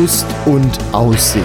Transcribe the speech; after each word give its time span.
Wanderlust 0.00 0.26
und 0.46 0.78
Aussicht. 0.92 1.44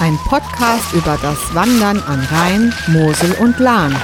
Ein 0.00 0.18
Podcast 0.28 0.92
über 0.94 1.16
das 1.22 1.54
Wandern 1.54 2.02
an 2.08 2.26
Rhein, 2.32 2.74
Mosel 2.88 3.32
und 3.38 3.58
Lahn. 3.60 3.94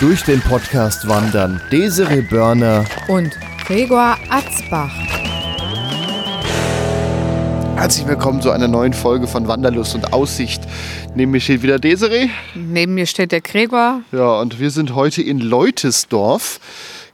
Durch 0.00 0.24
den 0.24 0.40
Podcast 0.40 1.06
wandern 1.06 1.60
Desiree 1.70 2.22
Börner 2.22 2.84
Und 3.08 3.38
Gregor 3.64 4.18
Atzbach. 4.28 4.92
Herzlich 7.76 8.08
willkommen 8.08 8.42
zu 8.42 8.50
einer 8.50 8.66
neuen 8.66 8.92
Folge 8.92 9.28
von 9.28 9.46
Wanderlust 9.46 9.94
und 9.94 10.12
Aussicht. 10.12 10.62
Neben 11.14 11.30
mir 11.30 11.40
steht 11.40 11.62
wieder 11.62 11.78
Desiree. 11.78 12.28
Neben 12.56 12.94
mir 12.94 13.06
steht 13.06 13.30
der 13.30 13.40
Gregor. 13.40 14.02
Ja, 14.10 14.40
und 14.40 14.58
wir 14.58 14.70
sind 14.72 14.96
heute 14.96 15.22
in 15.22 15.38
Leutesdorf. 15.38 16.58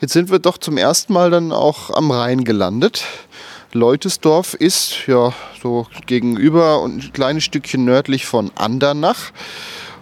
Jetzt 0.00 0.14
sind 0.14 0.30
wir 0.30 0.38
doch 0.38 0.56
zum 0.56 0.78
ersten 0.78 1.12
Mal 1.12 1.30
dann 1.30 1.52
auch 1.52 1.90
am 1.90 2.10
Rhein 2.10 2.44
gelandet. 2.44 3.04
Leutesdorf 3.74 4.54
ist 4.54 5.06
ja 5.06 5.34
so 5.62 5.86
gegenüber 6.06 6.80
und 6.80 7.04
ein 7.04 7.12
kleines 7.12 7.44
Stückchen 7.44 7.84
nördlich 7.84 8.24
von 8.24 8.50
Andernach. 8.54 9.32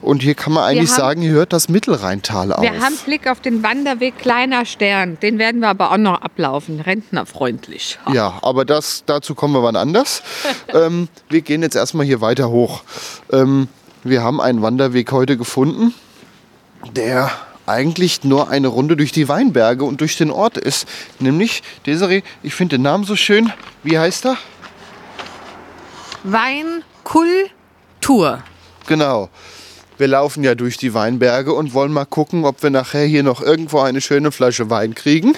Und 0.07 0.23
hier 0.23 0.37
kann 0.37 0.53
man 0.53 0.63
eigentlich 0.63 0.91
haben- 0.91 0.97
sagen, 0.97 1.21
hier 1.21 1.33
hört 1.33 1.53
das 1.53 1.69
Mittelrheintal 1.69 2.53
auf. 2.53 2.63
Wir 2.63 2.81
haben 2.81 2.97
Blick 3.05 3.29
auf 3.29 3.41
den 3.41 3.65
Wanderweg 3.65 4.17
Kleiner 4.17 4.65
Stern. 4.65 5.19
Den 5.21 5.41
werden 5.41 5.61
wir 5.61 5.69
aber 5.69 5.91
auch 5.91 5.97
noch 5.97 6.23
ablaufen. 6.23 6.81
Rentnerfreundlich. 6.81 7.99
Ja, 8.13 8.39
aber 8.43 8.65
das, 8.65 9.03
dazu 9.05 9.35
kommen 9.35 9.53
wir 9.53 9.65
wann 9.65 9.75
anders. 9.75 10.23
ähm, 10.69 11.09
wir 11.29 11.41
gehen 11.41 11.63
jetzt 11.63 11.75
erstmal 11.75 12.07
hier 12.07 12.21
weiter 12.21 12.51
hoch. 12.51 12.85
Ähm, 13.33 13.67
wir 14.05 14.23
haben 14.23 14.41
einen 14.41 14.63
Wanderweg 14.63 15.11
heute 15.11 15.37
gefunden, 15.37 15.93
der 16.93 17.33
eigentlich 17.67 18.23
nur 18.23 18.49
eine 18.49 18.69
Runde 18.69 18.97
durch 18.97 19.11
die 19.11 19.29
Weinberge 19.29 19.83
und 19.83 20.01
durch 20.01 20.17
den 20.17 20.31
Ort 20.31 20.57
ist. 20.57 20.87
Nämlich, 21.19 21.65
Desiree, 21.85 22.23
ich 22.45 22.55
finde 22.55 22.77
den 22.77 22.83
Namen 22.83 23.03
so 23.03 23.17
schön. 23.17 23.53
Wie 23.83 23.99
heißt 23.99 24.27
er? 24.27 24.37
Weinkultur. 26.23 27.51
Genau. 28.87 29.31
Wir 29.99 30.09
laufen 30.09 30.45
ja 30.45 30.55
durch 30.55 30.77
die 30.77 30.93
Weinberge 30.93 31.55
und 31.55 31.73
wollen 31.73 31.93
mal 31.93 32.05
gucken, 32.05 32.45
ob 32.45 32.63
wir 32.63 32.71
nachher 32.71 33.07
hier 33.07 33.23
noch 33.23 33.41
irgendwo 33.41 33.81
eine 33.81 34.01
schöne 34.01 34.31
Flasche 34.31 34.69
Wein 34.69 34.95
kriegen. 34.95 35.35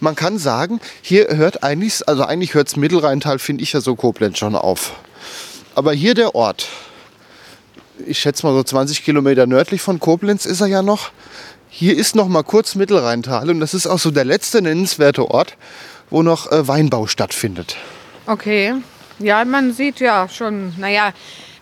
Man 0.00 0.14
kann 0.14 0.38
sagen, 0.38 0.80
hier 1.02 1.28
hört 1.36 1.62
eigentlich, 1.62 2.08
also 2.08 2.24
eigentlich 2.24 2.54
hört 2.54 2.68
das 2.68 2.76
Mittelrheintal, 2.76 3.38
finde 3.38 3.62
ich 3.62 3.72
ja 3.72 3.80
so 3.80 3.96
Koblenz 3.96 4.38
schon 4.38 4.54
auf. 4.54 4.92
Aber 5.74 5.92
hier 5.92 6.14
der 6.14 6.34
Ort, 6.34 6.68
ich 8.06 8.18
schätze 8.18 8.46
mal 8.46 8.52
so 8.52 8.62
20 8.62 9.04
Kilometer 9.04 9.46
nördlich 9.46 9.82
von 9.82 9.98
Koblenz 9.98 10.46
ist 10.46 10.60
er 10.60 10.66
ja 10.68 10.82
noch. 10.82 11.10
Hier 11.68 11.96
ist 11.96 12.14
noch 12.14 12.28
mal 12.28 12.44
kurz 12.44 12.76
Mittelrheintal 12.76 13.50
und 13.50 13.60
das 13.60 13.74
ist 13.74 13.86
auch 13.86 13.98
so 13.98 14.10
der 14.10 14.24
letzte 14.24 14.62
nennenswerte 14.62 15.28
Ort, 15.30 15.56
wo 16.10 16.22
noch 16.22 16.50
äh, 16.50 16.66
Weinbau 16.66 17.06
stattfindet. 17.06 17.76
Okay. 18.26 18.74
Ja, 19.18 19.44
man 19.44 19.72
sieht 19.72 19.98
ja 20.00 20.28
schon, 20.28 20.74
naja, 20.78 21.12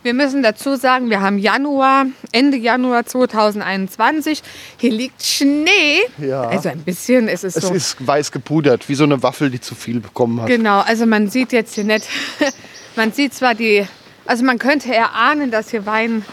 wir 0.06 0.14
müssen 0.14 0.40
dazu 0.40 0.76
sagen, 0.76 1.10
wir 1.10 1.20
haben 1.20 1.36
Januar, 1.36 2.06
Ende 2.30 2.56
Januar 2.56 3.04
2021. 3.06 4.40
Hier 4.76 4.92
liegt 4.92 5.20
Schnee. 5.20 5.98
Ja. 6.18 6.42
Also 6.42 6.68
ein 6.68 6.78
bisschen, 6.84 7.26
es 7.26 7.42
ist 7.42 7.56
Es 7.56 7.64
so. 7.66 7.74
ist 7.74 8.06
weiß 8.06 8.30
gepudert, 8.30 8.88
wie 8.88 8.94
so 8.94 9.02
eine 9.02 9.20
Waffel, 9.24 9.50
die 9.50 9.60
zu 9.60 9.74
viel 9.74 9.98
bekommen 9.98 10.40
hat. 10.40 10.46
Genau, 10.46 10.78
also 10.78 11.06
man 11.06 11.28
sieht 11.28 11.50
jetzt 11.52 11.74
hier 11.74 11.82
nicht, 11.82 12.06
man 12.96 13.10
sieht 13.12 13.34
zwar 13.34 13.56
die, 13.56 13.84
also 14.26 14.44
man 14.44 14.60
könnte 14.60 14.94
erahnen, 14.94 15.50
dass 15.50 15.70
hier 15.70 15.86
Wein, 15.86 16.24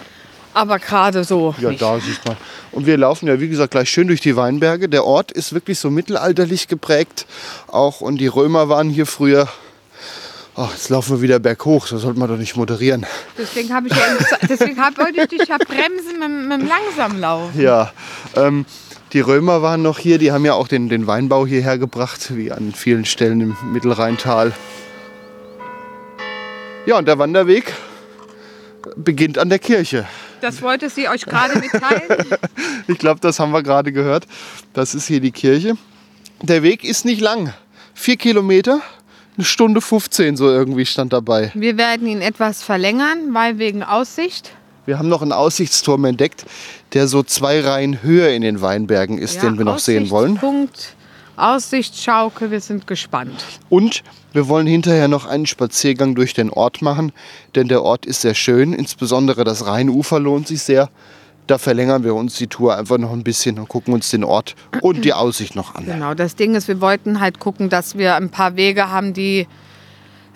aber 0.53 0.77
gerade 0.77 1.23
so 1.23 1.55
Ja, 1.59 1.69
nicht. 1.69 1.81
da 1.81 1.99
sieht 1.99 2.23
man. 2.27 2.37
Und 2.73 2.85
wir 2.85 2.95
laufen 2.97 3.27
ja, 3.27 3.39
wie 3.39 3.49
gesagt, 3.49 3.71
gleich 3.71 3.89
schön 3.89 4.07
durch 4.07 4.21
die 4.21 4.35
Weinberge. 4.35 4.87
Der 4.87 5.03
Ort 5.03 5.31
ist 5.31 5.53
wirklich 5.53 5.79
so 5.79 5.89
mittelalterlich 5.89 6.67
geprägt. 6.67 7.25
Auch 7.67 8.01
und 8.01 8.17
die 8.19 8.27
Römer 8.27 8.69
waren 8.69 8.89
hier 8.91 9.07
früher. 9.07 9.47
Ach, 10.55 10.71
jetzt 10.71 10.89
laufen 10.89 11.17
wir 11.17 11.21
wieder 11.21 11.39
berghoch. 11.39 11.87
Das 11.89 12.01
sollte 12.01 12.19
man 12.19 12.29
doch 12.29 12.37
nicht 12.37 12.55
moderieren. 12.55 13.05
Deswegen 13.37 13.73
habe 13.73 13.87
ich 13.87 13.95
ja, 13.95 14.03
deswegen 14.47 14.79
hab, 14.79 14.97
wollte 14.99 15.21
ich 15.21 15.27
dich 15.27 15.47
ja 15.47 15.57
bremsen 15.57 16.19
mit, 16.19 16.47
mit 16.47 16.61
dem 16.61 16.67
Langsamlauf. 16.67 17.55
Ja, 17.55 17.91
ähm, 18.35 18.65
die 19.13 19.19
Römer 19.19 19.63
waren 19.63 19.81
noch 19.81 19.97
hier. 19.97 20.19
Die 20.19 20.31
haben 20.31 20.45
ja 20.45 20.53
auch 20.53 20.67
den, 20.67 20.89
den 20.89 21.07
Weinbau 21.07 21.47
hierher 21.47 21.79
gebracht, 21.79 22.35
wie 22.35 22.51
an 22.51 22.73
vielen 22.75 23.05
Stellen 23.05 23.41
im 23.41 23.57
Mittelrheintal. 23.71 24.53
Ja, 26.85 26.97
und 26.97 27.07
der 27.07 27.17
Wanderweg 27.17 27.73
beginnt 28.95 29.39
an 29.39 29.49
der 29.49 29.59
Kirche. 29.59 30.05
Das 30.41 30.61
wollte 30.61 30.89
sie 30.89 31.07
euch 31.07 31.25
gerade 31.25 31.57
mitteilen. 31.59 32.25
Ich 32.87 32.97
glaube, 32.97 33.21
das 33.21 33.39
haben 33.39 33.53
wir 33.53 33.63
gerade 33.63 33.93
gehört. 33.93 34.27
Das 34.73 34.93
ist 34.93 35.07
hier 35.07 35.21
die 35.21 35.31
Kirche. 35.31 35.77
Der 36.41 36.63
Weg 36.63 36.83
ist 36.83 37.05
nicht 37.05 37.21
lang. 37.21 37.53
Vier 37.93 38.17
Kilometer, 38.17 38.81
eine 39.35 39.45
Stunde 39.45 39.81
15 39.81 40.37
so 40.37 40.49
irgendwie 40.49 40.85
stand 40.85 41.13
dabei. 41.13 41.51
Wir 41.53 41.77
werden 41.77 42.07
ihn 42.07 42.21
etwas 42.21 42.63
verlängern, 42.63 43.33
weil 43.33 43.57
wegen 43.57 43.83
Aussicht. 43.83 44.51
Wir 44.85 44.99
haben 44.99 45.09
noch 45.09 45.21
einen 45.21 45.31
Aussichtsturm 45.31 46.05
entdeckt, 46.05 46.45
der 46.93 47.07
so 47.07 47.23
zwei 47.23 47.61
Reihen 47.61 48.03
höher 48.03 48.29
in 48.29 48.41
den 48.41 48.61
Weinbergen 48.61 49.17
ist, 49.17 49.41
den 49.41 49.57
wir 49.57 49.65
noch 49.65 49.79
sehen 49.79 50.09
wollen. 50.09 50.31
Aussichtspunkt, 50.31 50.95
Aussichtsschaukel, 51.37 52.51
wir 52.51 52.59
sind 52.59 52.85
gespannt. 52.85 53.43
Und 53.69 54.03
wir 54.33 54.47
wollen 54.49 54.67
hinterher 54.67 55.07
noch 55.07 55.25
einen 55.25 55.45
Spaziergang 55.45 56.15
durch 56.15 56.33
den 56.33 56.49
Ort 56.49 56.81
machen, 56.81 57.11
denn 57.55 57.67
der 57.67 57.81
Ort 57.81 58.05
ist 58.05 58.21
sehr 58.21 58.35
schön. 58.35 58.73
Insbesondere 58.73 59.43
das 59.43 59.65
Rheinufer 59.65 60.19
lohnt 60.19 60.47
sich 60.47 60.61
sehr. 60.61 60.89
Da 61.47 61.57
verlängern 61.57 62.03
wir 62.03 62.15
uns 62.15 62.35
die 62.35 62.47
Tour 62.47 62.77
einfach 62.77 62.97
noch 62.97 63.11
ein 63.11 63.23
bisschen 63.23 63.59
und 63.59 63.67
gucken 63.67 63.93
uns 63.93 64.09
den 64.11 64.23
Ort 64.23 64.55
und 64.81 65.03
die 65.03 65.13
Aussicht 65.13 65.55
noch 65.55 65.75
an. 65.75 65.85
Genau, 65.85 66.13
das 66.13 66.35
Ding 66.35 66.55
ist, 66.55 66.67
wir 66.67 66.79
wollten 66.79 67.19
halt 67.19 67.39
gucken, 67.39 67.69
dass 67.69 67.97
wir 67.97 68.15
ein 68.15 68.29
paar 68.29 68.55
Wege 68.55 68.89
haben, 68.89 69.13
die 69.13 69.47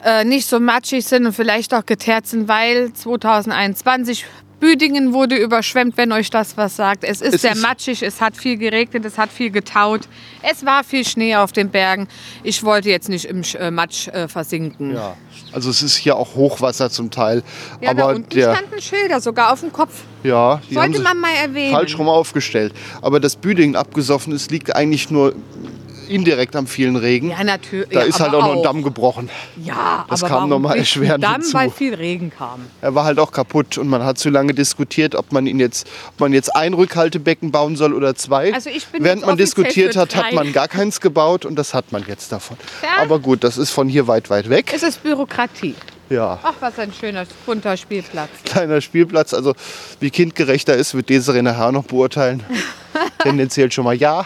äh, 0.03 0.25
nicht 0.25 0.47
so 0.47 0.59
matschig 0.59 1.05
sind 1.05 1.25
und 1.25 1.33
vielleicht 1.33 1.73
auch 1.73 1.85
geteert 1.85 2.27
sind, 2.27 2.47
weil 2.47 2.91
2021 2.93 4.25
Büdingen 4.59 5.13
wurde 5.13 5.35
überschwemmt, 5.37 5.97
wenn 5.97 6.11
euch 6.11 6.29
das 6.31 6.57
was 6.57 6.75
sagt. 6.75 7.03
Es 7.03 7.21
ist 7.21 7.35
Es 7.35 7.41
sehr 7.43 7.51
ist- 7.53 7.61
matschig, 7.61 8.01
es 8.01 8.19
hat 8.21 8.35
viel 8.35 8.57
geregnet, 8.57 9.05
es 9.05 9.17
hat 9.17 9.31
viel 9.31 9.51
getaut. 9.51 10.01
Es 10.41 10.65
war 10.65 10.83
viel 10.83 11.05
Schnee 11.05 11.35
auf 11.35 11.51
den 11.51 11.69
Bergen. 11.69 12.07
Ich 12.43 12.63
wollte 12.63 12.89
jetzt 12.89 13.07
nicht 13.07 13.25
im 13.25 13.43
äh, 13.59 13.69
Matsch 13.69 14.07
äh, 14.07 14.27
versinken. 14.27 14.95
Ja, 14.95 15.15
also 15.51 15.69
es 15.69 15.83
ist 15.83 15.95
hier 15.95 16.15
auch 16.15 16.33
Hochwasser 16.35 16.89
zum 16.89 17.11
Teil. 17.11 17.43
Ja, 17.81 17.93
da 17.93 18.03
aber 18.05 18.15
unten 18.15 18.29
der, 18.31 18.55
standen 18.55 18.81
Schilder, 18.81 19.21
sogar 19.21 19.53
auf 19.53 19.59
dem 19.59 19.71
Kopf. 19.71 19.91
ja, 20.23 20.59
die 20.69 20.73
Sollte 20.73 21.01
man 21.01 21.19
mal 21.19 21.33
erwähnen. 21.35 21.73
falsch 21.73 21.97
rum 21.99 22.09
aufgestellt. 22.09 22.73
Aber 23.01 23.19
dass 23.19 23.35
Büdingen 23.35 23.75
abgesoffen 23.75 24.33
ist, 24.33 24.49
liegt 24.49 24.75
eigentlich 24.75 25.11
nur 25.11 25.35
indirekt 26.09 26.55
am 26.55 26.67
vielen 26.67 26.95
Regen. 26.95 27.31
Ja, 27.31 27.43
natürlich. 27.43 27.89
Da 27.89 28.01
ja, 28.01 28.05
ist 28.05 28.19
halt 28.19 28.33
auch 28.33 28.41
noch 28.41 28.57
ein 28.57 28.63
Damm 28.63 28.83
gebrochen. 28.83 29.29
Ja, 29.63 30.05
Das 30.09 30.23
aber 30.23 30.29
kam 30.29 30.37
warum 30.37 30.49
noch 30.49 30.59
mal 30.59 30.69
nicht 30.69 30.79
erschwerend 30.79 31.23
Damm, 31.23 31.41
hinzu. 31.41 31.53
weil 31.53 31.69
viel 31.69 31.93
Regen 31.93 32.31
kam. 32.31 32.65
Er 32.81 32.95
war 32.95 33.05
halt 33.05 33.19
auch 33.19 33.31
kaputt 33.31 33.77
und 33.77 33.87
man 33.87 34.03
hat 34.03 34.17
zu 34.17 34.29
lange 34.29 34.53
diskutiert, 34.53 35.15
ob 35.15 35.31
man 35.31 35.47
ihn 35.47 35.59
jetzt, 35.59 35.87
ob 36.13 36.19
man 36.19 36.33
jetzt 36.33 36.55
ein 36.55 36.73
Rückhaltebecken 36.73 37.51
bauen 37.51 37.75
soll 37.75 37.93
oder 37.93 38.15
zwei. 38.15 38.53
Also 38.53 38.69
ich 38.69 38.85
bin 38.87 39.03
Während 39.03 39.25
man 39.25 39.37
diskutiert 39.37 39.95
hat, 39.95 40.15
hat 40.15 40.33
man 40.33 40.53
gar 40.53 40.67
keins 40.67 41.01
gebaut 41.01 41.45
und 41.45 41.55
das 41.55 41.73
hat 41.73 41.91
man 41.91 42.03
jetzt 42.07 42.31
davon. 42.31 42.57
Ja. 42.81 43.01
Aber 43.03 43.19
gut, 43.19 43.43
das 43.43 43.57
ist 43.57 43.71
von 43.71 43.87
hier 43.89 44.07
weit, 44.07 44.29
weit 44.29 44.49
weg. 44.49 44.71
Es 44.73 44.83
ist 44.83 45.03
Bürokratie. 45.03 45.75
Ja. 46.09 46.39
Ach, 46.41 46.53
was 46.59 46.79
ein 46.79 46.93
schöner, 46.93 47.25
bunter 47.45 47.75
Spielplatz. 47.75 48.29
kleiner 48.45 48.81
Spielplatz. 48.81 49.33
Also 49.33 49.53
wie 49.99 50.09
kindgerechter 50.09 50.75
ist, 50.75 50.93
wird 50.93 51.09
Desiree 51.09 51.41
nachher 51.41 51.71
noch 51.71 51.83
beurteilen. 51.83 52.43
Tendenziell 53.19 53.71
schon 53.71 53.83
mal 53.83 53.95
ja. 53.95 54.25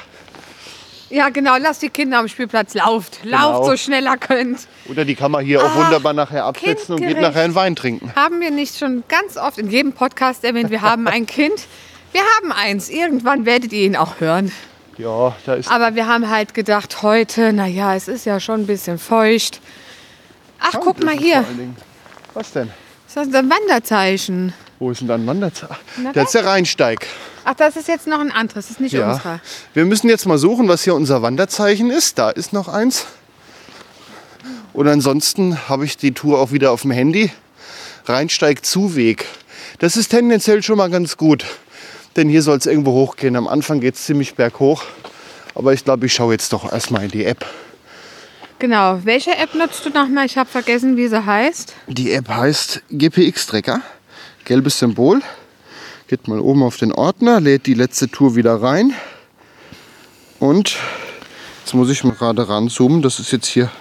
Ja, 1.11 1.27
genau, 1.29 1.57
lasst 1.57 1.81
die 1.81 1.89
Kinder 1.89 2.19
am 2.19 2.27
Spielplatz. 2.29 2.73
Lauft, 2.73 3.21
Genau. 3.23 3.51
lauft 3.51 3.65
so 3.65 3.77
schnell 3.77 4.05
ihr 4.05 4.17
könnt. 4.17 4.59
Oder 4.89 5.03
die 5.03 5.13
kann 5.15 5.29
man 5.31 5.43
hier 5.45 5.63
auch 5.63 5.75
wunderbar 5.75 6.13
nachher 6.13 6.45
absetzen 6.45 6.95
und 6.95 7.01
geht 7.01 7.19
nachher 7.19 7.43
einen 7.43 7.53
Wein 7.55 7.75
trinken. 7.75 8.13
Haben 8.15 8.39
wir 8.39 8.49
nicht 8.49 8.77
schon 8.77 9.03
ganz 9.09 9.35
oft 9.35 9.57
in 9.57 9.69
jedem 9.69 9.91
Podcast 9.93 10.43
erwähnt, 10.45 10.69
wir 10.69 10.81
haben 10.81 11.07
ein 11.07 11.25
Kind. 11.25 11.67
Wir 12.13 12.21
haben 12.37 12.51
eins. 12.53 12.89
Irgendwann 12.89 13.45
werdet 13.45 13.73
ihr 13.73 13.85
ihn 13.85 13.95
auch 13.97 14.19
hören. 14.19 14.51
Ja, 14.97 15.35
da 15.45 15.55
ist. 15.55 15.69
Aber 15.69 15.95
wir 15.95 16.07
haben 16.07 16.29
halt 16.29 16.53
gedacht, 16.53 17.01
heute, 17.01 17.51
naja, 17.53 17.95
es 17.95 18.07
ist 18.07 18.25
ja 18.25 18.39
schon 18.39 18.61
ein 18.61 18.67
bisschen 18.67 18.97
feucht. 18.97 19.59
Ach, 20.59 20.75
guck 20.79 21.03
mal 21.03 21.17
hier. 21.17 21.43
Was 22.33 22.51
denn? 22.53 22.69
Das 23.13 23.27
ist 23.27 23.35
ein 23.35 23.49
Wanderzeichen. 23.49 24.53
Wo 24.81 24.89
ist 24.89 24.99
denn 25.01 25.07
da 25.07 25.13
ein 25.13 25.27
Wanderzeichen? 25.27 25.75
Na, 25.97 26.11
Da 26.11 26.23
ist 26.23 26.33
der 26.33 26.43
Rheinsteig. 26.43 27.05
Ach, 27.45 27.53
das 27.53 27.75
ist 27.75 27.87
jetzt 27.87 28.07
noch 28.07 28.19
ein 28.19 28.31
anderes. 28.31 28.65
Das 28.65 28.71
ist 28.71 28.79
nicht 28.79 28.93
Ja. 28.93 29.11
unserer. 29.11 29.39
Wir 29.75 29.85
müssen 29.85 30.09
jetzt 30.09 30.25
mal 30.25 30.39
suchen, 30.39 30.67
was 30.67 30.83
hier 30.83 30.95
unser 30.95 31.21
Wanderzeichen 31.21 31.91
ist. 31.91 32.17
Da 32.17 32.31
ist 32.31 32.51
noch 32.51 32.67
eins. 32.67 33.05
Und 34.73 34.87
ansonsten 34.87 35.69
habe 35.69 35.85
ich 35.85 35.97
die 35.97 36.13
Tour 36.13 36.39
auch 36.39 36.51
wieder 36.51 36.71
auf 36.71 36.81
dem 36.81 36.89
Handy. 36.89 37.29
Rheinsteig 38.07 38.65
Zuweg. 38.65 39.25
Das 39.77 39.97
ist 39.97 40.07
tendenziell 40.09 40.63
schon 40.63 40.77
mal 40.77 40.89
ganz 40.89 41.15
gut. 41.15 41.45
Denn 42.15 42.27
hier 42.27 42.41
soll 42.41 42.57
es 42.57 42.65
irgendwo 42.65 42.93
hochgehen. 42.93 43.35
Am 43.35 43.47
Anfang 43.47 43.81
geht 43.81 43.93
es 43.93 44.05
ziemlich 44.05 44.33
berghoch. 44.33 44.81
Aber 45.53 45.73
ich 45.73 45.85
glaube, 45.85 46.07
ich 46.07 46.13
schaue 46.15 46.33
jetzt 46.33 46.53
doch 46.53 46.71
erstmal 46.73 47.03
in 47.03 47.11
die 47.11 47.25
App. 47.25 47.45
Genau. 48.57 48.99
Welche 49.03 49.37
App 49.37 49.53
nutzt 49.53 49.85
du 49.85 49.91
nochmal? 49.91 50.25
Ich 50.25 50.39
habe 50.39 50.49
vergessen, 50.49 50.97
wie 50.97 51.07
sie 51.07 51.23
heißt. 51.23 51.71
Die 51.85 52.11
App 52.13 52.27
heißt 52.29 52.81
GPX-Trecker. 52.89 53.81
Gelbes 54.51 54.79
Symbol. 54.79 55.21
Geht 56.09 56.27
mal 56.27 56.41
oben 56.41 56.61
auf 56.63 56.75
den 56.75 56.91
Ordner, 56.91 57.39
lädt 57.39 57.67
die 57.67 57.73
letzte 57.73 58.09
Tour 58.09 58.35
wieder 58.35 58.61
rein. 58.61 58.93
Und 60.41 60.75
jetzt 61.63 61.73
muss 61.73 61.89
ich 61.89 62.03
mal 62.03 62.11
gerade 62.11 62.49
ranzoomen. 62.49 63.01
Das 63.01 63.21
ist 63.21 63.31
jetzt 63.31 63.47
hier. 63.47 63.71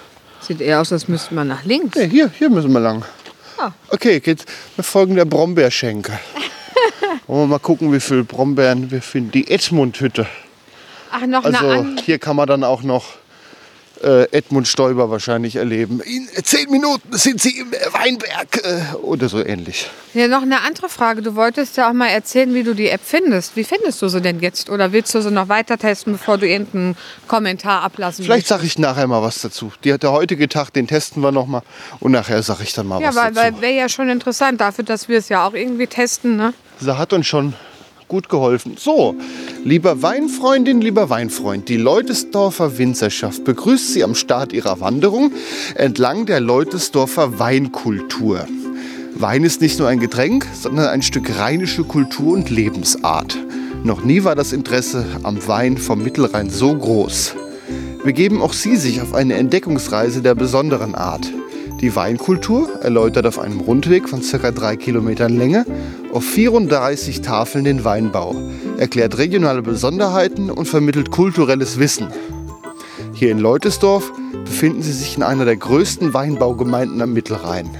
Sieht 0.41 0.61
eher 0.61 0.81
aus, 0.81 0.93
als 0.93 1.09
müsste 1.09 1.35
man 1.35 1.49
nach 1.49 1.65
links. 1.65 1.99
Nee, 1.99 2.09
hier, 2.09 2.31
hier 2.39 2.51
müssen 2.51 2.71
wir 2.73 2.79
lang. 2.79 3.05
Ah. 3.59 3.73
Okay, 3.89 4.21
geht, 4.21 4.45
wir 4.77 4.85
folgen 4.85 5.17
der 5.17 5.25
Brombeerschenke. 5.25 6.13
Wollen 7.27 7.41
wir 7.41 7.47
mal 7.49 7.59
gucken, 7.59 7.93
wie 7.93 7.99
viele 7.99 8.23
Brombeeren 8.23 8.93
wir 8.93 9.03
finden. 9.03 9.33
Die 9.33 9.51
Edmund-Hütte. 9.51 10.29
Ach, 11.11 11.27
noch 11.27 11.45
Also 11.45 11.67
eine 11.67 11.79
an. 11.81 12.01
hier 12.07 12.21
kann 12.21 12.37
man 12.37 12.47
dann 12.47 12.63
auch 12.63 12.85
noch 12.85 13.07
äh, 14.03 14.25
Edmund 14.33 14.67
Stoiber 14.69 15.11
wahrscheinlich 15.11 15.57
erleben. 15.57 16.01
In 16.01 16.29
zehn 16.45 16.71
Minuten 16.71 17.17
sind 17.17 17.41
sie 17.41 17.59
im 17.59 17.71
Weinberg 17.93 18.65
äh, 18.65 18.97
oder 19.03 19.29
so 19.29 19.45
ähnlich. 19.45 19.89
Ja, 20.15 20.27
noch 20.29 20.43
eine 20.43 20.63
andere 20.63 20.89
Frage. 20.89 21.23
Du 21.23 21.37
wolltest 21.37 21.77
ja 21.77 21.89
auch 21.89 21.93
mal 21.93 22.09
erzählen, 22.09 22.53
wie 22.55 22.63
du 22.63 22.75
die 22.75 22.89
App 22.89 23.03
findest. 23.05 23.57
Wie 23.57 23.65
findest 23.65 24.01
du 24.03 24.09
sie 24.09 24.21
denn 24.21 24.41
jetzt? 24.41 24.71
Oder 24.71 24.93
willst 24.93 25.15
du 25.15 25.21
sie 25.23 25.31
noch 25.31 25.49
weiter 25.49 25.79
testen, 25.79 26.15
bevor 26.15 26.39
du 26.39 26.49
irgendeinen 26.49 26.97
Kommentar 27.29 27.83
ablassen 27.83 28.25
Vielleicht 28.25 28.47
sage 28.49 28.67
ich 28.67 28.79
nachher 28.79 29.07
mal 29.07 29.23
was 29.23 29.41
dazu. 29.43 29.73
Die, 29.85 29.97
der 29.97 30.13
heutige 30.13 30.49
Tag, 30.49 30.71
den 30.73 30.87
testen 30.87 31.23
wir 31.23 31.33
noch 31.33 31.47
mal 31.47 31.63
und 32.01 32.13
nachher 32.13 32.43
sage 32.43 32.63
ich 32.65 32.73
dann 32.73 32.87
mal 32.87 33.01
Ja, 33.01 33.09
was 33.09 33.17
weil, 33.17 33.33
dazu. 33.33 33.37
weil 33.57 33.61
wäre 33.61 33.75
ja 33.75 33.89
schon 33.89 34.09
interessant 34.09 34.61
dafür, 34.61 34.85
dass 34.85 35.09
wir 35.09 35.19
es 35.19 35.29
ja 35.29 35.47
auch 35.47 35.55
irgendwie 35.55 35.87
testen. 35.87 36.37
Ne? 36.37 36.55
Sie 36.81 36.97
hat 36.97 37.13
uns 37.13 37.27
schon 37.27 37.55
gut 38.11 38.29
geholfen. 38.29 38.75
So, 38.79 39.15
lieber 39.65 40.03
Weinfreundin, 40.03 40.83
lieber 40.83 41.09
Weinfreund, 41.09 41.71
die 41.71 41.77
Leutesdorfer 41.79 42.77
Winzerschaft 42.77 43.45
begrüßt 43.45 43.95
Sie 43.95 44.05
am 44.05 44.15
Start 44.15 44.53
Ihrer 44.53 44.81
Wanderung 44.81 45.33
entlang 45.77 46.27
der 46.27 46.41
Leutesdorfer 46.41 47.39
Weinkultur. 47.39 48.47
Wein 49.15 49.45
ist 49.45 49.61
nicht 49.61 49.79
nur 49.79 49.89
ein 49.89 50.01
Getränk, 50.01 50.47
sondern 50.53 50.89
ein 50.89 51.03
Stück 51.03 51.39
rheinische 51.39 51.85
Kultur 51.85 52.35
und 52.35 52.51
Lebensart. 52.51 53.39
Noch 53.85 54.03
nie 54.03 54.25
war 54.25 54.35
das 54.35 54.53
Interesse 54.53 55.07
am 55.23 55.47
Wein 55.47 55.79
vom 55.79 56.03
Mittelrhein 56.03 56.51
so 56.51 56.77
groß. 56.77 57.35
Begeben 58.05 58.43
auch 58.43 58.53
Sie 58.53 58.77
sich 58.77 59.01
auf 59.01 59.15
eine 59.15 59.35
Entdeckungsreise 59.35 60.21
der 60.21 60.35
besonderen 60.35 60.95
Art. 60.95 61.31
Die 61.81 61.97
Weinkultur 61.97 62.83
erläutert 62.83 63.25
auf 63.25 63.39
einem 63.39 63.61
Rundweg 63.61 64.07
von 64.07 64.21
ca. 64.21 64.51
3 64.51 64.77
Kilometern 64.77 65.39
Länge 65.39 65.65
auf 66.13 66.25
34 66.25 67.23
Tafeln 67.23 67.65
den 67.65 67.85
Weinbau, 67.85 68.37
erklärt 68.77 69.17
regionale 69.17 69.63
Besonderheiten 69.63 70.51
und 70.51 70.67
vermittelt 70.67 71.11
kulturelles 71.11 71.79
Wissen. 71.79 72.09
Hier 73.15 73.31
in 73.31 73.39
Leutesdorf 73.39 74.13
befinden 74.45 74.83
Sie 74.83 74.93
sich 74.93 75.17
in 75.17 75.23
einer 75.23 75.47
der 75.47 75.57
größten 75.57 76.13
Weinbaugemeinden 76.13 77.01
am 77.01 77.15
Mittelrhein. 77.15 77.71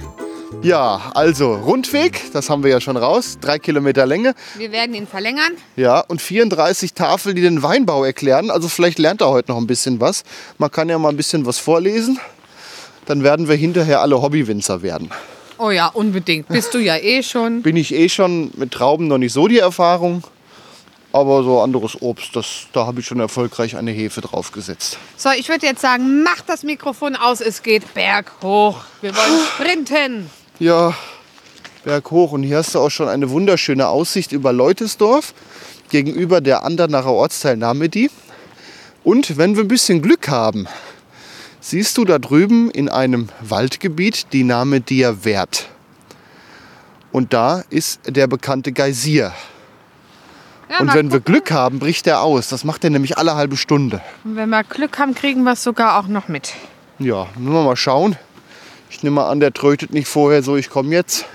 Ja, 0.63 1.11
also 1.13 1.53
Rundweg, 1.53 2.31
das 2.33 2.49
haben 2.49 2.63
wir 2.63 2.71
ja 2.71 2.81
schon 2.81 2.97
raus, 2.97 3.37
3 3.41 3.59
Kilometer 3.59 4.07
Länge. 4.07 4.33
Wir 4.57 4.71
werden 4.71 4.95
ihn 4.95 5.05
verlängern. 5.05 5.53
Ja, 5.75 5.99
und 5.99 6.21
34 6.21 6.93
Tafeln, 6.93 7.35
die 7.35 7.41
den 7.43 7.61
Weinbau 7.61 8.03
erklären. 8.03 8.49
Also 8.49 8.67
vielleicht 8.67 8.97
lernt 8.97 9.21
er 9.21 9.29
heute 9.29 9.51
noch 9.51 9.57
ein 9.57 9.67
bisschen 9.67 9.99
was. 9.99 10.23
Man 10.57 10.71
kann 10.71 10.89
ja 10.89 10.97
mal 10.97 11.09
ein 11.09 11.17
bisschen 11.17 11.45
was 11.45 11.59
vorlesen. 11.59 12.19
Dann 13.05 13.23
werden 13.23 13.47
wir 13.47 13.55
hinterher 13.55 14.01
alle 14.01 14.21
Hobbywinzer 14.21 14.81
werden. 14.81 15.09
Oh 15.57 15.69
ja, 15.69 15.87
unbedingt. 15.87 16.47
Bist 16.47 16.73
du 16.73 16.79
ja 16.79 16.97
eh 16.97 17.21
schon. 17.21 17.61
Bin 17.61 17.75
ich 17.75 17.93
eh 17.93 18.09
schon 18.09 18.51
mit 18.55 18.71
Trauben 18.71 19.07
noch 19.07 19.17
nicht 19.17 19.33
so 19.33 19.47
die 19.47 19.59
Erfahrung. 19.59 20.23
Aber 21.13 21.43
so 21.43 21.59
anderes 21.59 22.01
Obst, 22.01 22.35
das, 22.35 22.67
da 22.71 22.85
habe 22.85 23.01
ich 23.01 23.05
schon 23.05 23.19
erfolgreich 23.19 23.75
eine 23.75 23.91
Hefe 23.91 24.21
draufgesetzt. 24.21 24.97
So, 25.17 25.29
ich 25.37 25.49
würde 25.49 25.65
jetzt 25.65 25.81
sagen, 25.81 26.23
mach 26.23 26.39
das 26.41 26.63
Mikrofon 26.63 27.15
aus. 27.17 27.41
Es 27.41 27.63
geht 27.63 27.93
berghoch. 27.93 28.77
Wir 29.01 29.13
wollen 29.15 29.39
sprinten. 29.53 30.29
Ja, 30.57 30.95
Berg 31.83 32.11
hoch. 32.11 32.31
Und 32.31 32.43
hier 32.43 32.57
hast 32.57 32.75
du 32.75 32.79
auch 32.79 32.89
schon 32.89 33.09
eine 33.09 33.29
wunderschöne 33.29 33.87
Aussicht 33.87 34.31
über 34.31 34.53
Leutesdorf 34.53 35.33
gegenüber 35.89 36.39
der 36.39 36.63
Andernacher 36.63 37.11
Ortsteil 37.11 37.57
Namedi. 37.57 38.09
Und 39.03 39.37
wenn 39.37 39.55
wir 39.55 39.63
ein 39.63 39.67
bisschen 39.67 40.01
Glück 40.01 40.29
haben, 40.29 40.67
siehst 41.61 41.97
du 41.97 42.03
da 42.03 42.19
drüben 42.19 42.69
in 42.69 42.89
einem 42.89 43.29
Waldgebiet 43.39 44.33
die 44.33 44.43
Namedier 44.43 45.23
Wert. 45.23 45.69
Und 47.13 47.33
da 47.33 47.63
ist 47.69 48.01
der 48.07 48.27
bekannte 48.27 48.71
Geysir. 48.73 49.31
Ja, 50.69 50.79
Und 50.79 50.93
wenn 50.93 51.11
wir 51.11 51.19
gucken. 51.19 51.33
Glück 51.33 51.51
haben, 51.51 51.79
bricht 51.79 52.07
er 52.07 52.21
aus. 52.21 52.49
Das 52.49 52.63
macht 52.63 52.83
er 52.83 52.89
nämlich 52.89 53.17
alle 53.17 53.35
halbe 53.35 53.57
Stunde. 53.57 54.01
Und 54.23 54.35
wenn 54.35 54.49
wir 54.49 54.63
Glück 54.63 54.97
haben, 54.97 55.13
kriegen 55.13 55.43
wir 55.43 55.53
es 55.53 55.63
sogar 55.63 55.99
auch 55.99 56.07
noch 56.07 56.27
mit. 56.27 56.53
Ja, 56.99 57.27
müssen 57.37 57.53
wir 57.53 57.63
mal 57.63 57.75
schauen. 57.75 58.15
Ich 58.89 59.03
nehme 59.03 59.15
mal 59.15 59.29
an, 59.29 59.39
der 59.39 59.53
trötet 59.53 59.91
nicht 59.91 60.07
vorher 60.07 60.43
so, 60.43 60.55
ich 60.57 60.69
komme 60.69 60.93
jetzt. 60.93 61.25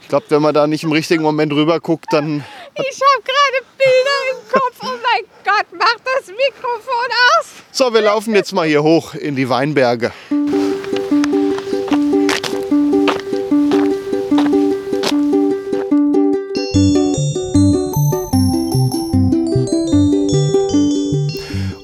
Ich 0.00 0.08
glaube, 0.08 0.26
wenn 0.28 0.42
man 0.42 0.54
da 0.54 0.66
nicht 0.66 0.84
im 0.84 0.92
richtigen 0.92 1.22
Moment 1.22 1.52
rüber 1.52 1.80
guckt, 1.80 2.06
dann. 2.12 2.44
Ich 2.74 3.00
habe 3.00 3.22
gerade 3.22 3.66
Bilder 3.78 4.18
im 4.32 4.43
Kopf. 4.54 4.78
Oh 4.82 4.98
mein 5.02 5.24
Gott, 5.44 5.66
mach 5.72 5.96
das 6.04 6.28
Mikrofon 6.28 7.10
aus. 7.38 7.46
So, 7.72 7.92
wir 7.92 8.02
laufen 8.02 8.34
jetzt 8.34 8.52
mal 8.52 8.66
hier 8.66 8.82
hoch 8.82 9.14
in 9.14 9.34
die 9.34 9.48
Weinberge. 9.48 10.12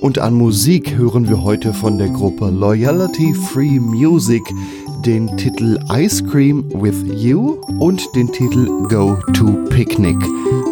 Und 0.00 0.18
an 0.18 0.34
Musik 0.34 0.96
hören 0.96 1.28
wir 1.28 1.42
heute 1.42 1.74
von 1.74 1.98
der 1.98 2.08
Gruppe 2.08 2.50
Loyalty 2.50 3.34
Free 3.34 3.80
Music 3.80 4.42
den 5.04 5.34
Titel 5.36 5.78
Ice 5.92 6.22
Cream 6.22 6.64
with 6.74 7.04
You 7.06 7.60
und 7.78 8.02
den 8.14 8.30
Titel 8.30 8.66
Go 8.88 9.16
to 9.32 9.52
Picnic. 9.70 10.16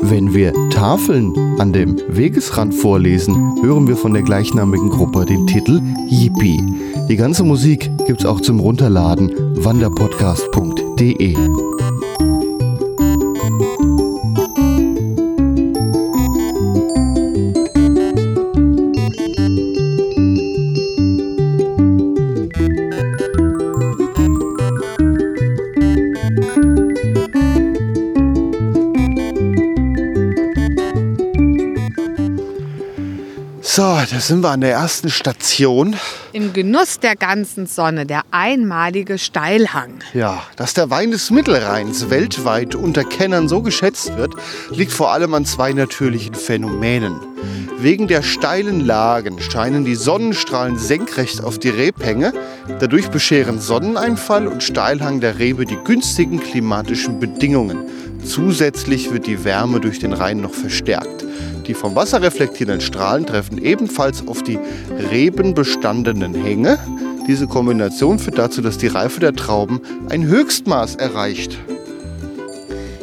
Wenn 0.02 0.32
wir 0.32 0.52
Tafeln 0.70 1.34
an 1.58 1.72
dem 1.72 1.96
Wegesrand 2.08 2.74
vorlesen, 2.74 3.62
hören 3.62 3.88
wir 3.88 3.96
von 3.96 4.14
der 4.14 4.22
gleichnamigen 4.22 4.90
Gruppe 4.90 5.24
den 5.24 5.46
Titel 5.46 5.80
Yippie. 6.08 6.64
Die 7.08 7.16
ganze 7.16 7.44
Musik 7.44 7.90
gibt's 8.06 8.24
auch 8.24 8.40
zum 8.40 8.60
Runterladen 8.60 9.30
wanderpodcast.de. 9.64 11.36
da 34.10 34.20
sind 34.20 34.42
wir 34.42 34.50
an 34.50 34.60
der 34.60 34.72
ersten 34.72 35.10
Station. 35.10 35.96
Im 36.32 36.52
Genuss 36.52 36.98
der 36.98 37.14
ganzen 37.14 37.66
Sonne, 37.66 38.06
der 38.06 38.22
einmalige 38.30 39.18
Steilhang. 39.18 40.00
Ja, 40.14 40.42
dass 40.56 40.74
der 40.74 40.88
Wein 40.90 41.10
des 41.10 41.30
Mittelrheins 41.30 42.08
weltweit 42.08 42.74
unter 42.74 43.04
Kennern 43.04 43.48
so 43.48 43.60
geschätzt 43.60 44.16
wird, 44.16 44.34
liegt 44.70 44.92
vor 44.92 45.12
allem 45.12 45.34
an 45.34 45.44
zwei 45.44 45.72
natürlichen 45.72 46.34
Phänomenen. 46.34 47.16
Wegen 47.78 48.08
der 48.08 48.22
steilen 48.22 48.84
Lagen 48.84 49.40
scheinen 49.40 49.84
die 49.84 49.94
Sonnenstrahlen 49.94 50.78
senkrecht 50.78 51.44
auf 51.44 51.58
die 51.58 51.68
Rebhänge. 51.68 52.32
Dadurch 52.80 53.08
bescheren 53.08 53.60
Sonneneinfall 53.60 54.48
und 54.48 54.62
Steilhang 54.62 55.20
der 55.20 55.38
Rebe 55.38 55.64
die 55.64 55.78
günstigen 55.84 56.40
klimatischen 56.40 57.20
Bedingungen. 57.20 57.78
Zusätzlich 58.24 59.12
wird 59.12 59.26
die 59.26 59.44
Wärme 59.44 59.80
durch 59.80 60.00
den 60.00 60.12
Rhein 60.12 60.40
noch 60.40 60.54
verstärkt. 60.54 61.27
Die 61.68 61.74
vom 61.74 61.94
Wasser 61.94 62.22
reflektierenden 62.22 62.80
Strahlen 62.80 63.26
treffen 63.26 63.62
ebenfalls 63.62 64.26
auf 64.26 64.42
die 64.42 64.58
rebenbestandenen 65.10 66.34
Hänge. 66.34 66.78
Diese 67.28 67.46
Kombination 67.46 68.18
führt 68.18 68.38
dazu, 68.38 68.62
dass 68.62 68.78
die 68.78 68.86
Reife 68.86 69.20
der 69.20 69.34
Trauben 69.34 69.82
ein 70.08 70.24
Höchstmaß 70.24 70.96
erreicht. 70.96 71.58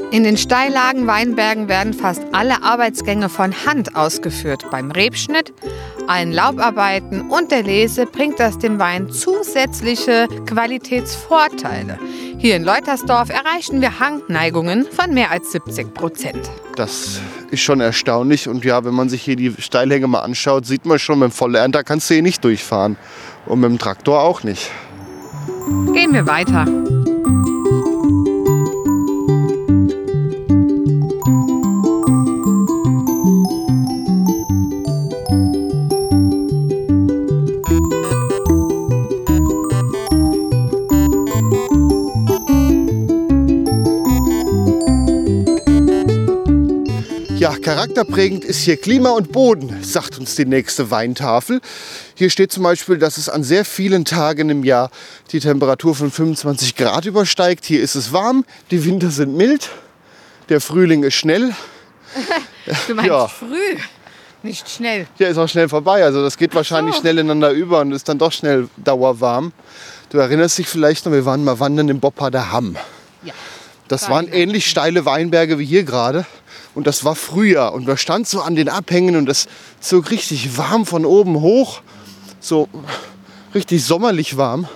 In 0.10 0.24
den 0.24 0.38
Steillagen 0.38 1.05
Weinbergen 1.05 1.67
werden 1.67 1.93
fast 1.93 2.24
alle 2.31 2.63
Arbeitsgänge 2.63 3.29
von 3.29 3.53
Hand 3.67 3.95
ausgeführt. 3.95 4.65
Beim 4.72 4.89
Rebschnitt, 4.89 5.53
allen 6.08 6.32
Laubarbeiten 6.32 7.30
und 7.30 7.52
der 7.52 7.64
Lese 7.64 8.06
bringt 8.06 8.40
das 8.40 8.58
dem 8.58 8.80
Wein 8.80 9.12
zusätzliche 9.12 10.28
Qualitätsvorteile. 10.46 12.00
Hier 12.38 12.56
in 12.56 12.64
Leutersdorf 12.64 13.30
erreichen 13.30 13.82
wir 13.82 14.00
Hangneigungen 14.00 14.86
von 14.86 15.14
mehr 15.14 15.32
als 15.32 15.52
70 15.52 15.94
Prozent. 15.94 16.50
Das 16.76 17.20
ist 17.50 17.62
schon 17.62 17.82
erstaunlich. 17.82 18.48
Und 18.48 18.66
ja, 18.66 18.84
wenn 18.86 18.94
man 18.94 19.10
sich 19.10 19.24
hier 19.24 19.36
die 19.36 19.54
Steilhänge 19.58 20.08
mal 20.08 20.20
anschaut, 20.20 20.66
sieht 20.66 20.86
man 20.86 21.00
schon, 21.00 21.20
mit 21.20 21.30
dem 21.30 21.32
Vollernter 21.32 21.84
kannst 21.84 22.10
du 22.10 22.14
hier 22.14 22.24
nicht 22.24 22.44
durchfahren. 22.44 22.98
Und 23.46 23.62
mit 23.62 23.70
dem 23.70 23.80
Traktor 23.80 24.22
auch 24.22 24.44
nicht. 24.44 24.70
Gehen 25.94 26.14
wir 26.14 26.28
weiter. 26.28 26.66
Charakterprägend 47.65 48.45
ist 48.45 48.60
hier 48.60 48.77
Klima 48.77 49.10
und 49.10 49.31
Boden, 49.31 49.81
sagt 49.81 50.19
uns 50.19 50.36
die 50.36 50.45
nächste 50.45 50.91
Weintafel. 50.91 51.62
Hier 52.13 52.29
steht 52.29 52.51
zum 52.51 52.62
Beispiel, 52.62 53.00
dass 53.00 53.17
es 53.17 53.27
an 53.27 53.43
sehr 53.43 53.65
vielen 53.65 54.05
Tagen 54.05 54.51
im 54.51 54.63
Jahr 54.63 54.91
die 55.31 55.39
Temperatur 55.39 55.95
von 55.95 56.12
25 56.12 56.75
Grad 56.75 57.05
übersteigt. 57.05 57.65
Hier 57.65 57.81
ist 57.81 57.95
es 57.95 58.13
warm, 58.13 58.45
die 58.69 58.86
Winter 58.86 59.10
sind 59.10 59.36
mild, 59.36 59.72
der 60.50 60.62
Frühling 60.62 61.03
ist 61.03 61.15
schnell. 61.15 61.53
Du 62.88 62.93
meinst 62.95 63.10
Ja. 63.10 63.27
früh, 63.27 63.77
nicht 64.43 64.69
schnell. 64.69 65.07
Hier 65.17 65.27
ist 65.29 65.38
auch 65.38 65.48
schnell 65.50 65.67
vorbei, 65.69 66.03
also 66.03 66.22
das 66.24 66.38
geht 66.38 66.53
wahrscheinlich 66.53 66.95
so. 66.95 67.01
schnell 67.01 67.17
ineinander 67.17 67.51
über 67.51 67.81
und 67.81 67.91
ist 67.93 68.07
dann 68.10 68.19
doch 68.19 68.31
schnell 68.31 68.69
dauerwarm. 68.77 69.53
Du 70.10 70.19
erinnerst 70.19 70.57
dich 70.60 70.67
vielleicht 70.67 71.05
noch, 71.05 71.13
wir 71.13 71.25
waren 71.25 71.43
mal 71.43 71.60
wandern 71.60 71.89
im 71.89 72.00
Bopparder 72.00 72.51
Hamm. 72.51 72.75
Ja. 73.24 73.34
Das 73.88 74.10
waren 74.10 74.27
ähnlich 74.27 74.67
steile 74.67 75.05
Weinberge 75.05 75.60
wie 75.60 75.65
hier 75.65 75.84
gerade. 75.84 76.25
Und 76.75 76.86
das 76.88 77.05
war 77.05 77.15
Frühjahr. 77.15 77.74
Und 77.74 77.88
wir 77.88 77.98
standen 77.98 78.25
so 78.25 78.41
an 78.41 78.55
den 78.55 78.70
Abhängen 78.70 79.15
und 79.15 79.25
das 79.25 79.48
zog 79.79 80.12
richtig 80.12 80.58
warm 80.58 80.86
von 80.86 81.05
oben 81.05 81.39
hoch. 81.39 81.82
So 82.39 82.67
richtig 83.55 83.84
sommerlich 83.84 84.38
warm. 84.38 84.67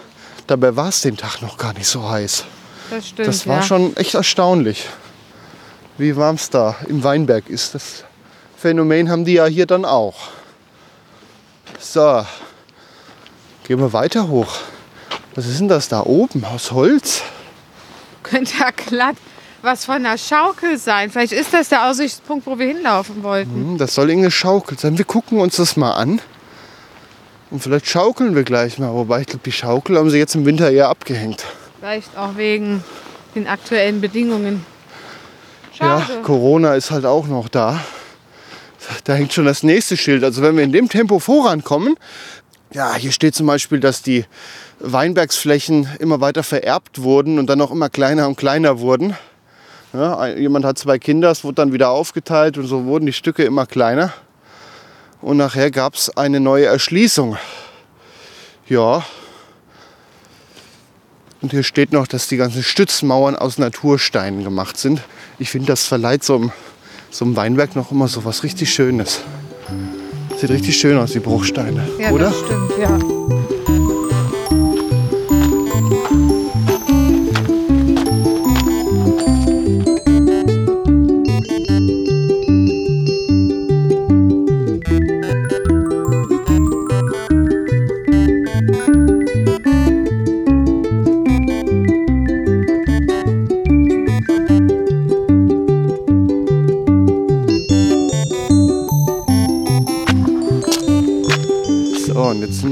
Dabei 0.48 0.76
war 0.76 0.90
es 0.90 1.02
den 1.02 1.18
Tag 1.18 1.42
noch 1.42 1.58
gar 1.58 1.74
nicht 1.74 1.88
so 1.88 2.10
heiß. 2.10 2.46
Das 2.90 3.08
stimmt. 3.10 3.28
Das 3.28 3.46
war 3.46 3.58
ja. 3.58 3.64
schon 3.64 3.96
echt 3.98 4.16
erstaunlich, 4.16 4.88
wie 5.98 6.16
warm 6.16 6.36
es 6.36 6.50
da 6.50 6.76
im 6.88 7.04
Weinberg 7.04 7.50
ist. 7.50 7.76
Das 7.76 8.04
Phänomen 8.58 9.10
haben 9.10 9.26
die 9.26 9.34
ja 9.34 9.46
hier 9.46 9.68
dann 9.68 9.86
auch. 9.86 10.16
So, 11.80 12.26
gehen 13.68 13.80
wir 13.80 13.94
weiter 13.94 14.28
hoch. 14.28 14.56
Was 15.36 15.46
ist 15.46 15.60
denn 15.60 15.68
das 15.68 15.88
da 15.88 16.02
oben 16.02 16.44
aus 16.46 16.72
Holz? 16.72 17.22
Könnte 18.24 18.54
ja 18.60 18.72
glatt 18.72 19.16
was 19.62 19.86
von 19.86 19.96
einer 19.96 20.18
Schaukel 20.18 20.78
sein. 20.78 21.10
Vielleicht 21.12 21.34
ist 21.34 21.54
das 21.54 21.70
der 21.70 21.90
Aussichtspunkt, 21.90 22.46
wo 22.46 22.58
wir 22.58 22.68
hinlaufen 22.68 23.24
wollten. 23.24 23.52
Hm, 23.54 23.78
Das 23.78 23.96
soll 23.96 24.10
irgendeine 24.10 24.32
Schaukel 24.32 24.78
sein. 24.78 24.98
Wir 24.98 25.06
gucken 25.06 25.40
uns 25.40 25.58
das 25.58 25.76
mal 25.78 25.94
an. 25.94 26.22
Und 27.52 27.62
vielleicht 27.64 27.88
schaukeln 27.88 28.36
wir 28.36 28.44
gleich 28.44 28.78
mal. 28.78 28.94
Wobei 28.94 29.22
ich 29.22 29.28
glaube, 29.28 29.42
die 29.44 29.52
Schaukel 29.52 29.98
haben 29.98 30.10
sie 30.10 30.18
jetzt 30.20 30.36
im 30.36 30.46
Winter 30.46 30.70
eher 30.72 30.90
abgehängt. 30.90 31.44
Vielleicht 31.80 32.16
auch 32.18 32.38
wegen 32.38 32.84
den 33.36 33.48
aktuellen 33.48 34.02
Bedingungen. 34.02 34.66
Ja, 35.80 36.02
Schade. 36.02 36.22
Corona 36.22 36.76
ist 36.76 36.92
halt 36.92 37.06
auch 37.06 37.28
noch 37.28 37.48
da. 37.50 37.80
Da 39.04 39.14
hängt 39.14 39.34
schon 39.34 39.46
das 39.46 39.64
nächste 39.64 39.98
Schild. 39.98 40.24
Also 40.24 40.42
wenn 40.42 40.56
wir 40.58 40.64
in 40.64 40.72
dem 40.72 40.90
Tempo 40.90 41.20
vorankommen, 41.20 41.96
ja, 42.72 42.94
hier 42.96 43.12
steht 43.12 43.36
zum 43.36 43.48
Beispiel, 43.48 43.80
dass 43.80 44.02
die 44.02 44.26
Weinbergsflächen 44.80 45.88
immer 46.00 46.22
weiter 46.22 46.44
vererbt 46.44 47.02
wurden 47.02 47.40
und 47.40 47.48
dann 47.48 47.62
auch 47.62 47.72
immer 47.72 47.90
kleiner 47.90 48.28
und 48.28 48.36
kleiner 48.38 48.80
wurden. 48.80 49.16
Ja, 49.94 50.28
jemand 50.28 50.66
hat 50.66 50.78
zwei 50.78 51.00
Kinder, 51.00 51.32
es 51.32 51.44
wurde 51.44 51.56
dann 51.56 51.74
wieder 51.74 51.90
aufgeteilt 51.90 52.58
und 52.58 52.68
so 52.68 52.86
wurden 52.86 53.08
die 53.08 53.14
Stücke 53.14 53.44
immer 53.44 53.66
kleiner. 53.66 54.14
Und 55.22 55.38
nachher 55.38 55.72
gab 55.72 55.96
es 55.96 56.16
eine 56.16 56.40
neue 56.40 56.66
Erschließung. 56.66 57.38
Ja. 58.68 59.04
Und 61.42 61.52
hier 61.52 61.64
steht 61.64 61.92
noch, 61.92 62.06
dass 62.08 62.28
die 62.28 62.38
ganzen 62.38 62.64
Stützmauern 62.64 63.36
aus 63.36 63.58
Natursteinen 63.58 64.44
gemacht 64.44 64.78
sind. 64.78 65.02
Ich 65.40 65.50
finde, 65.50 65.68
das 65.68 65.86
verleiht 65.86 66.24
so 66.24 66.36
einem, 66.36 66.52
so 67.10 67.26
einem 67.26 67.36
Weinberg 67.36 67.76
noch 67.76 67.92
immer 67.92 68.08
so 68.08 68.24
was 68.26 68.44
richtig 68.44 68.72
Schönes. 68.74 69.22
Sieht 70.38 70.52
richtig 70.52 70.78
schön 70.78 70.98
aus, 70.98 71.12
die 71.12 71.20
Bruchsteine. 71.20 71.88
Ja, 72.00 72.12
oder? 72.12 72.26
das 72.26 72.40
stimmt, 72.40 72.72
ja. 72.80 73.19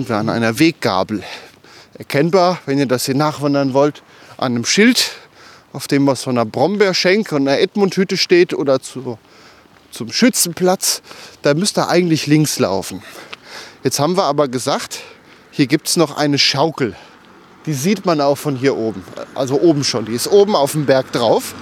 Sind 0.08 0.16
wir 0.16 0.20
an 0.20 0.30
einer 0.30 0.58
Weggabel. 0.58 1.22
Erkennbar, 1.98 2.60
wenn 2.66 2.80
ihr 2.80 2.86
das 2.86 3.08
hier 3.08 3.16
nachwandern 3.16 3.74
wollt, 3.74 4.04
an 4.38 4.56
einem 4.56 4.64
Schild, 4.64 5.12
auf 5.74 5.90
dem 5.90 6.08
was 6.08 6.24
von 6.24 6.38
einer 6.38 6.46
Brombeerschenke 6.46 7.36
und 7.36 7.46
einer 7.46 7.60
Edmundhütte 7.60 8.16
steht 8.16 8.54
oder 8.54 8.80
zu, 8.80 9.18
zum 9.92 10.10
Schützenplatz. 10.10 11.02
Da 11.42 11.54
müsst 11.56 11.78
ihr 11.78 11.90
eigentlich 11.90 12.26
links 12.26 12.58
laufen. 12.58 13.04
Jetzt 13.84 14.00
haben 14.00 14.16
wir 14.16 14.24
aber 14.24 14.48
gesagt, 14.48 15.00
hier 15.52 15.68
gibt 15.68 15.90
es 15.90 15.98
noch 15.98 16.16
eine 16.16 16.38
Schaukel. 16.38 16.96
Die 17.66 17.74
sieht 17.74 18.06
man 18.06 18.22
auch 18.22 18.38
von 18.38 18.56
hier 18.56 18.78
oben. 18.78 19.04
Also 19.36 19.60
oben 19.60 19.84
schon. 19.84 20.06
Die 20.06 20.14
ist 20.14 20.28
oben 20.32 20.56
auf 20.56 20.72
dem 20.72 20.86
Berg 20.86 21.12
drauf. 21.12 21.54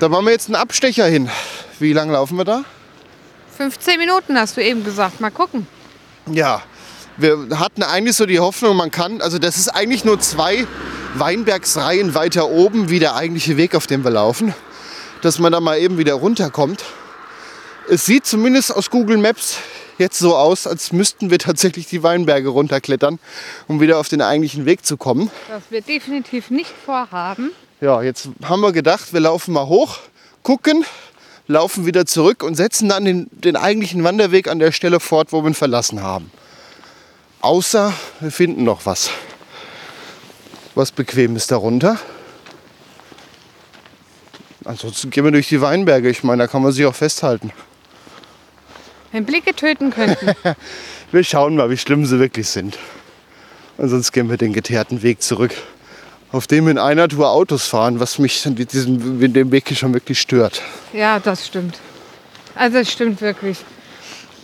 Da 0.00 0.08
machen 0.08 0.24
wir 0.24 0.32
jetzt 0.32 0.46
einen 0.46 0.56
Abstecher 0.56 1.04
hin. 1.04 1.28
Wie 1.78 1.92
lange 1.92 2.14
laufen 2.14 2.38
wir 2.38 2.44
da? 2.44 2.64
15 3.58 3.98
Minuten 3.98 4.38
hast 4.38 4.56
du 4.56 4.64
eben 4.64 4.84
gesagt. 4.84 5.20
Mal 5.20 5.30
gucken. 5.30 5.66
Ja, 6.32 6.62
wir 7.16 7.58
hatten 7.58 7.82
eigentlich 7.82 8.16
so 8.16 8.26
die 8.26 8.40
Hoffnung, 8.40 8.76
man 8.76 8.90
kann, 8.90 9.20
also 9.20 9.38
das 9.38 9.56
ist 9.56 9.68
eigentlich 9.68 10.04
nur 10.04 10.20
zwei 10.20 10.66
Weinbergsreihen 11.14 12.14
weiter 12.14 12.48
oben, 12.48 12.90
wie 12.90 12.98
der 12.98 13.14
eigentliche 13.14 13.56
Weg, 13.56 13.74
auf 13.74 13.86
dem 13.86 14.04
wir 14.04 14.10
laufen, 14.10 14.54
dass 15.22 15.38
man 15.38 15.52
da 15.52 15.60
mal 15.60 15.78
eben 15.78 15.98
wieder 15.98 16.14
runterkommt. 16.14 16.84
Es 17.88 18.06
sieht 18.06 18.26
zumindest 18.26 18.74
aus 18.74 18.90
Google 18.90 19.18
Maps 19.18 19.58
jetzt 19.98 20.18
so 20.18 20.34
aus, 20.36 20.66
als 20.66 20.92
müssten 20.92 21.30
wir 21.30 21.38
tatsächlich 21.38 21.86
die 21.86 22.02
Weinberge 22.02 22.48
runterklettern, 22.48 23.18
um 23.68 23.80
wieder 23.80 23.98
auf 23.98 24.08
den 24.08 24.22
eigentlichen 24.22 24.64
Weg 24.66 24.84
zu 24.84 24.96
kommen. 24.96 25.30
Was 25.48 25.62
wir 25.70 25.82
definitiv 25.82 26.50
nicht 26.50 26.72
vorhaben. 26.84 27.52
Ja, 27.80 28.02
jetzt 28.02 28.28
haben 28.44 28.60
wir 28.60 28.72
gedacht, 28.72 29.12
wir 29.12 29.20
laufen 29.20 29.52
mal 29.52 29.66
hoch, 29.66 29.98
gucken, 30.42 30.84
laufen 31.46 31.86
wieder 31.86 32.06
zurück 32.06 32.42
und 32.42 32.54
setzen 32.54 32.88
dann 32.88 33.04
den, 33.04 33.28
den 33.30 33.56
eigentlichen 33.56 34.02
Wanderweg 34.02 34.48
an 34.48 34.58
der 34.58 34.72
Stelle 34.72 35.00
fort, 35.00 35.32
wo 35.32 35.42
wir 35.42 35.50
ihn 35.50 35.54
verlassen 35.54 36.02
haben. 36.02 36.30
Außer 37.44 37.92
wir 38.20 38.30
finden 38.30 38.64
noch 38.64 38.86
was. 38.86 39.10
Was 40.74 40.92
bequem 40.92 41.36
ist 41.36 41.50
darunter. 41.50 41.98
Ansonsten 44.64 45.10
gehen 45.10 45.24
wir 45.24 45.30
durch 45.30 45.48
die 45.48 45.60
Weinberge. 45.60 46.08
Ich 46.08 46.24
meine, 46.24 46.44
da 46.44 46.46
kann 46.46 46.62
man 46.62 46.72
sich 46.72 46.86
auch 46.86 46.94
festhalten. 46.94 47.52
Wenn 49.12 49.26
Blicke 49.26 49.54
töten 49.54 49.90
könnten. 49.90 50.32
Wir 51.12 51.22
schauen 51.22 51.54
mal, 51.54 51.68
wie 51.68 51.76
schlimm 51.76 52.06
sie 52.06 52.18
wirklich 52.18 52.48
sind. 52.48 52.78
Und 53.76 53.90
sonst 53.90 54.12
gehen 54.12 54.30
wir 54.30 54.38
den 54.38 54.52
geteerten 54.54 55.02
Weg 55.02 55.22
zurück, 55.22 55.52
auf 56.32 56.46
dem 56.46 56.66
in 56.66 56.78
einer 56.78 57.08
Tour 57.08 57.30
Autos 57.30 57.66
fahren, 57.68 58.00
was 58.00 58.18
mich 58.18 58.44
an 58.46 58.56
diesem, 58.56 59.32
dem 59.32 59.52
Weg 59.52 59.68
hier 59.68 59.76
schon 59.76 59.92
wirklich 59.92 60.18
stört. 60.18 60.62
ja, 60.92 61.20
das 61.20 61.46
stimmt. 61.46 61.78
Also 62.54 62.78
es 62.78 62.90
stimmt 62.90 63.20
wirklich. 63.20 63.58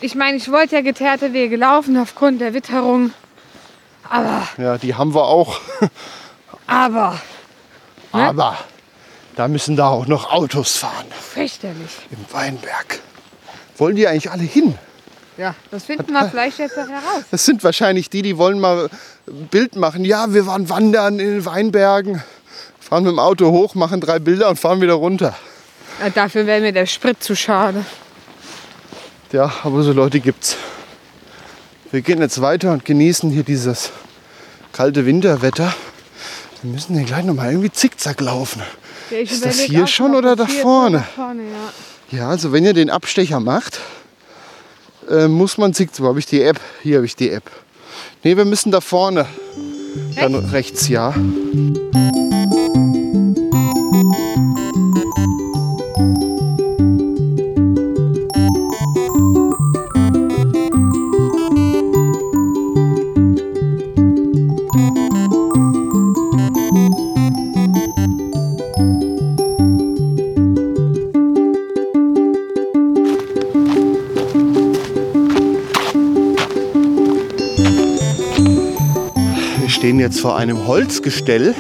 Ich 0.01 0.15
meine, 0.15 0.37
ich 0.37 0.51
wollte 0.51 0.77
ja 0.77 0.81
geteerte 0.83 1.33
Wege 1.33 1.57
laufen 1.57 1.97
aufgrund 1.99 2.41
der 2.41 2.55
Witterung. 2.55 3.13
Aber, 4.09 4.49
Ja, 4.57 4.79
die 4.79 4.95
haben 4.95 5.15
wir 5.15 5.25
auch. 5.25 5.61
aber, 6.67 7.21
Ne? 8.13 8.23
Aber 8.29 8.59
da 9.37 9.47
müssen 9.47 9.77
da 9.77 9.87
auch 9.89 10.07
noch 10.07 10.33
Autos 10.33 10.77
fahren 10.77 11.07
fürchterlich. 11.33 11.91
im 12.11 12.19
Weinberg. 12.33 12.99
Wollen 13.77 13.95
die 13.95 14.09
eigentlich 14.09 14.31
alle 14.33 14.43
hin? 14.43 14.77
Ja, 15.37 15.55
das 15.71 15.85
finden 15.85 16.13
wir 16.13 16.25
vielleicht 16.31 16.59
jetzt 16.59 16.77
noch 16.77 16.89
heraus. 16.89 17.23
Das 17.31 17.45
sind 17.45 17.63
wahrscheinlich 17.63 18.11
die, 18.11 18.23
die 18.23 18.37
wollen 18.37 18.59
mal 18.59 18.89
ein 19.29 19.47
Bild 19.47 19.77
machen. 19.77 20.05
Ja, 20.05 20.33
wir 20.35 20.45
waren 20.47 20.69
wandern 20.69 21.21
in 21.21 21.27
den 21.35 21.45
Weinbergen, 21.47 22.21
fahren 22.81 23.05
mit 23.05 23.13
dem 23.13 23.21
Auto 23.21 23.51
hoch, 23.53 23.77
machen 23.77 24.01
drei 24.01 24.19
Bilder 24.19 24.49
und 24.49 24.59
fahren 24.59 24.81
wieder 24.81 24.95
runter. 24.95 25.37
Ja, 26.03 26.11
dafür 26.11 26.47
wäre 26.47 26.61
mir 26.61 26.73
der 26.73 26.87
Sprit 26.87 27.23
zu 27.23 27.37
schade. 27.37 27.85
Ja, 29.33 29.53
aber 29.63 29.83
so 29.83 29.93
Leute 29.93 30.21
gibt's. 30.21 30.57
Wir 31.93 32.03
gehen 32.03 32.21
jetzt 32.21 32.41
weiter 32.41 32.73
und 32.73 32.85
genießen 32.85 33.31
hier 33.31 33.43
dieses 33.43 33.91
kalte 34.73 35.07
Winterwetter. 35.07 35.75
Wir 36.63 36.73
müssen 36.73 36.97
hier 36.97 37.05
gleich 37.07 37.25
noch 37.25 37.35
mal 37.35 37.51
irgendwie 37.51 37.71
zickzack 37.71 38.21
laufen. 38.21 38.63
Ja, 39.11 39.19
Ist 39.19 39.45
das 39.45 39.61
hier 39.61 39.85
auch 39.85 39.89
schon 39.89 40.15
oder 40.15 40.37
da 40.37 40.47
vorne? 40.47 41.05
vorne 41.15 41.43
ja. 41.43 42.19
Ja, 42.19 42.29
also 42.29 42.53
wenn 42.53 42.65
ihr 42.65 42.75
den 42.75 42.91
Abstecher 42.91 43.41
macht, 43.41 43.81
äh, 45.09 45.29
muss 45.29 45.59
man 45.59 45.75
zickzack. 45.75 46.05
Wo 46.05 46.09
habe 46.09 46.19
ich 46.19 46.27
die 46.27 46.43
App? 46.43 46.61
Hier 46.83 46.97
habe 46.97 47.07
ich 47.07 47.17
die 47.17 47.31
App. 47.31 47.45
Nee, 48.25 48.37
wir 48.37 48.45
müssen 48.45 48.71
da 48.73 48.81
vorne. 48.81 49.27
Dann 50.17 50.35
rechts, 50.35 50.89
ja. 50.89 51.15
Vor 80.21 80.37
einem 80.37 80.67
Holzgestell. 80.67 81.55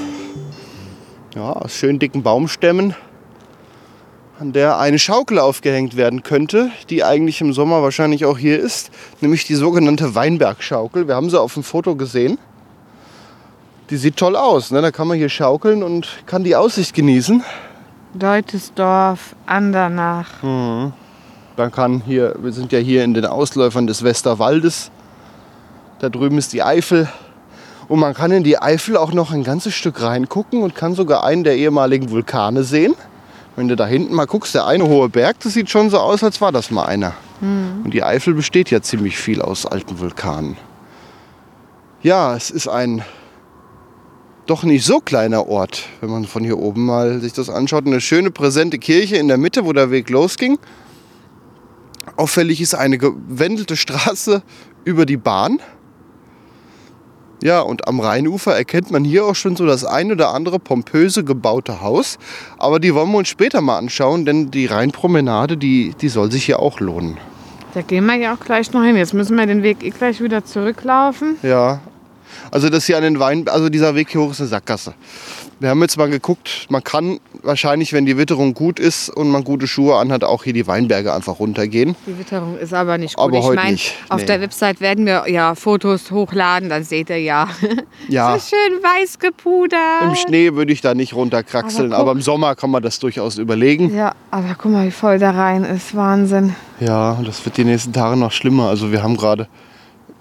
Ja, 1.34 1.54
aus 1.54 1.72
schön 1.72 1.98
dicken 1.98 2.22
Baumstämmen, 2.22 2.94
an 4.38 4.52
der 4.52 4.78
eine 4.78 4.98
Schaukel 4.98 5.38
aufgehängt 5.38 5.96
werden 5.96 6.22
könnte, 6.22 6.70
die 6.90 7.02
eigentlich 7.02 7.40
im 7.40 7.54
Sommer 7.54 7.82
wahrscheinlich 7.82 8.26
auch 8.26 8.36
hier 8.36 8.60
ist, 8.60 8.90
nämlich 9.22 9.46
die 9.46 9.54
sogenannte 9.54 10.14
Weinbergschaukel. 10.14 11.08
Wir 11.08 11.14
haben 11.14 11.30
sie 11.30 11.40
auf 11.40 11.54
dem 11.54 11.62
Foto 11.62 11.96
gesehen. 11.96 12.36
Die 13.88 13.96
sieht 13.96 14.18
toll 14.18 14.36
aus. 14.36 14.70
Ne? 14.70 14.82
Da 14.82 14.90
kann 14.90 15.08
man 15.08 15.16
hier 15.16 15.30
schaukeln 15.30 15.82
und 15.82 16.08
kann 16.26 16.44
die 16.44 16.54
Aussicht 16.54 16.94
genießen. 16.94 17.42
Deutesdorf, 18.12 19.36
Andernach. 19.46 20.42
Man 20.42 21.72
kann 21.72 22.02
hier, 22.04 22.34
wir 22.38 22.52
sind 22.52 22.72
ja 22.72 22.78
hier 22.78 23.04
in 23.04 23.14
den 23.14 23.24
Ausläufern 23.24 23.86
des 23.86 24.04
Westerwaldes. 24.04 24.90
Da 26.00 26.10
drüben 26.10 26.36
ist 26.36 26.52
die 26.52 26.62
Eifel. 26.62 27.08
Und 27.90 27.98
man 27.98 28.14
kann 28.14 28.30
in 28.30 28.44
die 28.44 28.56
Eifel 28.56 28.96
auch 28.96 29.12
noch 29.12 29.32
ein 29.32 29.42
ganzes 29.42 29.74
Stück 29.74 30.00
reingucken 30.00 30.62
und 30.62 30.76
kann 30.76 30.94
sogar 30.94 31.24
einen 31.24 31.42
der 31.42 31.56
ehemaligen 31.56 32.10
Vulkane 32.10 32.62
sehen. 32.62 32.94
Wenn 33.56 33.66
du 33.66 33.74
da 33.74 33.84
hinten 33.84 34.14
mal 34.14 34.26
guckst, 34.26 34.54
der 34.54 34.64
eine 34.64 34.86
hohe 34.86 35.08
Berg, 35.08 35.40
das 35.40 35.54
sieht 35.54 35.70
schon 35.70 35.90
so 35.90 35.98
aus, 35.98 36.22
als 36.22 36.40
war 36.40 36.52
das 36.52 36.70
mal 36.70 36.84
einer. 36.84 37.14
Und 37.84 37.92
die 37.92 38.04
Eifel 38.04 38.34
besteht 38.34 38.70
ja 38.70 38.80
ziemlich 38.80 39.18
viel 39.18 39.42
aus 39.42 39.66
alten 39.66 39.98
Vulkanen. 39.98 40.56
Ja, 42.00 42.36
es 42.36 42.52
ist 42.52 42.68
ein 42.68 43.02
doch 44.46 44.62
nicht 44.62 44.84
so 44.84 45.00
kleiner 45.00 45.48
Ort, 45.48 45.82
wenn 46.00 46.10
man 46.10 46.26
von 46.26 46.44
hier 46.44 46.58
oben 46.58 46.86
mal 46.86 47.18
sich 47.18 47.32
das 47.32 47.50
anschaut. 47.50 47.88
Eine 47.88 48.00
schöne 48.00 48.30
präsente 48.30 48.78
Kirche 48.78 49.16
in 49.16 49.26
der 49.26 49.36
Mitte, 49.36 49.64
wo 49.64 49.72
der 49.72 49.90
Weg 49.90 50.10
losging. 50.10 50.60
Auffällig 52.14 52.60
ist 52.60 52.76
eine 52.76 52.98
gewendelte 52.98 53.76
Straße 53.76 54.42
über 54.84 55.06
die 55.06 55.16
Bahn. 55.16 55.58
Ja, 57.42 57.60
und 57.60 57.88
am 57.88 58.00
Rheinufer 58.00 58.54
erkennt 58.54 58.90
man 58.90 59.04
hier 59.04 59.24
auch 59.24 59.34
schon 59.34 59.56
so 59.56 59.66
das 59.66 59.84
ein 59.84 60.12
oder 60.12 60.34
andere 60.34 60.58
pompöse 60.58 61.24
gebaute 61.24 61.80
Haus. 61.80 62.18
Aber 62.58 62.80
die 62.80 62.94
wollen 62.94 63.10
wir 63.10 63.18
uns 63.18 63.28
später 63.28 63.60
mal 63.60 63.78
anschauen, 63.78 64.24
denn 64.24 64.50
die 64.50 64.66
Rheinpromenade, 64.66 65.56
die, 65.56 65.94
die 66.00 66.08
soll 66.08 66.30
sich 66.30 66.44
hier 66.44 66.58
auch 66.58 66.80
lohnen. 66.80 67.16
Da 67.72 67.82
gehen 67.82 68.04
wir 68.06 68.16
ja 68.16 68.34
auch 68.34 68.40
gleich 68.40 68.72
noch 68.72 68.82
hin. 68.82 68.96
Jetzt 68.96 69.14
müssen 69.14 69.36
wir 69.36 69.46
den 69.46 69.62
Weg 69.62 69.82
eh 69.82 69.90
gleich 69.90 70.20
wieder 70.20 70.44
zurücklaufen. 70.44 71.36
Ja, 71.42 71.80
also 72.50 72.68
das 72.68 72.86
hier 72.86 72.96
an 72.96 73.02
den 73.02 73.18
Wein, 73.18 73.48
also 73.48 73.68
dieser 73.68 73.94
Weg 73.94 74.10
hier 74.10 74.20
hoch 74.20 74.32
ist 74.32 74.40
eine 74.40 74.48
Sackgasse. 74.48 74.94
Wir 75.60 75.68
haben 75.68 75.82
jetzt 75.82 75.98
mal 75.98 76.08
geguckt, 76.08 76.66
man 76.70 76.82
kann 76.82 77.20
wahrscheinlich, 77.42 77.92
wenn 77.92 78.06
die 78.06 78.16
Witterung 78.16 78.54
gut 78.54 78.80
ist 78.80 79.10
und 79.10 79.30
man 79.30 79.44
gute 79.44 79.66
Schuhe 79.66 79.96
anhat, 79.96 80.24
auch 80.24 80.44
hier 80.44 80.54
die 80.54 80.66
Weinberge 80.66 81.12
einfach 81.12 81.38
runtergehen. 81.38 81.96
Die 82.06 82.18
Witterung 82.18 82.56
ist 82.56 82.72
aber 82.72 82.96
nicht 82.96 83.16
gut. 83.16 83.26
Aber 83.26 83.38
ich 83.38 83.44
heute 83.44 83.56
meine, 83.56 83.72
nicht, 83.72 83.94
auf 84.08 84.20
nee. 84.20 84.26
der 84.26 84.40
Website 84.40 84.80
werden 84.80 85.04
wir 85.04 85.24
ja 85.28 85.54
Fotos 85.54 86.10
hochladen, 86.10 86.70
dann 86.70 86.82
seht 86.84 87.10
ihr 87.10 87.20
ja. 87.20 87.48
Ja. 88.08 88.38
so 88.38 88.56
schön 88.56 88.82
weiß 88.82 89.18
gepudert. 89.18 90.02
Im 90.02 90.14
Schnee 90.14 90.54
würde 90.54 90.72
ich 90.72 90.80
da 90.80 90.94
nicht 90.94 91.14
runterkraxeln, 91.14 91.92
Aber 91.92 92.00
aber, 92.10 92.12
im 92.12 92.22
Sommer 92.22 92.54
kann 92.54 92.70
man 92.70 92.82
das 92.82 92.98
durchaus 92.98 93.36
überlegen. 93.36 93.94
Ja, 93.94 94.14
aber 94.30 94.56
guck 94.56 94.72
mal, 94.72 94.86
wie 94.86 94.90
voll 94.90 95.18
da 95.18 95.30
rein 95.30 95.64
ist. 95.64 95.94
Wahnsinn. 95.94 96.56
Ja, 96.80 97.20
das 97.22 97.44
wird 97.44 97.58
die 97.58 97.64
nächsten 97.64 97.92
Tage 97.92 98.16
noch 98.16 98.32
schlimmer. 98.32 98.68
Also 98.68 98.90
wir 98.90 99.02
haben 99.02 99.16
gerade 99.16 99.46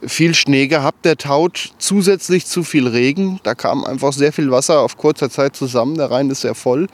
viel 0.06 0.34
Schnee 0.36 0.68
gehabt, 0.68 1.06
der 1.06 1.17
taut, 1.17 1.71
zusätzlich 1.78 2.45
zu 2.45 2.63
viel 2.63 2.88
Regen. 2.88 3.39
Da 3.43 3.56
kam 3.56 3.84
einfach 3.84 4.13
sehr 4.13 4.32
viel 4.34 4.50
Wasser 4.52 4.80
auf 4.82 4.97
kurzer 4.97 5.30
Zeit 5.30 5.56
zusammen. 5.56 5.95
Der 5.97 6.10
Rhein 6.12 6.30
ist 6.30 6.41
sehr 6.41 6.56
voll. 6.56 6.88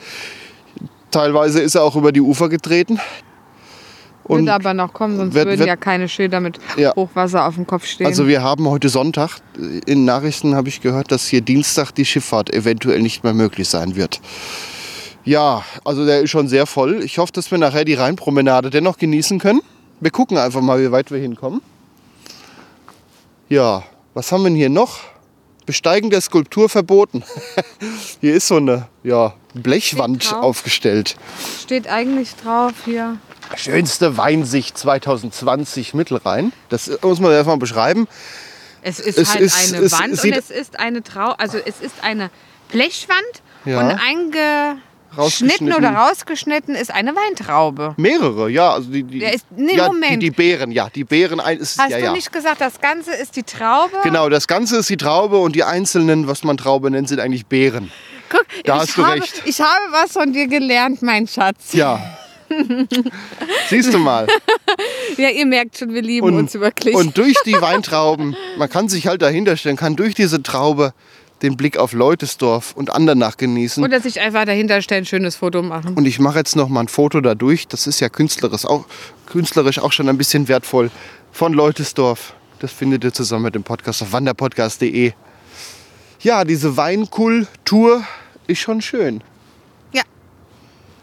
Teilweise 1.12 1.62
ist 1.62 1.76
er 1.76 1.84
auch 1.84 1.96
über 1.96 2.12
die 2.12 2.22
Ufer 2.22 2.50
getreten. 2.50 3.00
Und 4.24 4.40
Wird 4.48 4.50
aber 4.56 4.74
noch 4.74 4.92
kommen, 4.92 5.18
sonst 5.18 5.36
wird- 5.36 5.46
würden 5.46 5.60
wird- 5.60 5.68
ja 5.70 5.76
keine 5.76 6.10
Schilder 6.10 6.40
mit 6.40 6.58
Ja. 6.78 6.96
Hochwasser 6.96 7.46
auf 7.46 7.56
dem 7.56 7.68
Kopf 7.68 7.86
stehen. 7.86 8.08
also 8.08 8.28
wir 8.28 8.42
haben 8.42 8.68
heute 8.68 8.90
Sonntag. 8.90 9.38
In 9.86 10.04
Nachrichten 10.04 10.56
habe 10.56 10.68
ich 10.68 10.82
gehört, 10.82 11.12
dass 11.12 11.28
hier 11.28 11.42
Dienstag 11.42 11.92
die 11.92 12.06
Schifffahrt 12.06 12.52
eventuell 12.52 13.04
nicht 13.04 13.24
mehr 13.24 13.36
möglich 13.36 13.70
sein 13.70 13.96
wird. 13.96 14.20
Ja, 15.26 15.64
also 15.84 16.06
der 16.08 16.22
ist 16.22 16.32
schon 16.32 16.48
sehr 16.48 16.66
voll. 16.66 17.04
Ich 17.04 17.20
hoffe, 17.20 17.34
dass 17.34 17.52
wir 17.52 17.60
nachher 17.60 17.86
die 17.86 17.94
Rheinpromenade 17.94 18.72
dennoch 18.72 18.98
genießen 18.98 19.38
können. 19.38 19.62
Wir 20.00 20.10
gucken 20.12 20.38
einfach 20.40 20.62
mal, 20.62 20.82
wie 20.82 20.92
weit 20.92 21.12
wir 21.12 21.20
hinkommen. 21.20 21.62
Ja, 23.50 23.84
was 24.14 24.32
haben 24.32 24.44
wir 24.44 24.50
denn 24.50 24.56
hier 24.58 24.70
noch? 24.70 25.00
Besteigen 25.66 26.10
der 26.10 26.22
Skulptur 26.22 26.70
verboten. 26.70 27.24
hier 28.22 28.36
ist 28.36 28.48
so 28.48 28.58
eine 28.58 28.88
ja, 29.04 29.34
Blechwand 29.54 30.34
aufgestellt. 30.34 31.16
Steht 31.62 31.88
eigentlich 31.88 32.36
drauf 32.36 32.74
hier. 32.86 33.18
Schönste 33.56 34.18
Weinsicht 34.18 34.78
2020 34.78 35.94
Mittelrhein. 35.94 36.54
Das 36.70 36.92
muss 37.02 37.20
man 37.20 37.32
erstmal 37.32 37.58
beschreiben. 37.58 38.08
Es 38.82 39.00
ist 39.00 39.18
Es 39.18 39.30
halt 39.34 39.42
ist- 39.42 39.74
eine 39.74 39.92
Wand 39.92 40.24
und 40.24 40.32
es 40.32 40.52
ist 40.52 40.80
eine 40.80 41.02
Trau, 41.04 41.32
also 41.32 41.58
es 41.58 41.82
ist 41.82 41.96
eine 42.04 42.30
Blechwand 42.70 43.20
Ja. 43.66 43.80
und 43.80 44.00
eingeschnitten 44.00 44.82
Rausgeschnitten. 45.18 45.74
oder 45.74 45.90
rausgeschnitten 45.92 46.76
ist 46.76 46.92
eine 46.94 47.16
Weintraube. 47.16 47.94
Mehrere, 47.98 48.50
ja. 48.50 48.72
Also 48.74 48.90
die, 48.92 49.04
die, 49.04 49.24
ist- 49.24 49.46
nee, 49.56 49.76
ja, 49.76 49.88
Moment. 49.88 50.14
Die, 50.22 50.30
die 50.30 50.32
Beeren, 50.32 50.72
ja. 50.72 50.90
Die 50.94 51.04
Beeren 51.04 51.40
ein, 51.40 51.58
ist, 51.60 51.80
Hast 51.80 51.92
ja, 51.92 51.98
du 52.00 52.04
ja. 52.06 52.12
nicht 52.14 52.32
gesagt, 52.32 52.62
das 52.62 52.80
Ganze 52.82 53.12
ist 53.14 53.36
die 53.36 53.44
Traube? 53.44 53.98
Genau, 54.04 54.30
das 54.30 54.48
Ganze 54.48 54.78
ist 54.78 54.90
die 54.90 54.98
Traube 54.98 55.38
und 55.38 55.56
die 55.56 55.64
einzelnen, 55.64 56.28
was 56.28 56.44
man 56.44 56.58
Traube 56.58 56.90
nennt, 56.92 57.08
sind 57.10 57.20
eigentlich 57.20 57.46
Beeren. 57.46 57.92
Guck, 58.30 58.46
Da 58.64 58.76
ich, 58.76 58.82
hast 58.82 58.98
du 58.98 59.06
habe, 59.06 59.22
recht. 59.22 59.42
ich 59.46 59.60
habe 59.62 59.82
was 59.92 60.14
von 60.14 60.34
dir 60.34 60.48
gelernt, 60.48 61.02
mein 61.02 61.28
Schatz. 61.28 61.74
Ja. 61.74 62.18
Siehst 63.70 63.94
du 63.94 63.98
mal. 64.00 64.28
Ja, 65.18 65.30
ihr 65.30 65.46
merkt 65.46 65.78
schon, 65.78 65.94
wir 65.94 66.02
lieben 66.02 66.36
uns 66.36 66.54
wirklich. 66.54 66.96
und 66.96 67.18
durch 67.18 67.36
die 67.46 67.60
Weintrauben, 67.60 68.36
man 68.58 68.70
kann 68.70 68.90
sich 68.90 69.08
halt 69.08 69.22
dahinter 69.22 69.58
stellen, 69.58 69.78
kann 69.78 69.96
durch 69.96 70.14
diese 70.16 70.44
Traube 70.44 70.94
den 71.42 71.58
Blick 71.58 71.78
auf 71.78 71.94
Leutesdorf 71.94 72.74
und 72.76 72.92
Andernach 72.92 73.38
genießen. 73.38 73.84
Oder 73.84 74.00
sich 74.00 74.20
einfach 74.20 74.46
dahinter 74.46 74.82
stellen, 74.82 75.04
ein 75.04 75.06
schönes 75.06 75.36
Foto 75.36 75.62
machen. 75.62 75.96
Und 75.96 76.06
ich 76.06 76.20
mache 76.20 76.40
jetzt 76.40 76.56
noch 76.56 76.70
mal 76.70 76.82
ein 76.82 76.88
Foto 76.88 77.22
dadurch. 77.22 77.68
Das 77.68 77.88
ist 77.88 78.00
ja 78.00 78.10
künstlerisch 78.10 78.66
auch, 78.66 78.86
künstlerisch 79.26 79.80
auch 79.80 79.92
schon 79.92 80.10
ein 80.10 80.18
bisschen 80.18 80.48
wertvoll. 80.48 80.92
Von 81.32 81.54
Leutesdorf. 81.54 82.34
Das 82.60 82.72
findet 82.72 83.04
ihr 83.04 83.14
zusammen 83.14 83.44
mit 83.44 83.56
dem 83.56 83.64
Podcast 83.64 84.02
auf 84.02 84.14
wanderpodcast.de. 84.14 85.12
Ja, 86.22 86.44
diese 86.46 86.78
Weinkultur 86.78 88.04
ist 88.48 88.60
schon 88.60 88.82
schön. 88.82 89.22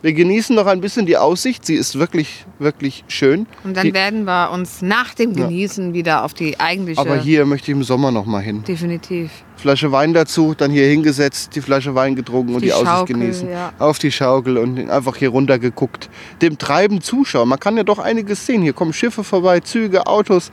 Ja. 0.03 0.09
Wir 0.09 0.13
genießen 0.15 0.55
noch 0.57 0.67
ein 0.67 0.81
bisschen 0.81 1.07
die 1.07 1.17
Aussicht. 1.17 1.65
Sie 1.65 1.75
ist 1.75 1.99
wirklich, 1.99 2.45
wirklich 2.59 3.05
schön. 3.07 3.47
Und 3.63 3.77
dann 3.77 3.87
die, 3.87 3.95
werden 3.95 4.25
wir 4.25 4.51
uns 4.51 4.83
nach 4.83 5.15
dem 5.15 5.35
Genießen 5.35 5.95
wieder 5.95 6.25
auf 6.25 6.35
die 6.35 6.59
eigentliche. 6.59 7.01
aber 7.01 7.17
hier 7.17 7.47
möchte 7.47 7.71
ich 7.71 7.77
im 7.77 7.85
Sommer 7.85 8.11
noch 8.11 8.27
mal 8.27 8.41
hin. 8.43 8.65
Definitiv. 8.65 9.31
Flasche 9.57 9.93
Wein 9.93 10.13
dazu, 10.13 10.55
dann 10.57 10.73
hier 10.73 10.87
hingesetzt, 10.87 11.55
die 11.55 11.61
Flasche 11.61 11.95
Wein 11.95 12.17
getrunken 12.17 12.55
und 12.55 12.63
Die 12.63 12.67
die, 12.67 12.73
Aussicht 12.73 12.89
Schaukel, 12.89 13.17
genießen. 13.17 13.49
ja. 13.51 13.73
Auf 13.79 14.01
die 14.01 14.11
Schaukel 14.11 14.59
und 14.59 14.91
einfach 14.91 15.17
hier 15.17 15.29
runter 15.29 15.59
geguckt. 15.61 16.11
Dem 16.41 16.59
Treiben 16.59 17.01
zuschauen. 17.01 17.49
Man 17.49 17.61
kann 17.61 17.77
ja 17.77 17.85
doch 17.85 18.01
einiges 18.01 18.45
sehen. 18.45 18.63
Hier 18.63 18.73
kommen 18.73 18.93
Schiffe 18.93 19.23
vorbei, 19.23 19.61
Züge, 19.61 20.07
Autos. 20.09 20.51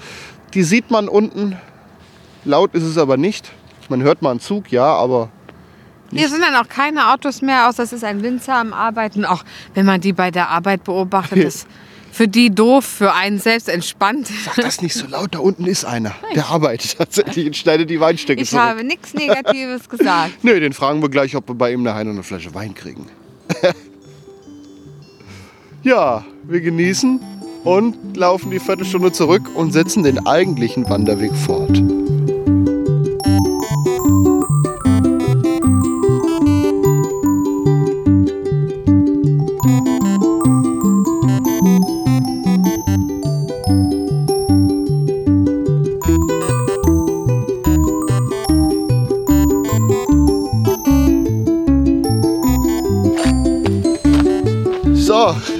Die 0.53 0.63
sieht 0.63 0.91
man 0.91 1.07
unten. 1.07 1.57
Laut 2.45 2.73
ist 2.75 2.83
es 2.83 2.97
aber 2.97 3.17
nicht. 3.17 3.51
Man 3.89 4.03
hört 4.03 4.21
mal 4.21 4.31
einen 4.31 4.39
Zug, 4.39 4.71
ja, 4.71 4.85
aber 4.85 5.29
Hier 6.11 6.29
sind 6.29 6.41
dann 6.41 6.55
auch 6.55 6.67
keine 6.67 7.11
Autos 7.13 7.41
mehr, 7.41 7.67
außer 7.69 7.83
es 7.83 7.93
ist 7.93 8.03
ein 8.03 8.23
Winzer 8.23 8.55
am 8.55 8.73
Arbeiten. 8.73 9.25
Auch 9.25 9.43
wenn 9.73 9.85
man 9.85 10.01
die 10.01 10.13
bei 10.13 10.31
der 10.31 10.49
Arbeit 10.49 10.83
beobachtet, 10.83 11.37
ist 11.43 11.67
für 12.11 12.27
die 12.27 12.49
doof, 12.49 12.85
für 12.85 13.13
einen 13.13 13.39
selbst 13.39 13.69
entspannt. 13.69 14.27
sag 14.43 14.55
das 14.55 14.81
nicht 14.81 14.95
so 14.95 15.05
laut. 15.07 15.35
Da 15.35 15.39
unten 15.39 15.65
ist 15.65 15.85
einer. 15.85 16.15
Der 16.33 16.47
arbeitet 16.47 16.97
tatsächlich 16.97 17.45
und 17.45 17.55
schneidet 17.55 17.89
die 17.89 17.99
Weinstücke 17.99 18.41
Ich 18.41 18.49
zurück. 18.49 18.63
habe 18.63 18.83
nichts 18.83 19.13
Negatives 19.13 19.87
gesagt. 19.89 20.43
Nö, 20.43 20.59
den 20.59 20.73
fragen 20.73 21.01
wir 21.01 21.09
gleich, 21.09 21.35
ob 21.35 21.47
wir 21.47 21.55
bei 21.55 21.71
ihm 21.71 21.83
nachher 21.83 22.03
noch 22.05 22.13
eine 22.13 22.23
Flasche 22.23 22.53
Wein 22.55 22.73
kriegen. 22.73 23.05
ja, 25.83 26.25
wir 26.43 26.61
genießen 26.61 27.19
und 27.63 28.17
laufen 28.17 28.51
die 28.51 28.59
Viertelstunde 28.59 29.11
zurück 29.11 29.43
und 29.55 29.71
setzen 29.71 30.03
den 30.03 30.25
eigentlichen 30.25 30.89
Wanderweg 30.89 31.35
fort. 31.35 31.81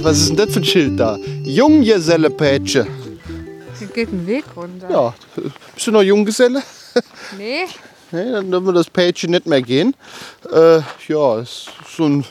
Was 0.01 0.19
ist 0.19 0.29
denn 0.29 0.38
das 0.38 0.51
für 0.53 0.59
ein 0.59 0.65
Schild 0.65 0.99
da? 0.99 1.17
Junggesellepätsche. 1.43 2.88
Hier 3.77 3.88
geht 3.88 4.12
ein 4.12 4.27
Weg 4.27 4.43
runter. 4.55 4.89
Ja, 4.89 5.13
bist 5.75 5.88
du 5.88 5.91
noch 5.91 6.01
Junggeselle? 6.03 6.62
Nee, 7.38 7.65
Nee, 8.12 8.31
dann 8.31 8.49
dürfen 8.49 8.65
wir 8.65 8.73
das 8.73 8.89
Pädchen 8.89 9.29
nicht 9.31 9.45
mehr 9.45 9.62
gehen. 9.62 9.95
Äh, 10.51 10.79
ja, 11.07 11.38
es 11.39 11.67
ist 11.88 11.95
so 11.95 12.05
ein 12.05 12.25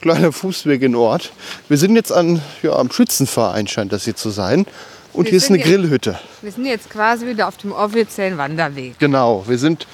kleiner 0.00 0.32
Fußweg 0.32 0.82
in 0.82 0.96
Ort. 0.96 1.30
Wir 1.68 1.76
sind 1.78 1.94
jetzt 1.94 2.10
an, 2.10 2.42
ja, 2.62 2.72
am 2.72 2.90
Schützenverein, 2.90 3.68
scheint 3.68 3.92
das 3.92 4.04
hier 4.04 4.16
zu 4.16 4.30
sein. 4.30 4.66
Und 5.12 5.24
Wir 5.26 5.30
hier 5.30 5.36
ist 5.36 5.48
eine 5.50 5.58
hier- 5.58 5.66
Grillhütte. 5.78 6.18
wir 6.42 6.50
sind 6.50 6.66
jetzt 6.66 6.90
quasi 6.90 7.26
wieder 7.28 7.46
auf 7.46 7.56
dem 7.58 7.70
offiziellen 7.70 8.36
Wanderweg. 8.38 8.98
Genau, 8.98 9.44
wir 9.46 9.56
sind 9.58 9.86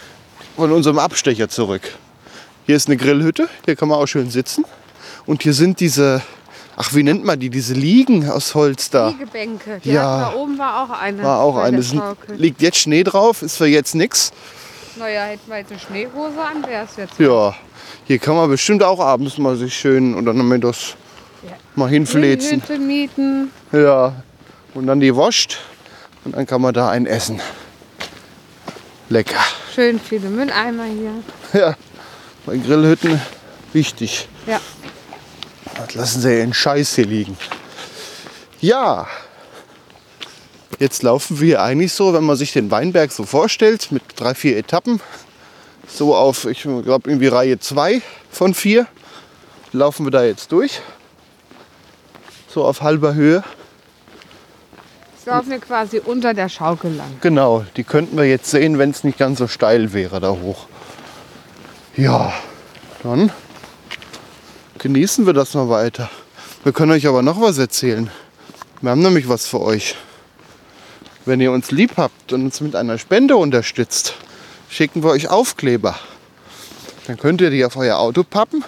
von 0.57 0.73
unserem 0.73 0.99
Abstecher 0.99 1.51
zurück. 1.51 1.83
Hier 2.65 2.77
ist 2.77 2.89
eine 2.89 2.97
Grillhütte, 2.97 3.49
hier 3.67 3.77
kann 3.77 3.89
man 3.89 3.99
auch 3.99 4.07
schön 4.07 4.31
sitzen. 4.31 4.65
Und 5.27 5.43
hier 5.43 5.53
sind 5.53 5.81
diese, 5.81 6.23
ach 6.77 6.95
wie 6.95 7.03
nennt 7.03 7.25
man 7.25 7.39
die, 7.41 7.51
diese 7.51 7.75
Liegen 7.75 8.29
aus 8.31 8.55
Holz 8.55 8.91
da. 8.91 9.09
Liegebänke. 9.09 9.81
Die 9.85 9.91
Ja. 9.93 10.33
wir 10.33 10.39
oben 10.39 10.59
war 10.59 10.85
auch 10.85 10.91
eine. 11.01 11.23
War 11.23 11.41
auch 11.41 11.57
eine. 11.57 11.83
liegt 12.37 12.63
jetzt 12.63 12.79
Schnee 12.79 13.03
drauf, 13.03 13.43
ist 13.43 13.57
für 13.57 13.67
jetzt 13.67 13.95
nichts. 13.95 14.33
Naja, 14.99 15.25
hätten 15.25 15.51
wir 15.51 15.59
jetzt 15.59 15.71
eine 15.73 15.81
Schneehose 15.81 16.41
an, 16.41 16.67
wäre 16.67 16.85
es 16.85 16.97
jetzt. 16.97 17.19
Ja, 17.19 17.55
hier 18.05 18.19
kann 18.19 18.35
man 18.37 18.49
bestimmt 18.49 18.83
auch 18.83 19.01
abends 19.01 19.37
mal 19.37 19.57
sich 19.57 19.75
schön 19.75 20.15
und 20.15 20.25
dann 20.25 20.39
haben 20.39 20.61
das 20.61 20.95
Ja. 21.43 21.51
mal 21.75 21.89
hinfläzen. 21.91 22.63
Hütte 22.63 22.79
mieten. 22.79 23.51
Ja, 23.73 24.15
und 24.75 24.87
dann 24.87 25.01
die 25.01 25.15
Wurst 25.15 25.59
und 26.25 26.35
dann 26.37 26.47
kann 26.47 26.63
man 26.63 26.73
da 26.73 26.89
ein 26.89 27.07
essen. 27.07 27.41
Lecker. 29.09 29.39
Schön 29.75 30.01
viele 30.01 30.29
Mülleimer 30.31 30.85
hier. 30.85 31.61
Ja, 31.61 31.75
bei 32.45 32.57
Grillhütten 32.57 33.21
wichtig. 33.73 34.29
Ja. 34.47 34.61
Das 35.79 35.95
lassen 35.95 36.21
sie 36.23 36.39
ihren 36.39 36.55
Scheiß 36.55 36.95
hier 36.95 37.07
liegen. 37.07 37.37
Ja, 38.61 39.07
jetzt 40.79 41.03
laufen 41.03 41.41
wir 41.41 41.63
eigentlich 41.63 41.93
so, 41.93 42.15
wenn 42.15 42.25
man 42.25 42.37
sich 42.37 42.53
den 42.53 42.71
Weinberg 42.71 43.13
so 43.13 43.25
vorstellt, 43.25 43.93
mit 43.93 44.03
drei, 44.17 44.35
vier 44.35 44.57
Etappen. 44.57 45.01
So 45.89 46.17
auf, 46.17 46.47
ich 46.47 46.63
glaube, 46.63 47.11
irgendwie 47.11 47.29
Reihe 47.29 47.59
2 47.59 48.03
von 48.31 48.55
4. 48.55 48.87
Laufen 49.73 50.07
wir 50.07 50.11
da 50.11 50.25
jetzt 50.25 50.51
durch. 50.53 50.81
So 52.49 52.65
auf 52.65 52.81
halber 52.81 53.15
Höhe. 53.15 53.45
Jetzt 55.15 55.27
laufen 55.27 55.51
wir 55.51 55.59
quasi 55.59 55.99
unter 55.99 56.33
der 56.35 56.49
Schaukel 56.49 56.95
lang. 56.95 57.19
Genau, 57.21 57.65
die 57.77 57.85
könnten 57.85 58.17
wir 58.17 58.25
jetzt 58.25 58.51
sehen, 58.51 58.79
wenn 58.79 58.91
es 58.91 59.05
nicht 59.05 59.19
ganz 59.19 59.39
so 59.39 59.49
steil 59.49 59.93
wäre 59.93 60.21
da 60.21 60.31
hoch. 60.31 60.67
Ja, 61.97 62.33
dann 63.03 63.31
genießen 64.79 65.27
wir 65.27 65.33
das 65.33 65.55
mal 65.55 65.69
weiter. 65.69 66.11
Wir 66.65 66.73
können 66.73 66.93
euch 66.93 67.07
aber 67.07 67.23
noch 67.23 67.41
was 67.41 67.59
erzählen. 67.59 68.11
Wir 68.81 68.91
haben 68.91 69.03
nämlich 69.03 69.29
was 69.29 69.47
für 69.47 69.61
euch. 69.61 69.97
Wenn 71.25 71.41
ihr 71.41 71.53
uns 71.53 71.71
lieb 71.71 71.93
habt 71.97 72.33
und 72.33 72.45
uns 72.45 72.61
mit 72.61 72.77
einer 72.77 72.99
Spende 72.99 73.37
unterstützt, 73.37 74.15
schicken 74.69 75.03
wir 75.03 75.11
euch 75.11 75.29
Aufkleber. 75.29 75.99
Dann 77.07 77.17
könnt 77.17 77.41
ihr 77.41 77.51
die 77.51 77.65
auf 77.65 77.77
euer 77.77 77.99
Auto 77.99 78.23
pappen 78.23 78.65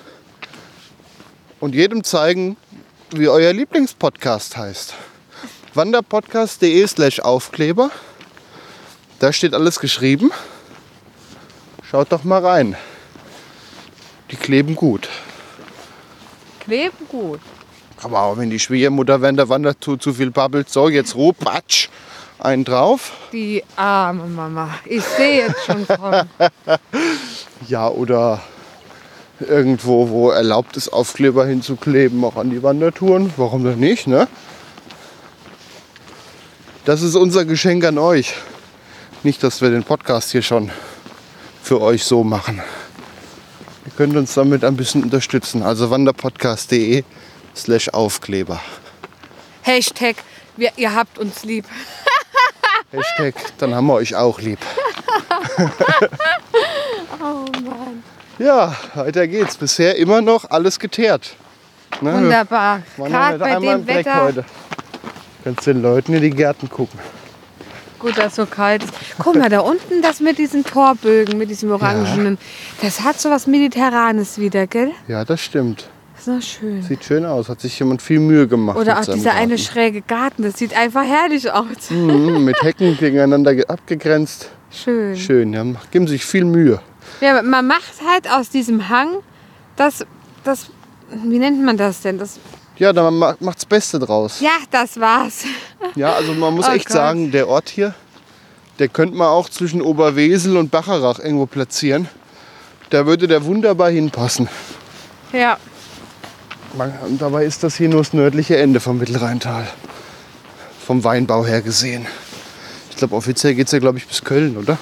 und 1.60 1.74
jedem 1.74 2.04
zeigen, 2.04 2.56
wie 3.10 3.28
euer 3.28 3.52
Lieblingspodcast 3.52 4.56
heißt 4.56 4.94
wanderpodcast.de 5.78 6.86
slash 6.86 7.20
Aufkleber. 7.20 7.90
Da 9.20 9.32
steht 9.32 9.54
alles 9.54 9.78
geschrieben. 9.78 10.32
Schaut 11.88 12.12
doch 12.12 12.24
mal 12.24 12.44
rein. 12.44 12.76
Die 14.30 14.36
kleben 14.36 14.74
gut. 14.74 15.08
Kleben 16.68 17.08
gut. 17.08 17.40
Aber 18.02 18.20
auch 18.20 18.36
wenn 18.36 18.50
die 18.50 18.60
Schwiegermutter 18.60 19.22
während 19.22 19.38
der 19.38 19.48
Wandertour 19.48 19.98
zu 19.98 20.12
viel 20.12 20.30
babbelt, 20.30 20.68
so 20.68 20.90
jetzt 20.90 21.14
Ruhe, 21.14 21.32
Patsch, 21.32 21.88
einen 22.38 22.64
drauf. 22.66 23.12
Die 23.32 23.64
arme 23.74 24.26
Mama. 24.26 24.74
Ich 24.84 25.02
sehe 25.02 25.46
jetzt 25.46 25.64
schon 25.64 25.86
kommen. 25.86 26.28
Ja, 27.66 27.88
oder 27.88 28.40
irgendwo, 29.40 30.10
wo 30.10 30.30
erlaubt 30.30 30.76
ist, 30.76 30.90
Aufkleber 30.90 31.44
hinzukleben, 31.44 32.22
auch 32.22 32.36
an 32.36 32.50
die 32.50 32.62
Wandertouren. 32.62 33.32
Warum 33.36 33.64
denn 33.64 33.80
nicht, 33.80 34.06
ne? 34.06 34.28
Das 36.84 37.02
ist 37.02 37.16
unser 37.16 37.44
Geschenk 37.44 37.84
an 37.84 37.98
euch. 37.98 38.34
Nicht, 39.24 39.42
dass 39.42 39.60
wir 39.60 39.70
den 39.70 39.82
Podcast 39.82 40.30
hier 40.30 40.42
schon 40.42 40.70
für 41.62 41.80
euch 41.80 42.04
so 42.04 42.22
machen. 42.22 42.62
Ihr 43.98 44.04
könnt 44.06 44.16
uns 44.16 44.34
damit 44.34 44.64
ein 44.64 44.76
bisschen 44.76 45.02
unterstützen. 45.02 45.64
Also 45.64 45.90
wanderpodcast.de 45.90 47.02
slash 47.56 47.88
Aufkleber. 47.88 48.60
Hashtag, 49.62 50.14
wir, 50.56 50.70
ihr 50.76 50.94
habt 50.94 51.18
uns 51.18 51.42
lieb. 51.42 51.64
Hashtag, 52.92 53.34
dann 53.58 53.74
haben 53.74 53.88
wir 53.88 53.94
euch 53.94 54.14
auch 54.14 54.40
lieb. 54.40 54.60
Oh 57.20 57.44
Mann. 57.64 58.04
Ja, 58.38 58.76
weiter 58.94 59.26
geht's. 59.26 59.56
Bisher 59.56 59.96
immer 59.96 60.20
noch 60.20 60.48
alles 60.48 60.78
geteert. 60.78 61.34
Ne, 62.00 62.14
Wunderbar. 62.14 62.82
Gerade 62.96 63.38
bei 63.38 63.54
dem 63.58 63.84
Dreck 63.84 63.96
Wetter. 64.06 64.22
heute. 64.22 64.44
Kannst 65.42 65.66
den 65.66 65.82
Leuten 65.82 66.14
in 66.14 66.22
die 66.22 66.30
Gärten 66.30 66.70
gucken. 66.70 67.00
Gut, 67.98 68.16
dass 68.16 68.36
so 68.36 68.46
kalt 68.46 68.84
ist. 68.84 68.92
Guck 69.18 69.34
mal, 69.36 69.48
da 69.48 69.60
unten 69.60 70.02
das 70.02 70.20
mit 70.20 70.38
diesen 70.38 70.64
Torbögen, 70.64 71.36
mit 71.38 71.50
diesem 71.50 71.70
Orangenen. 71.72 72.38
Das 72.80 73.00
hat 73.00 73.20
so 73.20 73.28
was 73.30 73.46
Mediterranes 73.46 74.38
wieder, 74.38 74.66
gell? 74.66 74.92
Ja, 75.08 75.24
das 75.24 75.40
stimmt. 75.40 75.88
Das 76.14 76.26
ist 76.26 76.28
noch 76.28 76.42
schön. 76.42 76.82
Sieht 76.82 77.04
schön 77.04 77.24
aus. 77.24 77.48
Hat 77.48 77.60
sich 77.60 77.78
jemand 77.78 78.02
viel 78.02 78.20
Mühe 78.20 78.46
gemacht. 78.48 78.76
Oder 78.76 78.98
auch 79.00 79.04
dieser 79.04 79.32
eine 79.34 79.54
Garten. 79.56 79.58
schräge 79.62 80.02
Garten, 80.02 80.42
das 80.42 80.58
sieht 80.58 80.76
einfach 80.76 81.04
herrlich 81.04 81.50
aus. 81.50 81.90
Mhm, 81.90 82.44
mit 82.44 82.60
Hecken 82.62 82.96
gegeneinander 82.96 83.54
ge- 83.54 83.66
abgegrenzt. 83.66 84.50
Schön. 84.70 85.16
Schön, 85.16 85.52
ja. 85.52 85.64
Geben 85.90 86.06
sich 86.08 86.24
viel 86.24 86.44
Mühe. 86.44 86.80
Ja, 87.20 87.40
man 87.42 87.66
macht 87.66 87.94
halt 88.08 88.30
aus 88.30 88.50
diesem 88.50 88.88
Hang 88.88 89.08
das, 89.76 90.04
das, 90.44 90.66
wie 91.24 91.38
nennt 91.38 91.64
man 91.64 91.76
das 91.76 92.02
denn? 92.02 92.18
Das, 92.18 92.38
Ja, 92.78 92.92
dann 92.92 93.18
ma- 93.18 93.36
macht's 93.40 93.66
Beste 93.66 93.98
draus. 93.98 94.40
ja, 94.40 94.52
das 94.70 94.98
war's. 95.00 95.44
Ja, 95.96 96.12
also 96.14 96.32
man 96.34 96.54
muss 96.54 96.66
Oh 96.68 96.72
echt 96.72 96.86
Gott. 96.86 96.94
sagen, 96.96 97.30
der 97.32 97.48
Ort 97.48 97.68
hier, 97.68 97.94
der 98.78 98.88
könnte 98.88 99.16
man 99.16 99.28
auch 99.28 99.48
zwischen 99.48 99.82
Oberwesel 99.82 100.56
und 100.56 100.70
Bacharach 100.70 101.18
irgendwo 101.18 101.46
platzieren. 101.46 102.08
Da 102.90 103.04
würde 103.06 103.26
der 103.28 103.44
wunderbar 103.44 103.90
hinpassen. 103.90 104.48
Ja, 105.32 105.58
Und 107.06 107.20
dabei 107.20 107.44
ist 107.44 107.62
das 107.64 107.74
hier 107.76 107.88
nur 107.88 108.00
das 108.02 108.12
nördliche 108.12 108.56
Ende 108.56 108.78
vom 108.80 108.98
Mittelrheintal. 108.98 109.66
Vom 110.86 111.02
Weinbau 111.04 111.44
her 111.44 111.60
gesehen. 111.60 112.06
Ich 112.90 112.96
glaube, 112.96 113.14
offiziell 113.16 113.54
geht 113.54 113.66
es 113.66 113.72
ja, 113.72 113.78
glaube 113.78 113.98
ich, 113.98 114.06
bis 114.06 114.22
Köln, 114.24 114.56
oder? 114.56 114.78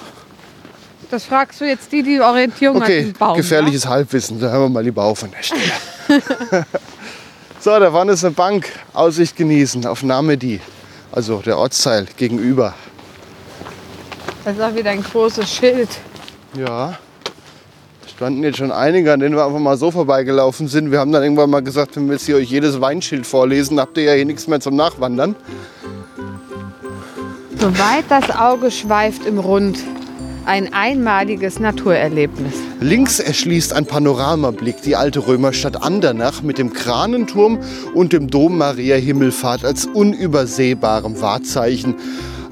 das 1.11 1.25
fragst 1.25 1.61
du 1.61 1.65
jetzt 1.65 1.93
die, 1.93 2.03
die 2.03 2.21
Orientierung 2.21 2.79
Okay, 2.83 3.01
hat 3.03 3.07
im 3.09 3.13
Baum. 3.13 3.37
gefährliches 3.37 3.87
Halbwissen. 3.87 4.41
Da 4.41 4.49
hören 4.51 4.63
wir 4.63 4.69
mal 4.71 4.83
lieber 4.85 5.05
auf 5.05 5.23
an 5.23 5.31
der 5.31 5.43
Stelle. 5.43 5.63
so, 7.67 7.81
da 7.81 7.91
vorne 7.91 8.13
ist 8.13 8.25
eine 8.25 8.33
Bank. 8.33 8.69
Aussicht 8.93 9.35
genießen 9.35 9.87
auf 9.87 10.05
Namedi. 10.05 10.61
Also 11.11 11.43
der 11.45 11.59
Ortsteil 11.59 12.07
gegenüber. 12.17 12.75
Das 14.45 14.55
ist 14.55 14.63
auch 14.63 14.73
wieder 14.73 14.93
ein 14.93 15.03
großes 15.03 15.51
Schild. 15.51 15.89
Ja. 16.57 16.97
Da 18.03 18.09
standen 18.09 18.45
jetzt 18.45 18.59
schon 18.59 18.71
einige, 18.71 19.13
an 19.13 19.19
denen 19.19 19.35
wir 19.35 19.45
einfach 19.45 19.59
mal 19.59 19.77
so 19.77 19.91
vorbeigelaufen 19.91 20.69
sind. 20.69 20.93
Wir 20.93 21.01
haben 21.01 21.11
dann 21.11 21.25
irgendwann 21.25 21.51
mal 21.51 21.61
gesagt, 21.61 21.97
wenn 21.97 22.07
wir 22.07 22.13
jetzt 22.13 22.27
hier 22.27 22.37
euch 22.37 22.49
jedes 22.49 22.81
Weinschild 22.81 23.27
vorlesen, 23.27 23.81
habt 23.81 23.99
ihr 23.99 24.05
ja 24.05 24.13
hier 24.13 24.27
nichts 24.27 24.47
mehr 24.47 24.61
zum 24.61 24.77
Nachwandern. 24.77 25.35
Soweit 27.59 28.05
das 28.09 28.31
Auge 28.31 28.71
schweift 28.71 29.27
im 29.27 29.41
Rund. 29.41 29.81
Ein 30.47 30.73
einmaliges 30.73 31.59
Naturerlebnis. 31.59 32.55
Links 32.81 33.19
erschließt 33.19 33.73
ein 33.73 33.85
Panoramablick 33.85 34.81
die 34.81 34.95
alte 34.95 35.27
Römerstadt 35.27 35.83
Andernach 35.83 36.41
mit 36.43 36.59
dem 36.59 36.73
Kranenturm 36.73 37.59
und 37.95 38.13
dem 38.13 38.29
Dom 38.29 38.57
Maria 38.57 38.95
Himmelfahrt 38.95 39.65
als 39.65 39.87
unübersehbarem 39.87 41.21
Wahrzeichen 41.21 41.97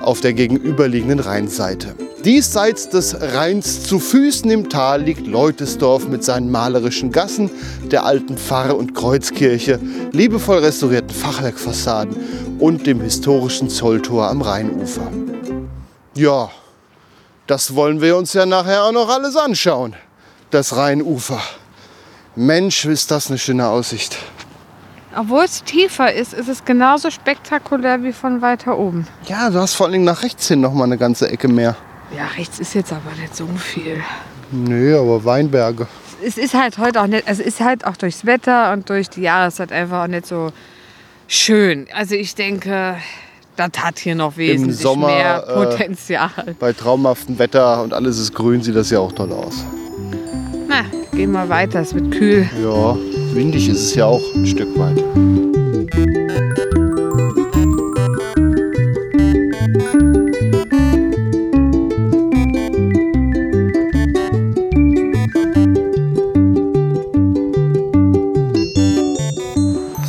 auf 0.00 0.20
der 0.20 0.32
gegenüberliegenden 0.32 1.20
Rheinseite. 1.20 1.94
Diesseits 2.24 2.88
des 2.88 3.16
Rheins 3.20 3.84
zu 3.84 4.00
Füßen 4.00 4.50
im 4.50 4.68
Tal 4.70 5.02
liegt 5.02 5.28
Leutesdorf 5.28 6.08
mit 6.08 6.24
seinen 6.24 6.50
malerischen 6.50 7.12
Gassen, 7.12 7.48
der 7.92 8.04
alten 8.04 8.36
Pfarre- 8.36 8.74
und 8.74 8.96
Kreuzkirche, 8.96 9.78
liebevoll 10.10 10.58
restaurierten 10.58 11.10
Fachwerkfassaden 11.10 12.16
und 12.58 12.88
dem 12.88 13.00
historischen 13.02 13.68
Zolltor 13.68 14.28
am 14.28 14.42
Rheinufer. 14.42 15.12
Ja, 16.16 16.50
das 17.46 17.74
wollen 17.74 18.00
wir 18.00 18.16
uns 18.16 18.32
ja 18.32 18.46
nachher 18.46 18.84
auch 18.84 18.92
noch 18.92 19.08
alles 19.08 19.36
anschauen. 19.36 19.94
Das 20.50 20.76
Rheinufer. 20.76 21.40
Mensch, 22.36 22.84
ist 22.84 23.10
das 23.10 23.28
eine 23.28 23.38
schöne 23.38 23.68
Aussicht. 23.68 24.18
Obwohl 25.16 25.44
es 25.44 25.62
tiefer 25.62 26.12
ist, 26.12 26.32
ist 26.32 26.48
es 26.48 26.64
genauso 26.64 27.10
spektakulär 27.10 28.02
wie 28.02 28.12
von 28.12 28.42
weiter 28.42 28.76
oben. 28.76 29.06
Ja, 29.26 29.50
du 29.50 29.60
hast 29.60 29.74
vor 29.74 29.86
allen 29.86 29.92
Dingen 29.92 30.04
nach 30.04 30.22
rechts 30.22 30.48
hin 30.48 30.60
noch 30.60 30.72
mal 30.72 30.84
eine 30.84 30.98
ganze 30.98 31.28
Ecke 31.28 31.46
mehr. 31.46 31.76
Ja, 32.16 32.26
rechts 32.36 32.58
ist 32.58 32.74
jetzt 32.74 32.92
aber 32.92 33.14
nicht 33.20 33.36
so 33.36 33.46
viel. 33.46 34.02
Nö, 34.50 34.98
aber 34.98 35.24
Weinberge. 35.24 35.86
Es 36.24 36.36
ist 36.36 36.54
halt 36.54 36.78
heute 36.78 37.00
auch 37.00 37.06
nicht, 37.06 37.28
also 37.28 37.42
es 37.42 37.48
ist 37.48 37.60
halt 37.60 37.86
auch 37.86 37.96
durchs 37.96 38.24
Wetter 38.26 38.72
und 38.72 38.88
durch 38.88 39.10
die 39.10 39.22
Jahreszeit 39.22 39.70
einfach 39.70 40.04
auch 40.04 40.08
nicht 40.08 40.26
so 40.26 40.52
schön. 41.28 41.86
Also 41.94 42.14
ich 42.14 42.34
denke, 42.34 42.96
das 43.56 43.70
hat 43.78 43.98
hier 43.98 44.14
noch 44.14 44.36
wesentlich 44.36 44.78
Sommer, 44.78 45.06
mehr 45.06 45.44
äh, 45.46 45.52
Potenzial. 45.54 46.30
Äh, 46.46 46.54
bei 46.58 46.72
traumhaftem 46.72 47.38
Wetter 47.38 47.82
und 47.82 47.92
alles 47.92 48.18
ist 48.18 48.34
grün, 48.34 48.62
sieht 48.62 48.76
das 48.76 48.90
ja 48.90 48.98
auch 48.98 49.12
toll 49.12 49.32
aus. 49.32 49.64
Na, 50.68 50.84
gehen 51.12 51.32
wir 51.32 51.48
weiter, 51.48 51.80
es 51.80 51.94
wird 51.94 52.10
kühl. 52.10 52.48
Ja, 52.62 52.96
windig 53.32 53.68
ist 53.68 53.80
es 53.80 53.94
ja 53.94 54.06
auch 54.06 54.22
ein 54.34 54.46
Stück 54.46 54.76
weit. 54.78 55.02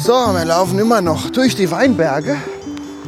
So, 0.01 0.13
wir 0.13 0.45
laufen 0.45 0.77
immer 0.77 1.01
noch 1.01 1.31
durch 1.31 1.55
die 1.55 1.69
Weinberge. 1.71 2.37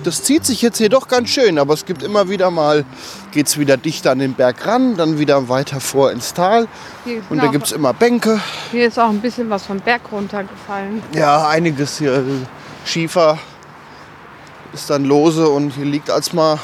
Das 0.08 0.24
zieht 0.24 0.46
sich 0.46 0.62
jetzt 0.62 0.78
hier 0.78 0.88
doch 0.88 1.10
ganz 1.10 1.28
schön, 1.28 1.60
aber 1.60 1.74
es 1.74 1.84
gibt 1.84 2.02
immer 2.02 2.30
wieder 2.30 2.50
mal, 2.50 2.86
geht 3.34 3.48
es 3.48 3.58
wieder 3.58 3.76
dichter 3.76 4.12
an 4.12 4.20
den 4.20 4.36
Berg 4.36 4.66
ran, 4.66 4.96
dann 4.96 5.20
wieder 5.20 5.50
weiter 5.50 5.82
vor 5.82 6.14
ins 6.14 6.34
Tal. 6.34 6.70
Hier, 7.04 7.22
Und 7.30 7.40
da 7.44 7.48
gibt 7.48 7.66
es 7.66 7.74
immer 7.74 7.92
Bänke. 7.92 8.40
Hier 8.72 8.88
ist 8.88 8.98
auch 8.98 9.10
ein 9.10 9.20
bisschen 9.20 9.50
was 9.50 9.66
vom 9.66 9.82
Berg 9.82 10.04
runtergefallen. 10.10 11.04
Ja, 11.14 11.50
einiges 11.50 11.98
hier. 11.98 12.24
Schiefer 12.86 13.38
ist 14.72 14.90
dann 14.90 15.04
lose 15.04 15.50
und 15.50 15.72
hier 15.72 15.84
liegt 15.84 16.10
als 16.10 16.32
mal 16.32 16.58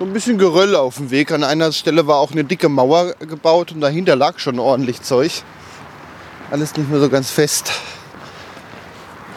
so 0.00 0.04
ein 0.04 0.12
bisschen 0.12 0.36
Geröll 0.36 0.74
auf 0.74 0.96
dem 0.96 1.12
Weg. 1.12 1.30
An 1.30 1.44
einer 1.44 1.70
Stelle 1.70 2.08
war 2.08 2.16
auch 2.16 2.32
eine 2.32 2.42
dicke 2.42 2.68
Mauer 2.68 3.14
gebaut 3.20 3.70
und 3.70 3.82
dahinter 3.82 4.16
lag 4.16 4.40
schon 4.40 4.58
ordentlich 4.58 5.00
Zeug. 5.00 5.44
Alles 6.50 6.76
nicht 6.76 6.90
mehr 6.90 6.98
so 6.98 7.08
ganz 7.08 7.30
fest. 7.30 7.70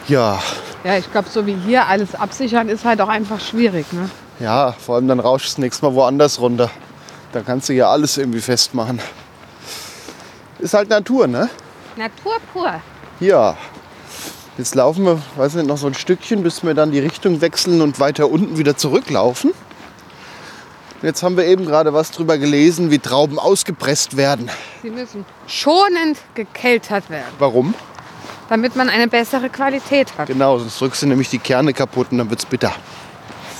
Ja, 0.08 0.42
Ja, 0.88 0.96
ich 0.96 1.12
glaube, 1.12 1.28
so 1.28 1.44
wie 1.44 1.54
hier 1.66 1.86
alles 1.86 2.14
absichern 2.14 2.70
ist 2.70 2.86
halt 2.86 3.02
auch 3.02 3.08
einfach 3.08 3.40
schwierig. 3.40 3.92
Ne? 3.92 4.08
ja, 4.40 4.72
vor 4.72 4.94
allem 4.94 5.06
dann 5.06 5.20
rauschst 5.20 5.58
du 5.58 5.60
nächstes 5.60 5.82
Mal 5.82 5.94
woanders 5.94 6.40
runter. 6.40 6.70
Da 7.32 7.42
kannst 7.42 7.68
du 7.68 7.74
ja 7.74 7.90
alles 7.90 8.16
irgendwie 8.16 8.40
festmachen. 8.40 8.98
Ist 10.58 10.72
halt 10.72 10.88
Natur, 10.88 11.26
ne? 11.26 11.50
Natur 11.98 12.36
pur. 12.54 12.80
Ja. 13.20 13.58
Jetzt 14.56 14.74
laufen 14.74 15.04
wir, 15.04 15.20
weiß 15.36 15.56
nicht, 15.56 15.66
noch 15.66 15.76
so 15.76 15.88
ein 15.88 15.92
Stückchen, 15.92 16.42
bis 16.42 16.64
wir 16.64 16.72
dann 16.72 16.90
die 16.90 17.00
Richtung 17.00 17.42
wechseln 17.42 17.82
und 17.82 18.00
weiter 18.00 18.30
unten 18.30 18.56
wieder 18.56 18.78
zurücklaufen. 18.78 19.52
Jetzt 21.02 21.22
haben 21.22 21.36
wir 21.36 21.44
eben 21.44 21.66
gerade 21.66 21.92
was 21.92 22.12
drüber 22.12 22.38
gelesen, 22.38 22.90
wie 22.90 22.98
Trauben 22.98 23.38
ausgepresst 23.38 24.16
werden. 24.16 24.50
Sie 24.80 24.88
müssen 24.88 25.26
schonend 25.46 26.16
gekeltert 26.34 27.10
werden, 27.10 27.34
Warum? 27.38 27.74
Damit 28.48 28.76
man 28.76 28.88
eine 28.88 29.08
bessere 29.08 29.48
Qualität 29.50 30.16
hat. 30.16 30.26
Genau, 30.28 30.58
sonst 30.58 30.80
drückst 30.80 31.02
du 31.02 31.06
nämlich 31.06 31.28
die 31.30 31.38
Kerne 31.38 31.72
kaputt 31.72 32.08
und 32.10 32.18
dann 32.18 32.30
wird's 32.30 32.46
bitter. 32.46 32.72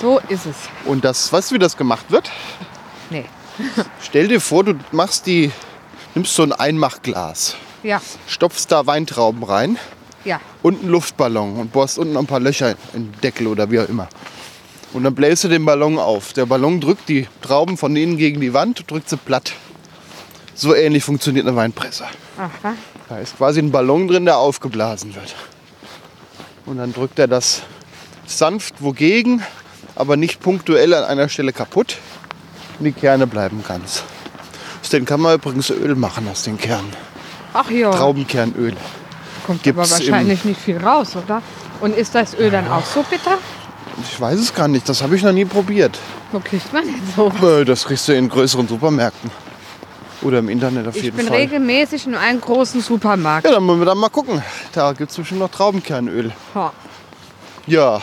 So 0.01 0.21
ist 0.29 0.47
es. 0.47 0.57
Und 0.85 1.05
das, 1.05 1.33
weißt 1.33 1.51
du, 1.51 1.57
wie 1.57 1.59
das 1.59 1.77
gemacht 1.77 2.11
wird? 2.11 2.31
Nee. 3.11 3.25
Stell 4.03 4.29
dir 4.29 4.41
vor, 4.41 4.65
du 4.65 4.75
machst 4.93 5.27
die, 5.27 5.51
nimmst 6.15 6.35
so 6.35 6.43
ein 6.43 6.53
Einmachglas, 6.53 7.57
Ja, 7.83 8.01
stopfst 8.27 8.67
da 8.69 8.87
Weintrauben 8.87 9.43
rein 9.43 9.79
ja. 10.25 10.41
und 10.63 10.81
einen 10.81 10.91
Luftballon 10.91 11.57
und 11.57 11.73
bohrst 11.73 11.99
unten 11.99 12.17
ein 12.17 12.27
paar 12.27 12.41
Löcher 12.41 12.77
in 12.93 13.11
den 13.13 13.21
Deckel 13.21 13.49
oder 13.49 13.71
wie 13.71 13.81
auch 13.81 13.89
immer. 13.89 14.09
Und 14.93 15.05
dann 15.05 15.15
bläst 15.15 15.45
du 15.45 15.49
den 15.49 15.65
Ballon 15.65 15.99
auf. 15.99 16.33
Der 16.33 16.47
Ballon 16.47 16.81
drückt 16.81 17.09
die 17.09 17.27
Trauben 17.43 17.77
von 17.77 17.95
innen 17.95 18.17
gegen 18.17 18.41
die 18.41 18.55
Wand 18.55 18.81
und 18.81 18.91
drückt 18.91 19.11
sie 19.11 19.19
platt. 19.19 19.53
So 20.55 20.75
ähnlich 20.75 21.05
funktioniert 21.05 21.47
eine 21.47 21.57
Weinpresse. 21.57 22.05
Aha. 22.39 22.75
Da 23.09 23.19
ist 23.19 23.37
quasi 23.37 23.61
ein 23.61 23.71
Ballon 23.71 24.07
drin, 24.09 24.25
der 24.27 24.39
aufgeblasen 24.39 25.15
wird. 25.15 25.35
Und 26.67 26.77
dann 26.79 26.93
drückt 26.93 27.19
er 27.19 27.27
das 27.29 27.63
sanft 28.27 28.83
wogegen, 28.83 29.43
aber 29.95 30.17
nicht 30.17 30.41
punktuell 30.41 30.93
an 30.93 31.05
einer 31.05 31.29
Stelle 31.29 31.53
kaputt. 31.53 31.97
Und 32.79 32.85
die 32.85 32.93
Kerne 32.93 33.27
bleiben 33.27 33.65
ganz. 33.67 34.03
Aus 34.83 34.91
denen 34.91 35.07
kann 35.07 35.21
man 35.21 35.35
übrigens 35.37 35.71
Öl 35.71 35.95
machen, 35.95 36.29
aus 36.29 36.43
den 36.43 36.59
Kernen. 36.59 36.93
Ach 37.55 37.71
ja, 37.71 37.91
Traubenkernöl. 37.91 38.77
kommt 39.47 39.63
gibt's 39.63 39.91
aber 39.93 40.01
wahrscheinlich 40.01 40.45
nicht 40.45 40.61
viel 40.61 40.77
raus, 40.77 41.17
oder? 41.17 41.43
Und 41.81 41.97
ist 41.97 42.15
das 42.15 42.35
Öl 42.35 42.51
dann 42.51 42.69
auch 42.71 42.85
so 42.85 43.03
bitter? 43.03 43.39
Ich 44.03 44.21
weiß 44.21 44.39
es 44.39 44.55
gar 44.55 44.69
nicht, 44.69 44.89
das 44.89 45.03
habe 45.03 45.17
ich 45.17 45.23
noch 45.23 45.33
nie 45.33 45.47
probiert. 45.47 45.99
Wo 46.31 46.41
kriegt 46.41 46.73
man 46.73 46.85
denn 46.85 47.01
so? 47.17 47.33
Äh, 47.47 47.65
Das 47.65 47.85
kriegst 47.87 48.07
du 48.07 48.15
in 48.15 48.29
größeren 48.29 48.69
Supermärkten. 48.69 49.31
Oder 50.23 50.41
im 50.41 50.49
Internet 50.49 50.87
auf 50.89 50.97
Ich 50.97 51.03
jeden 51.05 51.17
bin 51.17 51.29
Fall. 51.29 51.37
regelmäßig 51.37 52.07
in 52.07 52.15
einem 52.15 52.41
großen 52.41 52.81
Supermarkt. 52.81 53.47
Ja, 53.47 53.53
dann 53.53 53.67
wollen 53.67 53.79
wir 53.79 53.87
dann 53.87 53.99
mal 53.99 54.09
gucken. 54.09 54.43
Da 54.73 54.93
gibt 54.93 55.11
es 55.11 55.17
bestimmt 55.17 55.41
noch 55.41 55.51
Traubenkernöl. 55.51 56.33
Ha. 56.55 56.73
Ja, 57.67 58.01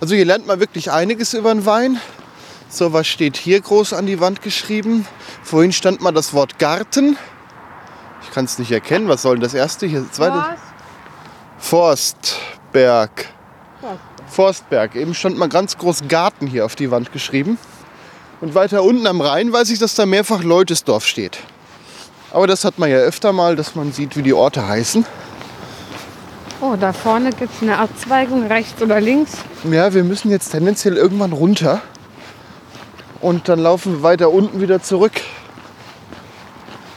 also 0.00 0.14
hier 0.14 0.24
lernt 0.24 0.46
man 0.46 0.60
wirklich 0.60 0.90
einiges 0.90 1.34
über 1.34 1.52
den 1.52 1.66
Wein. 1.66 2.00
So, 2.68 2.94
was 2.94 3.06
steht 3.06 3.36
hier 3.36 3.60
groß 3.60 3.92
an 3.92 4.06
die 4.06 4.18
Wand 4.20 4.40
geschrieben? 4.40 5.06
Vorhin 5.42 5.72
stand 5.72 6.00
mal 6.00 6.12
das 6.12 6.32
Wort 6.32 6.58
Garten. 6.58 7.18
Ich 8.22 8.30
kann 8.30 8.46
es 8.46 8.58
nicht 8.58 8.72
erkennen. 8.72 9.08
Was 9.08 9.20
soll 9.22 9.34
denn 9.34 9.42
das 9.42 9.52
erste? 9.52 9.86
Hier 9.86 10.00
das 10.00 10.12
zweite. 10.12 10.36
Was? 10.36 10.58
Forstberg. 11.58 13.26
Forstberg. 14.26 14.94
Eben 14.94 15.14
stand 15.14 15.36
mal 15.36 15.48
ganz 15.50 15.76
groß 15.76 16.08
Garten 16.08 16.46
hier 16.46 16.64
auf 16.64 16.76
die 16.76 16.90
Wand 16.90 17.12
geschrieben. 17.12 17.58
Und 18.42 18.56
weiter 18.56 18.82
unten 18.82 19.06
am 19.06 19.20
Rhein 19.20 19.52
weiß 19.52 19.70
ich, 19.70 19.78
dass 19.78 19.94
da 19.94 20.04
mehrfach 20.04 20.42
Leutesdorf 20.42 21.06
steht. 21.06 21.38
Aber 22.32 22.48
das 22.48 22.64
hat 22.64 22.76
man 22.76 22.90
ja 22.90 22.96
öfter 22.96 23.32
mal, 23.32 23.54
dass 23.54 23.76
man 23.76 23.92
sieht, 23.92 24.16
wie 24.16 24.22
die 24.22 24.32
Orte 24.32 24.66
heißen. 24.66 25.06
Oh, 26.60 26.74
da 26.78 26.92
vorne 26.92 27.30
gibt 27.30 27.54
es 27.54 27.62
eine 27.62 27.78
Abzweigung, 27.78 28.48
rechts 28.48 28.82
oder 28.82 29.00
links. 29.00 29.34
Ja, 29.70 29.94
wir 29.94 30.02
müssen 30.02 30.28
jetzt 30.28 30.50
tendenziell 30.50 30.96
irgendwann 30.96 31.32
runter. 31.32 31.82
Und 33.20 33.48
dann 33.48 33.60
laufen 33.60 33.92
wir 33.92 34.02
weiter 34.02 34.30
unten 34.30 34.60
wieder 34.60 34.82
zurück. 34.82 35.12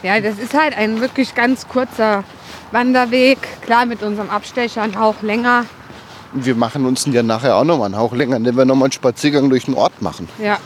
Ja, 0.01 0.19
das 0.19 0.39
ist 0.39 0.55
halt 0.55 0.75
ein 0.75 0.99
wirklich 0.99 1.35
ganz 1.35 1.67
kurzer 1.67 2.23
Wanderweg. 2.71 3.37
Klar, 3.61 3.85
mit 3.85 4.01
unserem 4.01 4.31
Abstecher 4.31 4.81
ein 4.81 4.99
Hauch 4.99 5.21
länger. 5.21 5.65
Wir 6.33 6.55
machen 6.55 6.87
uns 6.87 7.05
ja 7.05 7.21
nachher 7.21 7.55
auch 7.55 7.63
noch 7.63 7.77
mal 7.77 7.85
einen 7.85 7.97
Hauch 7.97 8.13
länger, 8.13 8.37
indem 8.37 8.57
wir 8.57 8.65
noch 8.65 8.75
mal 8.75 8.85
einen 8.85 8.91
Spaziergang 8.91 9.49
durch 9.49 9.65
den 9.65 9.75
Ort 9.75 10.01
machen 10.01 10.27
Ja. 10.39 10.57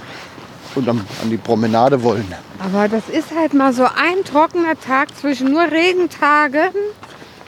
Und 0.76 0.88
an, 0.90 1.06
an 1.22 1.30
die 1.30 1.38
Promenade 1.38 2.02
wollen. 2.04 2.34
Aber 2.60 2.88
das 2.88 3.08
ist 3.10 3.28
halt 3.36 3.54
mal 3.54 3.74
so 3.74 3.84
ein 3.86 4.24
trockener 4.26 4.80
Tag 4.80 5.16
zwischen 5.18 5.52
nur 5.52 5.64
Regentagen. 5.64 6.72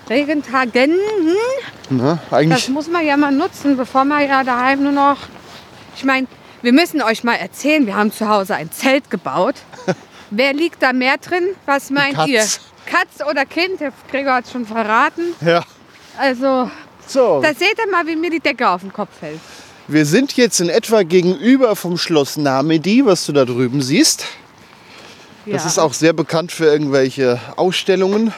Regentagen. 0.09 0.97
Ne? 1.89 2.19
Das 2.29 2.33
Eigentlich, 2.39 2.69
muss 2.69 2.87
man 2.89 3.05
ja 3.05 3.17
mal 3.17 3.31
nutzen, 3.31 3.77
bevor 3.77 4.05
man 4.05 4.27
ja 4.27 4.43
daheim 4.43 4.83
nur 4.83 4.91
noch. 4.91 5.17
Ich 5.95 6.03
meine, 6.03 6.27
wir 6.61 6.73
müssen 6.73 7.01
euch 7.01 7.23
mal 7.23 7.35
erzählen, 7.35 7.85
wir 7.85 7.95
haben 7.95 8.11
zu 8.11 8.27
Hause 8.27 8.55
ein 8.55 8.71
Zelt 8.71 9.09
gebaut. 9.09 9.55
Wer 10.31 10.53
liegt 10.53 10.81
da 10.81 10.93
mehr 10.93 11.17
drin? 11.17 11.43
Was 11.65 11.89
meint 11.89 12.15
Katz. 12.15 12.27
ihr? 12.29 12.43
Katz 12.85 13.27
oder 13.29 13.45
Kind? 13.45 13.79
Der 13.79 13.91
Gregor 14.09 14.35
hat 14.35 14.49
schon 14.49 14.65
verraten. 14.65 15.33
ja. 15.41 15.63
Also, 16.17 16.69
So, 17.07 17.41
da 17.41 17.53
seht 17.53 17.77
ihr 17.79 17.89
mal, 17.89 18.05
wie 18.05 18.15
mir 18.17 18.29
die 18.29 18.39
Decke 18.41 18.67
auf 18.69 18.81
den 18.81 18.91
Kopf 18.91 19.09
fällt. 19.19 19.39
Wir 19.87 20.05
sind 20.05 20.33
jetzt 20.37 20.59
in 20.61 20.69
etwa 20.69 21.03
gegenüber 21.03 21.75
vom 21.75 21.97
Schloss 21.97 22.37
Namedi, 22.37 23.05
was 23.05 23.25
du 23.25 23.33
da 23.33 23.45
drüben 23.45 23.81
siehst. 23.81 24.25
Das 25.45 25.63
Ja. 25.63 25.67
ist 25.69 25.79
auch 25.79 25.93
sehr 25.93 26.13
bekannt 26.13 26.51
für 26.51 26.65
irgendwelche 26.65 27.39
Ausstellungen. 27.55 28.33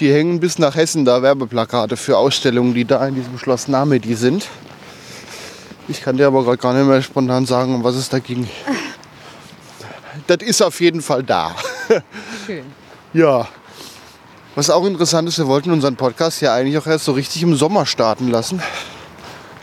Die 0.00 0.12
hängen 0.12 0.40
bis 0.40 0.58
nach 0.58 0.74
Hessen 0.74 1.04
da 1.04 1.20
Werbeplakate 1.22 1.96
für 1.96 2.16
Ausstellungen, 2.16 2.74
die 2.74 2.84
da 2.84 3.06
in 3.06 3.14
diesem 3.14 3.38
Schloss 3.38 3.68
Namedi 3.68 4.14
sind. 4.14 4.46
Ich 5.88 6.00
kann 6.00 6.16
dir 6.16 6.28
aber 6.28 6.44
gerade 6.44 6.58
gar 6.58 6.72
nicht 6.74 6.86
mehr 6.86 7.02
spontan 7.02 7.44
sagen, 7.44 7.74
um 7.74 7.84
was 7.84 7.96
es 7.96 8.08
da 8.08 8.18
ging. 8.18 8.48
Das 10.26 10.38
ist 10.42 10.62
auf 10.62 10.80
jeden 10.80 11.00
Fall 11.02 11.22
da. 11.22 11.54
schön. 12.46 12.62
Ja. 13.14 13.48
Was 14.54 14.70
auch 14.70 14.84
interessant 14.86 15.28
ist, 15.28 15.38
wir 15.38 15.46
wollten 15.46 15.70
unseren 15.70 15.96
Podcast 15.96 16.40
ja 16.42 16.54
eigentlich 16.54 16.76
auch 16.78 16.86
erst 16.86 17.06
so 17.06 17.12
richtig 17.12 17.42
im 17.42 17.56
Sommer 17.56 17.84
starten 17.86 18.28
lassen. 18.30 18.62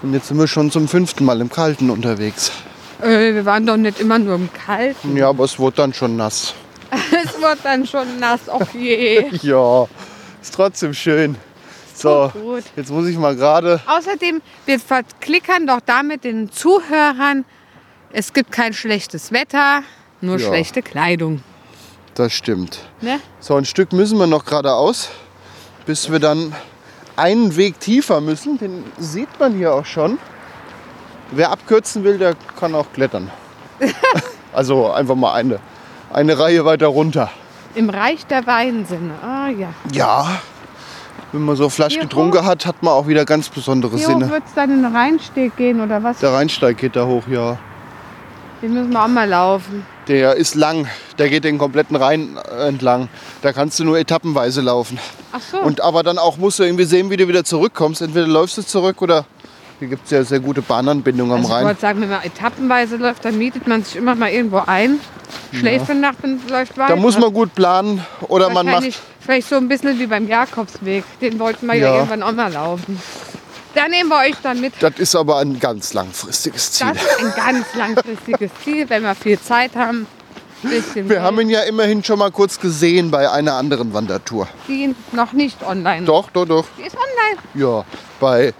Und 0.02 0.14
jetzt 0.14 0.28
sind 0.28 0.38
wir 0.38 0.48
schon 0.48 0.72
zum 0.72 0.88
fünften 0.88 1.26
Mal 1.26 1.42
im 1.42 1.50
Kalten 1.50 1.90
unterwegs. 1.90 2.52
Äh, 3.02 3.34
wir 3.34 3.46
waren 3.46 3.66
doch 3.66 3.78
nicht 3.78 4.00
immer 4.00 4.20
nur 4.20 4.36
im 4.36 4.50
Kalten. 4.54 5.16
Ja, 5.18 5.30
aber 5.30 5.44
es 5.46 5.60
wurde 5.60 5.78
dann 5.78 5.94
schon 5.94 6.16
nass. 6.16 6.54
Es 7.24 7.40
wird 7.42 7.60
dann 7.64 7.86
schon 7.86 8.20
nass. 8.20 8.42
Och 8.48 8.74
je. 8.74 9.26
Ja, 9.42 9.88
ist 10.42 10.54
trotzdem 10.54 10.94
schön. 10.94 11.36
So, 11.94 12.30
Gut, 12.34 12.42
gut. 12.42 12.64
jetzt 12.78 12.92
muss 12.92 13.08
ich 13.08 13.18
mal 13.18 13.36
gerade. 13.36 13.82
Außerdem, 13.86 14.42
wir 14.66 14.80
verklickern 14.80 15.68
doch 15.68 15.82
damit 15.86 16.24
den 16.24 16.50
Zuhörern, 16.50 17.44
es 18.14 18.32
gibt 18.32 18.52
kein 18.54 18.74
schlechtes 18.74 19.34
Wetter, 19.34 19.84
nur 20.22 20.38
Ja. 20.38 20.48
schlechte 20.48 20.82
Kleidung. 20.82 21.44
Das 22.16 22.32
stimmt. 22.34 22.80
Ne? 23.02 23.20
So, 23.42 23.56
ein 23.56 23.66
Stück 23.66 23.92
müssen 23.92 24.18
wir 24.18 24.28
noch 24.28 24.46
geradeaus, 24.46 25.10
bis 25.86 26.10
wir 26.10 26.20
dann 26.20 26.56
einen 27.20 27.56
Weg 27.56 27.80
tiefer 27.80 28.22
müssen. 28.22 28.58
Den 28.58 28.84
sieht 28.98 29.40
man 29.40 29.54
hier 29.54 29.74
auch 29.74 29.86
schon. 29.86 30.18
Wer 31.32 31.52
abkürzen 31.52 32.04
will, 32.04 32.18
der 32.18 32.36
kann 32.60 32.74
auch 32.74 32.88
klettern. 32.94 33.30
also 34.54 34.92
einfach 34.92 35.16
mal 35.16 35.34
eine, 35.34 35.60
eine 36.12 36.40
Reihe 36.40 36.66
weiter 36.66 36.88
runter. 36.88 37.30
Im 37.76 37.90
Reich 37.90 38.26
der 38.26 38.48
Weinsinne. 38.48 39.14
Ah 39.22 39.50
ja. 39.50 39.70
Ja, 39.92 40.42
wenn 41.32 41.46
man 41.46 41.56
so 41.56 41.70
Flasch 41.70 41.94
Hier 41.94 42.02
getrunken 42.04 42.44
hat, 42.46 42.66
hat 42.66 42.82
man 42.82 42.94
auch 42.94 43.08
wieder 43.08 43.26
ganz 43.26 43.50
besondere 43.50 43.96
Hier 43.98 44.08
hoch 44.08 44.14
Sinne. 44.14 44.30
wird 44.32 44.44
es 44.48 44.54
dann 44.56 44.72
in 44.72 44.82
den 44.82 44.96
Rheinsteg 44.96 45.56
gehen 45.56 45.80
oder 45.82 46.04
was? 46.04 46.20
Der 46.20 46.34
Rheinsteig 46.34 46.78
geht 46.78 46.96
da 46.96 47.06
hoch, 47.06 47.24
ja. 47.28 47.58
Den 48.62 48.74
müssen 48.74 48.92
wir 48.92 49.04
auch 49.04 49.08
mal 49.08 49.28
laufen. 49.28 49.86
Der 50.08 50.36
ist 50.36 50.56
lang, 50.56 50.88
der 51.18 51.30
geht 51.30 51.44
den 51.46 51.58
kompletten 51.58 51.96
Rhein 51.96 52.38
entlang. 52.60 53.08
Da 53.42 53.54
kannst 53.54 53.80
du 53.80 53.84
nur 53.86 53.98
etappenweise 53.98 54.62
laufen. 54.62 55.00
Ach 55.32 55.40
so. 55.40 55.60
Und 55.60 55.82
aber 55.82 56.04
dann 56.04 56.18
auch 56.18 56.38
musst 56.38 56.60
du 56.60 56.64
irgendwie 56.64 56.84
sehen, 56.84 57.10
wie 57.10 57.18
du 57.18 57.28
wieder 57.28 57.44
zurückkommst. 57.44 58.02
Entweder 58.02 58.28
läufst 58.28 58.58
du 58.58 58.62
zurück 58.64 59.02
oder 59.02 59.26
hier 59.80 59.88
gibt 59.88 60.06
es 60.06 60.12
ja 60.12 60.24
sehr 60.24 60.42
gute 60.42 60.62
Bahnanbindungen 60.62 61.32
am 61.32 61.38
also 61.40 61.50
ich 61.50 61.56
Rhein. 61.56 61.66
wollte 61.66 61.82
sagen, 61.82 62.02
wenn 62.02 62.10
man 62.10 62.22
etappenweise 62.24 62.98
läuft, 62.98 63.24
dann 63.24 63.38
mietet 63.38 63.66
man 63.66 63.84
sich 63.84 63.96
immer 63.96 64.14
mal 64.16 64.30
irgendwo 64.30 64.62
ein, 64.66 65.00
schläft 65.54 65.90
eine 65.90 66.02
Nacht 66.02 66.18
und 66.24 66.50
läuft 66.50 66.78
weiter. 66.78 66.96
Da 66.96 67.00
muss 67.00 67.18
man 67.18 67.32
gut 67.32 67.56
planen 67.56 68.06
oder 68.28 68.50
man 68.50 68.66
macht. 68.66 69.00
Vielleicht 69.22 69.48
so 69.48 69.56
ein 69.56 69.70
bisschen 69.70 69.98
wie 70.00 70.08
beim 70.08 70.28
Jakobsweg. 70.28 71.06
Den 71.22 71.40
wollten 71.40 71.66
wir 71.68 71.76
ja, 71.76 71.88
Ja. 71.88 71.96
irgendwann 71.96 72.24
auch 72.24 72.32
mal 72.34 72.52
laufen. 72.52 73.00
Da 73.76 73.88
nehmen 73.88 74.10
wir 74.10 74.18
euch 74.18 74.36
dann 74.42 74.60
mit. 74.62 74.74
Das 74.80 74.94
ist 74.98 75.16
aber 75.16 75.38
ein 75.40 75.60
ganz 75.60 75.94
langfristiges 75.94 76.72
Ziel. 76.74 76.88
Das 76.94 77.04
ist 77.04 77.20
ein 77.20 77.34
ganz 77.36 77.66
langfristiges 77.76 78.52
Ziel, 78.64 78.90
wenn 78.90 79.04
wir 79.04 79.16
viel 79.16 79.40
Zeit 79.40 79.76
haben. 79.76 80.08
Wir 80.62 80.82
Geld, 80.82 81.20
haben 81.22 81.40
ihn 81.40 81.50
ja 81.50 81.62
immerhin 81.62 82.04
schon 82.04 82.20
mal 82.20 82.32
kurz 82.32 82.60
gesehen 82.60 83.12
bei 83.12 83.30
einer 83.32 83.54
anderen 83.54 83.94
Wandertour. 83.94 84.48
die 84.68 84.94
noch 85.14 85.32
nicht 85.32 85.64
online. 85.64 86.06
Doch, 86.06 86.30
doch, 86.32 86.46
doch. 86.46 86.66
Die 86.78 86.84
ist 86.84 86.96
online. 86.98 87.40
Ja, 87.54 87.86
bei 88.20 88.54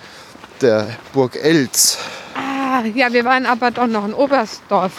der 0.62 0.88
Burg 1.12 1.36
Elz 1.36 1.98
Ah, 2.36 2.84
ja, 2.94 3.12
wir 3.12 3.26
waren 3.26 3.46
aber 3.46 3.72
doch 3.72 3.88
noch 3.88 4.06
in 4.06 4.14
Oberstdorf. 4.14 4.94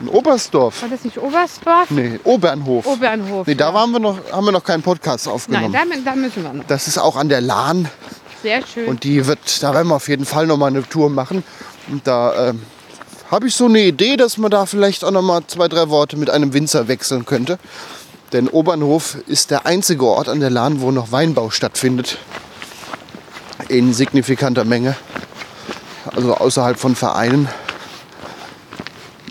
in 0.00 0.08
Oberstdorf. 0.08 0.82
War 0.82 0.88
das 0.88 1.04
nicht 1.04 1.18
Oberstdorf? 1.18 1.90
Nee, 1.90 2.18
Obernhof. 2.24 2.84
Obernhof. 2.86 3.46
Nee, 3.46 3.54
da 3.54 3.68
ja. 3.68 3.74
waren 3.74 3.92
wir 3.92 4.00
noch, 4.00 4.18
haben 4.32 4.44
wir 4.46 4.52
noch 4.52 4.64
keinen 4.64 4.82
Podcast 4.82 5.26
Nein, 5.26 5.34
aufgenommen. 5.36 5.72
da, 5.72 5.80
da 6.10 6.16
müssen 6.16 6.42
wir 6.42 6.52
noch. 6.52 6.64
das 6.66 6.88
ist 6.88 6.98
auch 6.98 7.14
an 7.14 7.28
der 7.28 7.42
Lahn 7.42 7.88
Sehr 8.44 8.66
schön. 8.66 8.88
und 8.88 9.04
die 9.04 9.26
wird, 9.26 9.62
da 9.62 9.72
werden 9.72 9.88
wir 9.88 9.96
auf 9.96 10.08
jeden 10.08 10.26
Fall 10.26 10.46
noch 10.46 10.58
mal 10.58 10.66
eine 10.66 10.86
Tour 10.86 11.08
machen. 11.08 11.42
Und 11.90 12.06
da 12.06 12.50
ähm, 12.50 12.60
habe 13.30 13.46
ich 13.48 13.54
so 13.54 13.64
eine 13.64 13.80
Idee, 13.80 14.18
dass 14.18 14.36
man 14.36 14.50
da 14.50 14.66
vielleicht 14.66 15.02
auch 15.02 15.10
noch 15.10 15.22
mal 15.22 15.40
zwei, 15.46 15.66
drei 15.66 15.88
Worte 15.88 16.18
mit 16.18 16.28
einem 16.28 16.52
Winzer 16.52 16.86
wechseln 16.86 17.24
könnte. 17.24 17.58
Denn 18.34 18.48
Obernhof 18.48 19.16
ist 19.26 19.50
der 19.50 19.64
einzige 19.64 20.04
Ort 20.04 20.28
an 20.28 20.40
der 20.40 20.50
Lahn, 20.50 20.82
wo 20.82 20.90
noch 20.90 21.10
Weinbau 21.10 21.48
stattfindet. 21.48 22.18
In 23.68 23.94
signifikanter 23.94 24.66
Menge. 24.66 24.94
Also 26.14 26.34
außerhalb 26.34 26.78
von 26.78 26.94
Vereinen. 26.94 27.48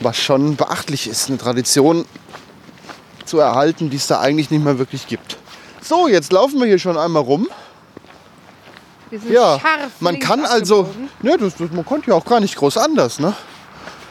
Was 0.01 0.17
schon 0.17 0.55
beachtlich 0.55 1.07
ist, 1.07 1.29
eine 1.29 1.37
Tradition 1.37 2.05
zu 3.25 3.37
erhalten, 3.37 3.91
die 3.91 3.97
es 3.97 4.07
da 4.07 4.19
eigentlich 4.19 4.49
nicht 4.49 4.63
mehr 4.63 4.79
wirklich 4.79 5.05
gibt. 5.05 5.37
So, 5.83 6.07
jetzt 6.07 6.31
laufen 6.33 6.59
wir 6.59 6.65
hier 6.65 6.79
schon 6.79 6.97
einmal 6.97 7.21
rum. 7.21 7.47
Sind 9.17 9.31
Ja, 9.31 9.59
scharf 9.59 9.91
man 9.99 10.19
kann 10.19 10.45
also, 10.45 10.89
ne, 11.21 11.37
das, 11.39 11.55
das, 11.55 11.71
man 11.71 11.85
konnte 11.85 12.09
ja 12.11 12.15
auch 12.15 12.25
gar 12.25 12.39
nicht 12.39 12.55
groß 12.55 12.77
anders, 12.77 13.19
ne? 13.19 13.33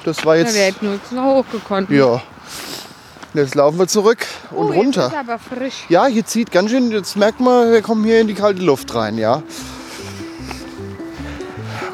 Das 0.05 0.25
war 0.25 0.37
Ja, 0.37 0.43
jetzt, 0.43 0.55
wir 0.55 0.63
hätten 0.63 0.89
uns 0.89 1.11
noch 1.13 1.45
hochgekonnt. 1.45 1.91
ja. 1.91 2.21
Jetzt 3.35 3.55
laufen 3.55 3.79
wir 3.79 3.89
zurück 3.89 4.27
und 4.51 4.69
oh, 4.69 4.73
runter. 4.73 5.05
Jetzt 5.05 5.13
ist 5.13 5.19
aber 5.19 5.39
frisch. 5.39 5.85
Ja, 5.89 6.05
hier 6.05 6.27
zieht 6.27 6.51
ganz 6.53 6.71
schön, 6.71 6.91
jetzt 6.91 7.17
merkt 7.17 7.41
man, 7.41 7.73
wir 7.73 7.81
kommen 7.81 8.05
hier 8.05 8.21
in 8.21 8.27
die 8.27 8.35
kalte 8.35 8.61
Luft 8.61 8.95
rein, 8.95 9.17
ja. 9.17 9.43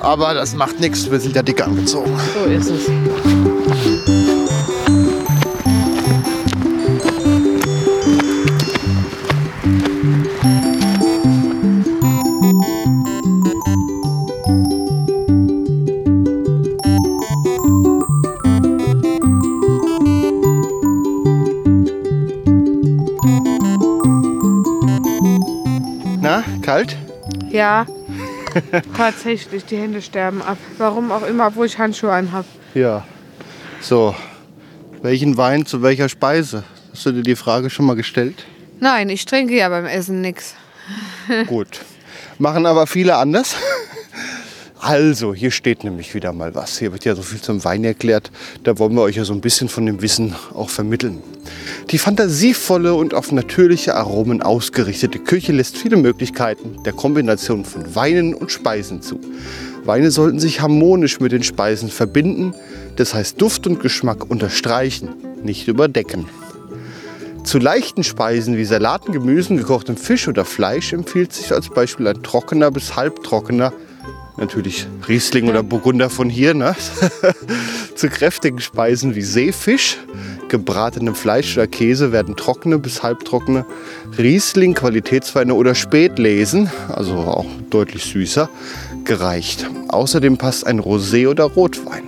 Aber 0.01 0.35
das 0.35 0.55
macht 0.55 0.81
nichts, 0.81 1.09
wir 1.11 1.21
sind 1.21 1.37
ja 1.37 1.43
dick 1.43 1.61
angezogen. 1.65 2.19
So 2.35 2.51
ist 2.51 2.71
es. 2.71 3.58
tatsächlich, 28.97 29.65
die 29.65 29.77
Hände 29.77 30.03
sterben 30.03 30.43
ab. 30.43 30.59
Warum 30.79 31.11
auch 31.13 31.27
immer, 31.27 31.49
obwohl 31.49 31.67
ich 31.67 31.79
Handschuhe 31.79 32.13
anhab. 32.13 32.45
Ja. 32.75 33.05
So, 33.81 34.15
welchen 35.03 35.37
Wein 35.37 35.67
zu 35.67 35.83
welcher 35.83 36.09
Speise? 36.09 36.65
Hast 36.93 37.07
du 37.07 37.13
dir 37.13 37.23
die 37.23 37.37
Frage 37.37 37.71
schon 37.71 37.87
mal 37.87 37.97
gestellt? 37.97 38.45
Nein, 38.81 39.09
ich 39.09 39.25
trinke 39.25 39.57
ja 39.57 39.69
beim 39.69 39.87
Essen 39.87 40.21
nichts. 40.21 40.55
Gut. 41.47 41.81
Machen 42.39 42.67
aber 42.67 42.87
viele 42.87 43.17
anders. 43.17 43.57
Also, 44.81 45.35
hier 45.35 45.51
steht 45.51 45.83
nämlich 45.83 46.15
wieder 46.15 46.33
mal 46.33 46.55
was. 46.55 46.79
Hier 46.79 46.93
wird 46.93 47.05
ja 47.05 47.17
so 47.17 47.23
viel 47.23 47.41
zum 47.41 47.65
Wein 47.65 47.83
erklärt. 47.83 48.31
Da 48.63 48.79
wollen 48.79 48.95
wir 48.95 49.03
euch 49.03 49.17
ja 49.17 49.25
so 49.25 49.33
ein 49.33 49.41
bisschen 49.41 49.69
von 49.69 49.85
dem 49.85 50.03
Wissen 50.03 50.35
auch 50.55 50.71
vermitteln. 50.71 51.19
Die 51.91 51.99
fantasievolle 51.99 52.95
und 52.95 53.13
auf 53.13 53.33
natürliche 53.33 53.97
Aromen 53.97 54.41
ausgerichtete 54.41 55.19
Küche 55.19 55.53
lässt 55.53 55.77
viele 55.77 55.97
Möglichkeiten 55.97 56.83
der 56.85 56.93
Kombination 56.93 57.65
von 57.65 57.95
Weinen 57.97 58.35
und 58.35 58.53
Speisen 58.53 59.03
zu. 59.03 59.19
Weine 59.85 60.11
sollten 60.11 60.39
sich 60.39 60.61
harmonisch 60.61 61.19
mit 61.19 61.33
den 61.33 61.43
Speisen 61.43 61.89
verbinden, 61.89 62.55
das 62.97 63.15
heißt 63.15 63.41
Duft 63.41 63.67
und 63.67 63.81
Geschmack 63.81 64.31
unterstreichen, 64.31 65.09
nicht 65.43 65.67
überdecken. 65.67 66.27
Zu 67.43 67.59
leichten 67.59 68.05
Speisen 68.05 68.57
wie 68.59 68.65
Salaten, 68.65 69.13
Gemüsen, 69.13 69.57
gekochtem 69.57 69.97
Fisch 69.97 70.29
oder 70.29 70.45
Fleisch 70.45 70.93
empfiehlt 70.93 71.33
sich 71.33 71.53
als 71.53 71.71
Beispiel 71.71 72.07
ein 72.07 72.23
trockener 72.23 72.71
bis 72.71 72.95
halbtrockener, 72.95 73.73
natürlich 74.39 74.87
Riesling 75.07 75.49
oder 75.49 75.63
Burgunder 75.63 76.11
von 76.11 76.31
hier, 76.31 76.55
ne? 76.55 76.75
Zu 77.95 78.09
kräftigen 78.09 78.61
Speisen 78.61 79.15
wie 79.15 79.23
Seefisch, 79.23 79.99
gebratenem 80.49 81.15
Fleisch 81.15 81.57
oder 81.57 81.67
Käse 81.67 82.13
werden 82.13 82.37
trockene 82.37 82.79
bis 82.79 83.03
halbtrockene 83.03 83.67
Riesling, 84.17 84.75
Qualitätsweine 84.75 85.55
oder 85.55 85.75
Spätlesen, 85.75 86.71
also 86.89 87.15
auch 87.15 87.47
deutlich 87.71 88.05
süßer, 88.05 88.49
gereicht. 89.05 89.69
Außerdem 89.89 90.39
passt 90.39 90.67
ein 90.67 90.81
Rosé 90.81 91.29
oder 91.29 91.45
Rotwein. 91.45 92.05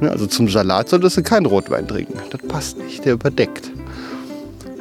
Ne, 0.00 0.10
Also 0.10 0.26
zum 0.26 0.48
Salat 0.48 0.88
solltest 0.88 1.16
du 1.16 1.22
keinen 1.22 1.46
Rotwein 1.46 1.86
trinken. 1.86 2.18
Das 2.30 2.40
passt 2.48 2.78
nicht, 2.78 3.04
der 3.04 3.14
überdeckt. 3.14 3.70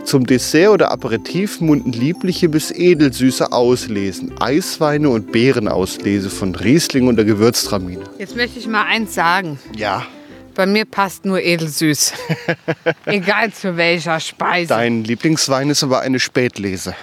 Zum 0.06 0.26
Dessert 0.26 0.70
oder 0.70 0.92
Aperitif 0.92 1.62
munden 1.62 1.92
liebliche 1.94 2.50
bis 2.50 2.72
edelsüße 2.72 3.52
Auslesen, 3.52 4.34
Eisweine 4.42 5.10
und 5.10 5.32
Beerenauslese 5.32 6.30
von 6.30 6.54
Riesling 6.56 7.08
oder 7.08 7.24
Gewürztraminer. 7.24 8.04
Jetzt 8.18 8.36
möchte 8.36 8.60
ich 8.60 8.68
mal 8.68 8.84
eins 8.86 9.14
sagen. 9.14 9.60
Ja, 9.76 10.06
Bei 10.54 10.66
mir 10.66 10.84
passt 10.86 11.24
nur 11.24 11.40
edelsüß. 11.42 12.14
Egal 13.06 13.54
zu 13.54 13.78
welcher 13.78 14.20
Speise. 14.20 14.68
dein 14.70 15.04
Lieblingswein 15.06 15.70
ist 15.70 15.82
aber 15.84 16.02
eine 16.02 16.20
Spätlese. 16.20 16.94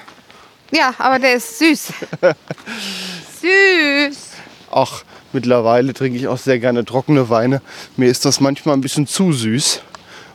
Ja, 0.71 0.93
aber 0.99 1.19
der 1.19 1.35
ist 1.37 1.59
süß. 1.59 1.93
süß. 3.41 4.19
Ach, 4.71 5.03
mittlerweile 5.33 5.95
trinke 5.95 6.19
ich 6.19 6.29
auch 6.29 6.37
sehr 6.37 6.59
gerne 6.59 6.85
trockene 6.85 7.31
Weine. 7.31 7.63
Mir 7.97 8.11
ist 8.11 8.27
das 8.27 8.41
manchmal 8.41 8.77
ein 8.77 8.83
bisschen 8.83 9.07
zu 9.07 9.33
süß, 9.33 9.81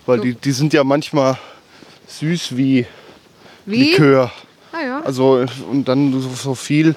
weil 0.07 0.21
die, 0.21 0.33
die 0.33 0.51
sind 0.51 0.73
ja 0.73 0.83
manchmal 0.83 1.37
süß 2.19 2.57
wie 2.57 2.85
Wie? 3.65 3.91
Likör. 3.91 4.31
Ah, 4.71 4.81
ja. 4.81 5.01
Also 5.01 5.45
und 5.69 5.87
dann 5.87 6.19
so, 6.21 6.29
so 6.29 6.55
viel. 6.55 6.95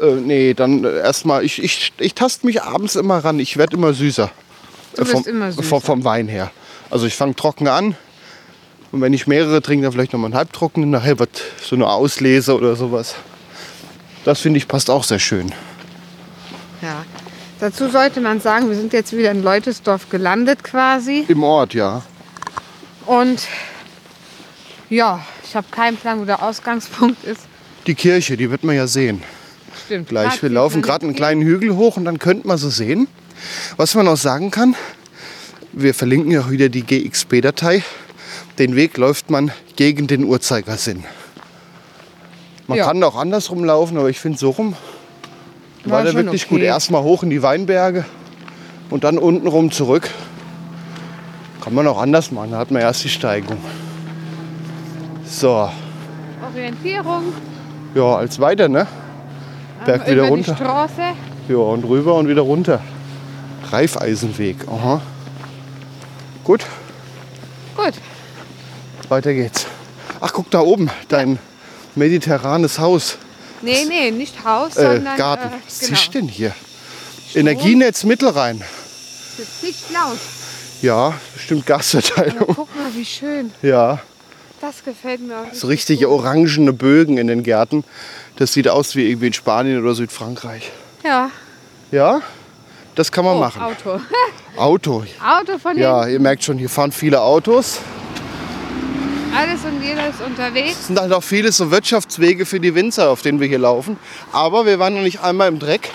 Äh, 0.00 0.14
nee, 0.14 0.54
dann 0.54 0.84
erstmal, 0.84 1.44
ich, 1.44 1.62
ich, 1.62 1.92
ich 1.98 2.14
taste 2.14 2.46
mich 2.46 2.62
abends 2.62 2.96
immer 2.96 3.18
ran. 3.18 3.38
Ich 3.38 3.56
werde 3.56 3.76
immer 3.76 3.94
süßer. 3.94 4.30
Du 4.96 5.04
vom, 5.04 5.24
immer 5.24 5.52
süßer. 5.52 5.62
Vom, 5.62 5.80
vom 5.80 6.04
Wein 6.04 6.28
her. 6.28 6.50
Also 6.90 7.06
ich 7.06 7.14
fange 7.14 7.34
trocken 7.34 7.68
an. 7.68 7.96
Und 8.92 9.00
wenn 9.00 9.12
ich 9.12 9.26
mehrere 9.26 9.60
trinke, 9.60 9.84
dann 9.84 9.92
vielleicht 9.92 10.12
nochmal 10.12 10.28
einen 10.28 10.36
halbtrockenen. 10.36 10.90
Nachher 10.90 11.18
wird 11.18 11.42
so 11.60 11.74
eine 11.74 11.88
Auslese 11.88 12.54
oder 12.54 12.76
sowas. 12.76 13.16
Das 14.24 14.40
finde 14.40 14.58
ich 14.58 14.68
passt 14.68 14.90
auch 14.90 15.04
sehr 15.04 15.18
schön. 15.18 15.52
ja. 16.82 17.04
Dazu 17.60 17.88
sollte 17.88 18.20
man 18.20 18.40
sagen, 18.40 18.68
wir 18.68 18.76
sind 18.76 18.92
jetzt 18.92 19.16
wieder 19.16 19.30
in 19.30 19.42
Leutesdorf 19.42 20.10
gelandet 20.10 20.64
quasi. 20.64 21.24
Im 21.28 21.44
Ort, 21.44 21.72
ja. 21.72 22.02
Und 23.06 23.46
ja, 24.90 25.24
ich 25.44 25.54
habe 25.56 25.66
keinen 25.70 25.96
Plan, 25.96 26.20
wo 26.20 26.24
der 26.24 26.42
Ausgangspunkt 26.42 27.24
ist. 27.24 27.42
Die 27.86 27.94
Kirche, 27.94 28.36
die 28.36 28.50
wird 28.50 28.64
man 28.64 28.76
ja 28.76 28.86
sehen. 28.86 29.22
Stimmt. 29.84 30.08
Gleich. 30.08 30.42
Wir 30.42 30.50
laufen 30.50 30.82
gerade 30.82 31.04
einen 31.06 31.14
kleinen 31.14 31.42
Hügel 31.42 31.74
hoch 31.76 31.96
und 31.96 32.04
dann 32.04 32.18
könnte 32.18 32.46
man 32.46 32.56
sie 32.58 32.70
sehen. 32.70 33.08
Was 33.76 33.94
man 33.94 34.08
auch 34.08 34.16
sagen 34.16 34.50
kann, 34.50 34.74
wir 35.72 35.92
verlinken 35.94 36.30
ja 36.30 36.42
auch 36.42 36.50
wieder 36.50 36.68
die 36.68 36.82
GXP-Datei. 36.82 37.82
Den 38.58 38.76
Weg 38.76 38.96
läuft 38.96 39.30
man 39.30 39.50
gegen 39.76 40.06
den 40.06 40.24
Uhrzeigersinn. 40.24 41.04
Man 42.66 42.78
Ja. 42.78 42.86
kann 42.86 43.02
auch 43.02 43.16
andersrum 43.16 43.64
laufen, 43.64 43.98
aber 43.98 44.08
ich 44.08 44.20
finde 44.20 44.38
so 44.38 44.50
rum 44.50 44.74
war, 45.84 45.98
War 45.98 46.04
der 46.04 46.14
wirklich 46.14 46.44
okay. 46.46 46.54
gut. 46.54 46.62
Erstmal 46.62 47.02
hoch 47.02 47.22
in 47.22 47.30
die 47.30 47.42
Weinberge 47.42 48.06
und 48.88 49.04
dann 49.04 49.18
unten 49.18 49.46
rum 49.46 49.70
zurück. 49.70 50.08
Kann 51.62 51.74
man 51.74 51.86
auch 51.86 52.00
anders 52.00 52.30
machen, 52.30 52.52
da 52.52 52.58
hat 52.58 52.70
man 52.70 52.80
erst 52.80 53.04
die 53.04 53.08
Steigung. 53.10 53.58
So, 55.26 55.70
Orientierung. 56.42 57.32
ja, 57.94 58.16
als 58.16 58.38
weiter, 58.38 58.68
ne? 58.68 58.86
Berg 59.84 60.02
wieder 60.06 60.12
über 60.22 60.28
runter. 60.28 60.52
die 60.52 60.62
Straße. 60.62 61.02
Ja, 61.48 61.56
und 61.56 61.84
rüber 61.84 62.14
und 62.14 62.28
wieder 62.28 62.42
runter. 62.42 62.80
Reifeisenweg. 63.70 64.56
Aha. 64.68 65.00
Gut, 66.44 66.64
Gut. 67.76 67.94
weiter 69.08 69.32
geht's. 69.32 69.66
Ach, 70.20 70.32
guck 70.32 70.50
da 70.50 70.60
oben, 70.60 70.90
dein 71.08 71.38
mediterranes 71.94 72.78
Haus. 72.78 73.16
Nee, 73.62 73.84
nee, 73.88 74.10
nicht 74.10 74.44
Haus, 74.44 74.76
Äh, 74.76 74.96
sondern 74.96 75.16
Garten. 75.16 75.48
Äh, 75.48 75.58
Was 75.66 75.80
genau. 75.80 75.92
ist 75.94 76.14
denn 76.14 76.28
hier? 76.28 76.52
Energienetz 77.34 78.04
Mittelrhein. 78.04 78.58
Das 79.38 79.46
ist 79.48 79.62
nicht 79.62 79.90
laut. 79.92 80.18
Ja, 80.82 81.14
bestimmt 81.34 81.64
Gasverteilung. 81.66 82.46
Guck 82.54 82.76
mal, 82.76 82.94
wie 82.94 83.04
schön. 83.06 83.52
Ja, 83.62 84.00
Das 84.66 84.82
gefällt 84.82 85.20
mir 85.20 85.36
auch. 85.40 85.52
so 85.52 85.66
richtige 85.66 86.08
orangene 86.08 86.72
Bögen 86.72 87.18
in 87.18 87.26
den 87.26 87.42
Gärten. 87.42 87.84
Das 88.36 88.54
sieht 88.54 88.66
aus 88.66 88.96
wie 88.96 89.10
irgendwie 89.10 89.26
in 89.26 89.32
Spanien 89.34 89.82
oder 89.82 89.94
Südfrankreich. 89.94 90.72
Ja. 91.04 91.30
Ja, 91.90 92.22
das 92.94 93.12
kann 93.12 93.26
man 93.26 93.36
Oh, 93.36 93.40
machen. 93.40 93.60
Auto. 93.60 94.00
Auto. 94.56 95.04
Auto 95.22 95.58
von 95.58 95.76
Ja, 95.76 96.06
ja. 96.06 96.12
ihr 96.14 96.18
merkt 96.18 96.44
schon, 96.44 96.56
hier 96.56 96.70
fahren 96.70 96.92
viele 96.92 97.20
Autos. 97.20 97.80
Alles 99.36 99.60
und 99.66 99.82
jeder 99.82 100.08
ist 100.08 100.22
unterwegs. 100.22 100.78
Es 100.80 100.86
sind 100.86 100.98
halt 100.98 101.12
auch 101.12 101.22
viele 101.22 101.52
so 101.52 101.70
Wirtschaftswege 101.70 102.46
für 102.46 102.58
die 102.58 102.74
Winzer, 102.74 103.10
auf 103.10 103.20
denen 103.20 103.40
wir 103.40 103.48
hier 103.48 103.58
laufen. 103.58 103.98
Aber 104.32 104.64
wir 104.64 104.78
waren 104.78 104.94
noch 104.94 105.02
nicht 105.02 105.20
einmal 105.20 105.48
im 105.48 105.58
Dreck. 105.58 105.90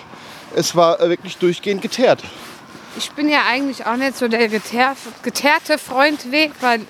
Es 0.55 0.76
war 0.76 0.99
wirklich 0.99 1.38
durchgehend 1.38 1.82
geteert. 1.82 2.22
Ich 2.99 3.09
bin 3.13 3.30
ja 3.30 3.39
eigentlich 3.49 3.88
auch 3.88 3.95
nicht 3.95 4.15
so 4.15 4.28
der 4.28 4.47
geteer, 4.47 4.95
geteerte 5.24 5.80
Freundweg, 5.80 6.51
weil 6.61 6.82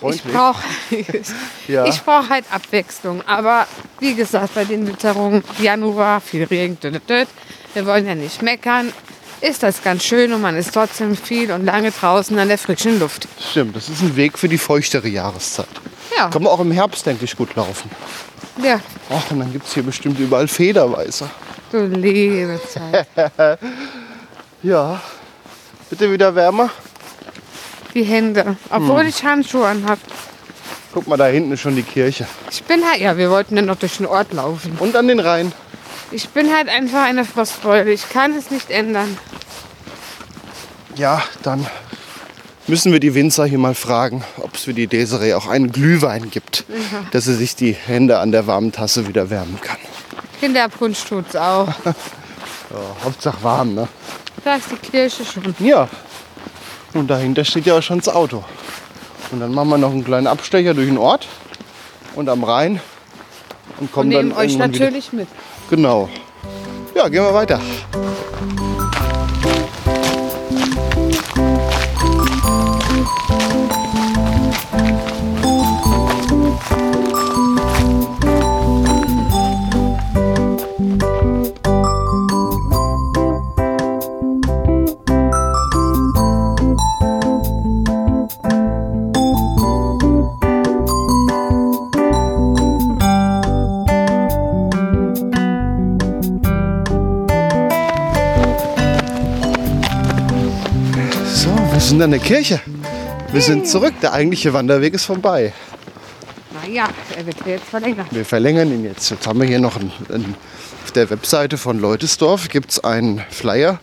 Freundweg? 0.00 0.24
ich 0.26 0.32
brauche 0.32 0.62
Ja. 1.72 1.84
ich 1.86 2.00
brauch 2.02 2.28
halt 2.28 2.44
Abwechslung. 2.50 3.22
Aber 3.26 3.66
wie 4.00 4.14
gesagt, 4.14 4.54
bei 4.54 4.64
den 4.64 4.86
Witterungen 4.86 5.44
Januar, 5.60 6.20
viel 6.20 6.44
Regen, 6.44 6.78
wir 7.74 7.86
wollen 7.86 8.06
ja 8.06 8.14
nicht 8.14 8.42
meckern, 8.42 8.92
ist 9.40 9.62
das 9.62 9.82
ganz 9.82 10.02
schön 10.04 10.32
und 10.32 10.40
man 10.42 10.56
ist 10.56 10.72
trotzdem 10.74 11.16
viel 11.16 11.50
und 11.52 11.64
lange 11.64 11.90
draußen 11.92 12.38
an 12.38 12.48
der 12.48 12.58
frischen 12.58 12.98
Luft. 12.98 13.28
Stimmt, 13.40 13.76
das 13.76 13.88
ist 13.88 14.02
ein 14.02 14.16
Weg 14.16 14.38
für 14.38 14.48
die 14.48 14.58
feuchtere 14.58 15.08
Jahreszeit. 15.08 15.68
Ja, 16.16 16.28
Kann 16.28 16.42
man 16.42 16.52
auch 16.52 16.60
im 16.60 16.72
Herbst, 16.72 17.06
denke 17.06 17.24
ich, 17.24 17.36
gut 17.36 17.54
laufen. 17.54 17.90
ja 18.62 18.80
Ach, 19.10 19.30
und 19.30 19.38
dann 19.40 19.52
gibt 19.52 19.66
es 19.66 19.74
hier 19.74 19.82
bestimmt 19.82 20.18
überall 20.18 20.48
Federweißer. 20.48 21.30
du 21.72 21.84
liebe 21.86 22.60
Zeit. 22.68 23.06
Ja. 24.62 25.00
Bitte 25.88 26.12
wieder 26.12 26.34
wärmer. 26.34 26.68
Die 27.94 28.02
Hände, 28.04 28.44
Hm. 28.44 28.56
obwohl 28.70 29.06
ich 29.06 29.22
Handschuhe 29.24 29.66
anhab. 29.66 29.98
Guck 30.92 31.06
mal, 31.06 31.16
da 31.16 31.26
hinten 31.26 31.52
ist 31.52 31.60
schon 31.60 31.76
die 31.76 31.82
Kirche. 31.84 32.26
Ich 32.50 32.62
bin 32.64 32.82
halt, 32.84 33.00
ja, 33.00 33.16
wir 33.16 33.30
wollten 33.30 33.56
ja 33.56 33.62
noch 33.62 33.76
durch 33.76 33.98
den 33.98 34.06
Ort 34.06 34.32
laufen. 34.32 34.76
Und 34.80 34.96
an 34.96 35.06
den 35.08 35.20
Rhein. 35.20 35.52
Ich 36.10 36.28
bin 36.30 36.52
halt 36.54 36.68
einfach 36.68 37.04
eine 37.04 37.24
Frostbeule. 37.24 37.92
Ich 37.92 38.08
kann 38.08 38.32
es 38.36 38.50
nicht 38.50 38.70
ändern. 38.70 39.16
Ja, 40.96 41.22
dann 41.42 41.66
müssen 42.66 42.92
wir 42.92 42.98
die 43.00 43.14
Winzer 43.14 43.46
hier 43.46 43.58
mal 43.58 43.74
fragen, 43.76 44.24
ob 44.38 44.54
es 44.56 44.62
für 44.64 44.74
die 44.74 44.88
Desiree 44.88 45.34
auch 45.34 45.46
einen 45.46 45.70
Glühwein 45.70 46.30
gibt, 46.30 46.64
dass 47.12 47.24
sie 47.24 47.34
sich 47.34 47.54
die 47.56 47.72
Hände 47.72 48.18
an 48.18 48.32
der 48.32 48.46
warmen 48.48 48.72
Tasse 48.72 49.06
wieder 49.06 49.30
wärmen 49.30 49.60
kann. 49.60 49.78
Kinderpunsch 50.40 51.04
tut's 51.04 51.36
auch. 51.36 51.68
Ja, 52.72 52.76
Hauptsache 53.04 53.42
warm, 53.42 53.74
ne? 53.74 53.88
Da 54.44 54.54
ist 54.54 54.66
die 54.70 54.76
Kirche 54.76 55.24
schon. 55.24 55.52
Ja. 55.58 55.88
Und 56.94 57.08
dahinter 57.08 57.44
steht 57.44 57.66
ja 57.66 57.78
auch 57.78 57.82
schon 57.82 57.98
das 57.98 58.08
Auto. 58.08 58.42
Und 59.30 59.40
dann 59.40 59.52
machen 59.54 59.68
wir 59.68 59.78
noch 59.78 59.92
einen 59.92 60.04
kleinen 60.04 60.26
Abstecher 60.26 60.74
durch 60.74 60.88
den 60.88 60.98
Ort 60.98 61.28
und 62.16 62.28
am 62.28 62.42
Rhein 62.42 62.80
und 63.78 63.82
Und 63.82 63.92
kommen 63.92 64.08
nehmen 64.08 64.30
dann 64.30 64.38
euch 64.38 64.50
irgendwann 64.52 64.74
wieder- 64.74 64.84
natürlich 64.86 65.12
mit. 65.12 65.28
Genau. 65.70 66.08
Ja, 66.94 67.08
gehen 67.08 67.22
wir 67.22 67.32
weiter. 67.32 67.60
Der 102.10 102.20
Kirche. 102.20 102.60
Wir 103.32 103.40
sind 103.40 103.68
zurück. 103.68 103.94
Der 104.02 104.12
eigentliche 104.12 104.52
Wanderweg 104.52 104.94
ist 104.94 105.04
vorbei. 105.04 105.52
Naja, 106.62 106.88
er 107.16 107.26
wird 107.26 107.36
jetzt 107.46 107.66
verlängert. 107.66 108.06
Wir 108.10 108.24
verlängern 108.24 108.72
ihn 108.72 108.84
jetzt. 108.84 109.10
Jetzt 109.10 109.26
haben 109.26 109.40
wir 109.40 109.46
hier 109.46 109.60
noch 109.60 109.76
einen, 109.76 109.92
einen, 110.08 110.34
auf 110.84 110.90
der 110.92 111.10
Webseite 111.10 111.58
von 111.58 111.78
Leutesdorf 111.78 112.48
gibt 112.48 112.72
es 112.72 112.82
einen 112.82 113.22
Flyer, 113.30 113.80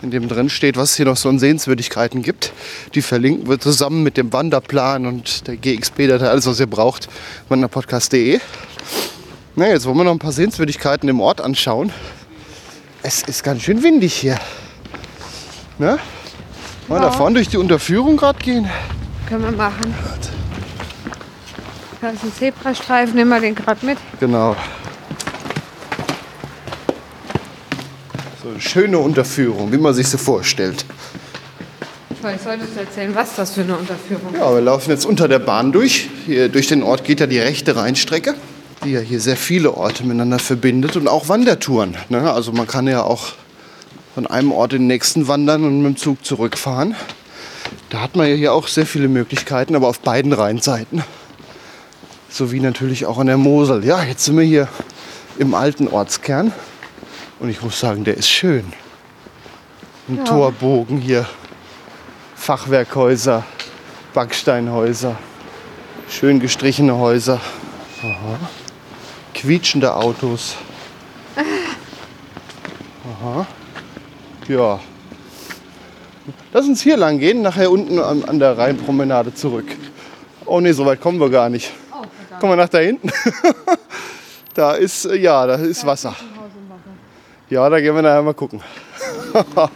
in 0.00 0.10
dem 0.10 0.28
drin 0.28 0.48
steht, 0.48 0.76
was 0.76 0.92
es 0.92 0.96
hier 0.96 1.06
noch 1.06 1.16
so 1.16 1.28
an 1.28 1.38
Sehenswürdigkeiten 1.38 2.22
gibt. 2.22 2.52
Die 2.94 3.02
verlinken 3.02 3.48
wir 3.48 3.60
zusammen 3.60 4.02
mit 4.02 4.16
dem 4.16 4.32
Wanderplan 4.32 5.06
und 5.06 5.46
der 5.46 5.56
GXP-Datei, 5.56 6.28
alles 6.28 6.46
was 6.46 6.60
ihr 6.60 6.66
braucht, 6.66 7.08
wanderpodcast.de. 7.48 8.40
Na, 9.56 9.68
jetzt 9.68 9.84
wollen 9.84 9.98
wir 9.98 10.04
noch 10.04 10.12
ein 10.12 10.18
paar 10.18 10.32
Sehenswürdigkeiten 10.32 11.08
im 11.08 11.20
Ort 11.20 11.40
anschauen. 11.40 11.92
Es 13.02 13.22
ist 13.22 13.44
ganz 13.44 13.62
schön 13.62 13.82
windig 13.82 14.14
hier. 14.14 14.38
Ne? 15.78 15.98
Wollen 16.90 17.02
wir 17.02 17.06
da 17.06 17.12
vorne 17.12 17.36
durch 17.36 17.48
die 17.48 17.56
Unterführung 17.56 18.16
gerade 18.16 18.40
gehen? 18.40 18.68
Können 19.28 19.44
wir 19.44 19.52
machen. 19.52 19.94
Da 22.00 22.08
ist 22.08 22.24
ein 22.24 22.32
Zebrastreifen, 22.36 23.14
nehmen 23.14 23.30
wir 23.30 23.40
den 23.40 23.54
gerade 23.54 23.86
mit. 23.86 23.96
Genau. 24.18 24.56
So 28.42 28.48
eine 28.48 28.60
schöne 28.60 28.98
Unterführung, 28.98 29.70
wie 29.70 29.78
man 29.78 29.94
sich 29.94 30.08
sie 30.08 30.18
vorstellt. 30.18 30.84
Ich 32.10 32.42
sollte 32.42 32.64
es 32.64 32.76
erzählen, 32.76 33.14
was 33.14 33.36
das 33.36 33.52
für 33.52 33.60
eine 33.60 33.76
Unterführung 33.76 34.34
ist. 34.34 34.40
Ja, 34.40 34.52
wir 34.52 34.60
laufen 34.60 34.90
jetzt 34.90 35.06
unter 35.06 35.28
der 35.28 35.38
Bahn 35.38 35.70
durch. 35.70 36.10
Hier 36.26 36.48
durch 36.48 36.66
den 36.66 36.82
Ort 36.82 37.04
geht 37.04 37.20
ja 37.20 37.28
die 37.28 37.38
rechte 37.38 37.76
Rheinstrecke, 37.76 38.34
die 38.84 38.90
ja 38.90 39.00
hier 39.00 39.20
sehr 39.20 39.36
viele 39.36 39.76
Orte 39.76 40.02
miteinander 40.02 40.40
verbindet 40.40 40.96
und 40.96 41.06
auch 41.06 41.28
Wandertouren. 41.28 41.96
Ne? 42.08 42.32
Also 42.32 42.50
man 42.50 42.66
kann 42.66 42.88
ja 42.88 43.04
auch 43.04 43.34
von 44.20 44.26
einem 44.26 44.52
Ort 44.52 44.74
in 44.74 44.82
den 44.82 44.88
nächsten 44.88 45.28
wandern 45.28 45.64
und 45.64 45.80
mit 45.80 45.94
dem 45.94 45.96
Zug 45.96 46.26
zurückfahren. 46.26 46.94
Da 47.88 48.02
hat 48.02 48.16
man 48.16 48.28
ja 48.28 48.34
hier 48.34 48.52
auch 48.52 48.68
sehr 48.68 48.84
viele 48.84 49.08
Möglichkeiten, 49.08 49.74
aber 49.74 49.88
auf 49.88 50.00
beiden 50.00 50.34
Rheinseiten. 50.34 51.02
Sowie 52.28 52.60
natürlich 52.60 53.06
auch 53.06 53.16
an 53.16 53.28
der 53.28 53.38
Mosel. 53.38 53.82
Ja, 53.82 54.02
jetzt 54.02 54.26
sind 54.26 54.36
wir 54.36 54.44
hier 54.44 54.68
im 55.38 55.54
alten 55.54 55.88
Ortskern. 55.88 56.52
Und 57.38 57.48
ich 57.48 57.62
muss 57.62 57.80
sagen, 57.80 58.04
der 58.04 58.18
ist 58.18 58.28
schön. 58.28 58.70
Ein 60.06 60.22
Torbogen 60.26 60.98
hier. 60.98 61.26
Fachwerkhäuser, 62.34 63.46
Backsteinhäuser, 64.12 65.16
schön 66.10 66.40
gestrichene 66.40 66.98
Häuser. 66.98 67.40
Aha. 68.02 68.38
Quietschende 69.32 69.94
Autos. 69.94 70.56
Aha. 73.22 73.46
Ja. 74.50 74.80
Lass 76.52 76.66
uns 76.66 76.82
hier 76.82 76.96
lang 76.96 77.20
gehen, 77.20 77.42
nachher 77.42 77.70
unten 77.70 78.00
an, 78.00 78.24
an 78.24 78.40
der 78.40 78.58
Rheinpromenade 78.58 79.32
zurück. 79.32 79.66
Oh 80.44 80.58
ne, 80.58 80.74
so 80.74 80.84
weit 80.84 81.00
kommen 81.00 81.20
wir 81.20 81.30
gar 81.30 81.48
nicht. 81.48 81.72
Komm 82.40 82.48
mal 82.48 82.56
nach 82.56 82.68
da 82.68 82.78
hinten. 82.78 83.10
da 84.54 84.72
ist, 84.72 85.04
äh, 85.04 85.16
ja, 85.16 85.46
da 85.46 85.54
ist 85.54 85.86
Wasser. 85.86 86.16
Ja, 87.48 87.68
da 87.68 87.80
gehen 87.80 87.94
wir 87.94 88.02
nachher 88.02 88.22
mal 88.22 88.34
gucken. 88.34 88.60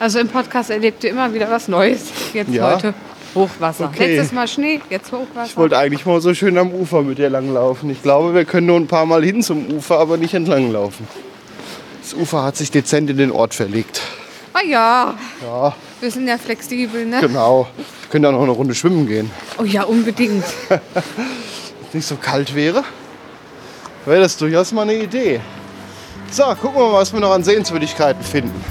Also 0.00 0.20
im 0.20 0.28
Podcast 0.28 0.70
erlebt 0.70 1.02
ihr 1.02 1.10
immer 1.10 1.34
wieder 1.34 1.50
was 1.50 1.66
Neues. 1.66 2.04
Jetzt 2.32 2.52
Ja. 2.52 2.72
heute 2.76 2.94
Hochwasser. 3.34 3.86
Okay. 3.92 4.14
Letztes 4.14 4.30
Mal 4.30 4.46
Schnee, 4.46 4.80
jetzt 4.90 5.10
Hochwasser. 5.10 5.46
Ich 5.46 5.56
wollte 5.56 5.76
eigentlich 5.76 6.06
mal 6.06 6.20
so 6.20 6.32
schön 6.34 6.56
am 6.56 6.70
Ufer 6.72 7.02
mit 7.02 7.18
dir 7.18 7.28
langlaufen. 7.28 7.90
Ich 7.90 8.00
glaube, 8.00 8.32
wir 8.32 8.44
können 8.44 8.68
nur 8.68 8.76
ein 8.76 8.86
paar 8.86 9.06
Mal 9.06 9.24
hin 9.24 9.42
zum 9.42 9.66
Ufer, 9.66 9.98
aber 9.98 10.16
nicht 10.16 10.34
entlang 10.34 10.70
laufen. 10.70 11.08
Das 12.08 12.18
Ufer 12.18 12.42
hat 12.42 12.56
sich 12.56 12.70
dezent 12.70 13.10
in 13.10 13.18
den 13.18 13.30
Ort 13.30 13.52
verlegt. 13.52 14.00
Ah 14.54 14.64
ja, 14.66 15.14
Ja, 15.42 15.74
wir 16.00 16.10
sind 16.10 16.26
ja 16.26 16.38
flexibel, 16.38 17.04
ne? 17.04 17.20
genau. 17.20 17.68
Wir 17.76 17.84
können 18.08 18.22
da 18.22 18.32
noch 18.32 18.40
eine 18.44 18.52
Runde 18.52 18.74
schwimmen 18.74 19.06
gehen. 19.06 19.30
Oh 19.58 19.64
ja, 19.64 19.82
unbedingt. 19.82 20.42
Wenn 20.70 20.80
es 21.86 21.92
nicht 21.92 22.06
so 22.06 22.16
kalt 22.16 22.54
wäre, 22.54 22.82
wäre 24.06 24.22
das 24.22 24.38
durchaus 24.38 24.72
mal 24.72 24.88
eine 24.88 24.94
Idee. 24.94 25.40
So, 26.30 26.44
gucken 26.44 26.76
wir 26.80 26.88
mal, 26.92 26.94
was 26.94 27.12
wir 27.12 27.20
noch 27.20 27.32
an 27.32 27.44
Sehenswürdigkeiten 27.44 28.24
finden. 28.24 28.64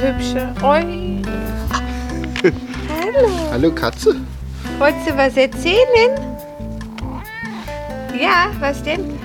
Hübsche. 0.00 0.54
Oi. 0.62 1.22
Hallo. 2.88 3.28
Hallo 3.50 3.70
Katze. 3.72 4.16
Wolltest 4.78 5.08
du 5.08 5.16
was 5.16 5.36
erzählen? 5.36 6.10
Ja, 8.18 8.50
was 8.60 8.82
denn? 8.82 9.18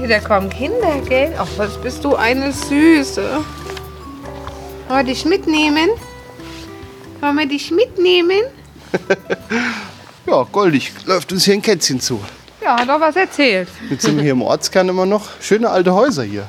Ja, 0.00 0.06
da 0.06 0.18
kommen 0.20 0.48
Kinder, 0.50 1.00
gell? 1.08 1.34
Ach, 1.38 1.46
was 1.56 1.76
bist 1.80 2.04
du 2.04 2.16
eine 2.16 2.52
Süße. 2.52 3.22
Wollen 4.88 5.06
wir 5.06 5.12
dich 5.12 5.24
mitnehmen? 5.24 5.90
Wollen 7.20 7.36
wir 7.38 7.46
dich 7.46 7.70
mitnehmen? 7.70 8.40
Ja, 10.26 10.46
goldig. 10.52 10.92
Läuft 11.06 11.32
uns 11.32 11.44
hier 11.44 11.54
ein 11.54 11.62
Kätzchen 11.62 11.98
zu. 11.98 12.20
Ja, 12.62 12.78
hat 12.78 12.88
doch 12.88 13.00
was 13.00 13.16
erzählt. 13.16 13.68
Jetzt 13.88 14.02
sind 14.02 14.16
wir 14.16 14.22
hier 14.22 14.32
im 14.32 14.42
Ortskern 14.42 14.88
immer 14.88 15.06
noch. 15.06 15.28
Schöne 15.40 15.68
alte 15.70 15.92
Häuser 15.94 16.22
hier. 16.22 16.46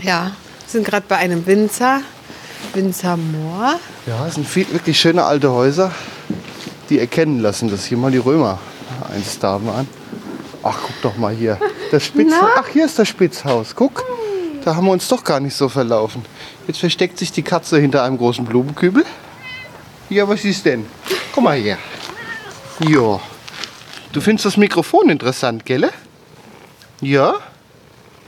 Ja, 0.00 0.26
wir 0.26 0.32
sind 0.66 0.86
gerade 0.86 1.04
bei 1.08 1.16
einem 1.16 1.46
Winzer. 1.46 2.02
Winzer 2.72 3.16
Moor. 3.16 3.78
Ja, 4.06 4.26
es 4.26 4.34
sind 4.34 4.46
viel, 4.46 4.70
wirklich 4.72 4.98
schöne 5.00 5.24
alte 5.24 5.50
Häuser, 5.50 5.92
die 6.88 6.98
erkennen 6.98 7.40
lassen, 7.40 7.70
dass 7.70 7.84
hier 7.84 7.98
mal 7.98 8.10
die 8.10 8.18
Römer 8.18 8.58
einst 9.12 9.42
da 9.42 9.64
waren. 9.64 9.88
Ach, 10.62 10.78
guck 10.82 11.02
doch 11.02 11.16
mal 11.16 11.34
hier. 11.34 11.58
Das 11.90 12.04
Spitz 12.06 12.28
Na? 12.30 12.48
Ach, 12.58 12.68
hier 12.68 12.84
ist 12.84 12.98
das 12.98 13.08
Spitzhaus. 13.08 13.74
Guck, 13.74 14.04
da 14.64 14.76
haben 14.76 14.86
wir 14.86 14.92
uns 14.92 15.08
doch 15.08 15.24
gar 15.24 15.40
nicht 15.40 15.54
so 15.54 15.68
verlaufen. 15.68 16.24
Jetzt 16.66 16.78
versteckt 16.78 17.18
sich 17.18 17.32
die 17.32 17.42
Katze 17.42 17.78
hinter 17.80 18.02
einem 18.04 18.18
großen 18.18 18.44
Blumenkübel. 18.44 19.04
Ja, 20.10 20.28
was 20.28 20.44
ist 20.44 20.64
denn? 20.64 20.86
Komm 21.32 21.44
mal 21.44 21.58
her. 21.58 21.78
Ja. 22.80 23.20
Du 24.12 24.20
findest 24.20 24.46
das 24.46 24.56
Mikrofon 24.56 25.10
interessant, 25.10 25.64
gell? 25.66 25.90
Ja? 27.00 27.34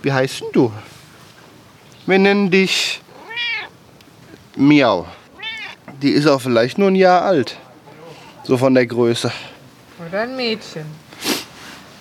Wie 0.03 0.13
heißt 0.13 0.41
denn 0.41 0.49
du? 0.53 0.73
Wir 2.11 2.19
nennen 2.19 2.51
dich 2.51 3.01
Miau. 4.57 5.07
Die 6.03 6.11
ist 6.11 6.27
auch 6.27 6.41
vielleicht 6.41 6.77
nur 6.77 6.89
ein 6.89 6.97
Jahr 6.97 7.23
alt. 7.23 7.57
So 8.43 8.59
von 8.59 8.75
der 8.75 8.85
Größe. 8.85 9.31
Oder 10.09 10.23
ein 10.23 10.35
Mädchen. 10.35 10.87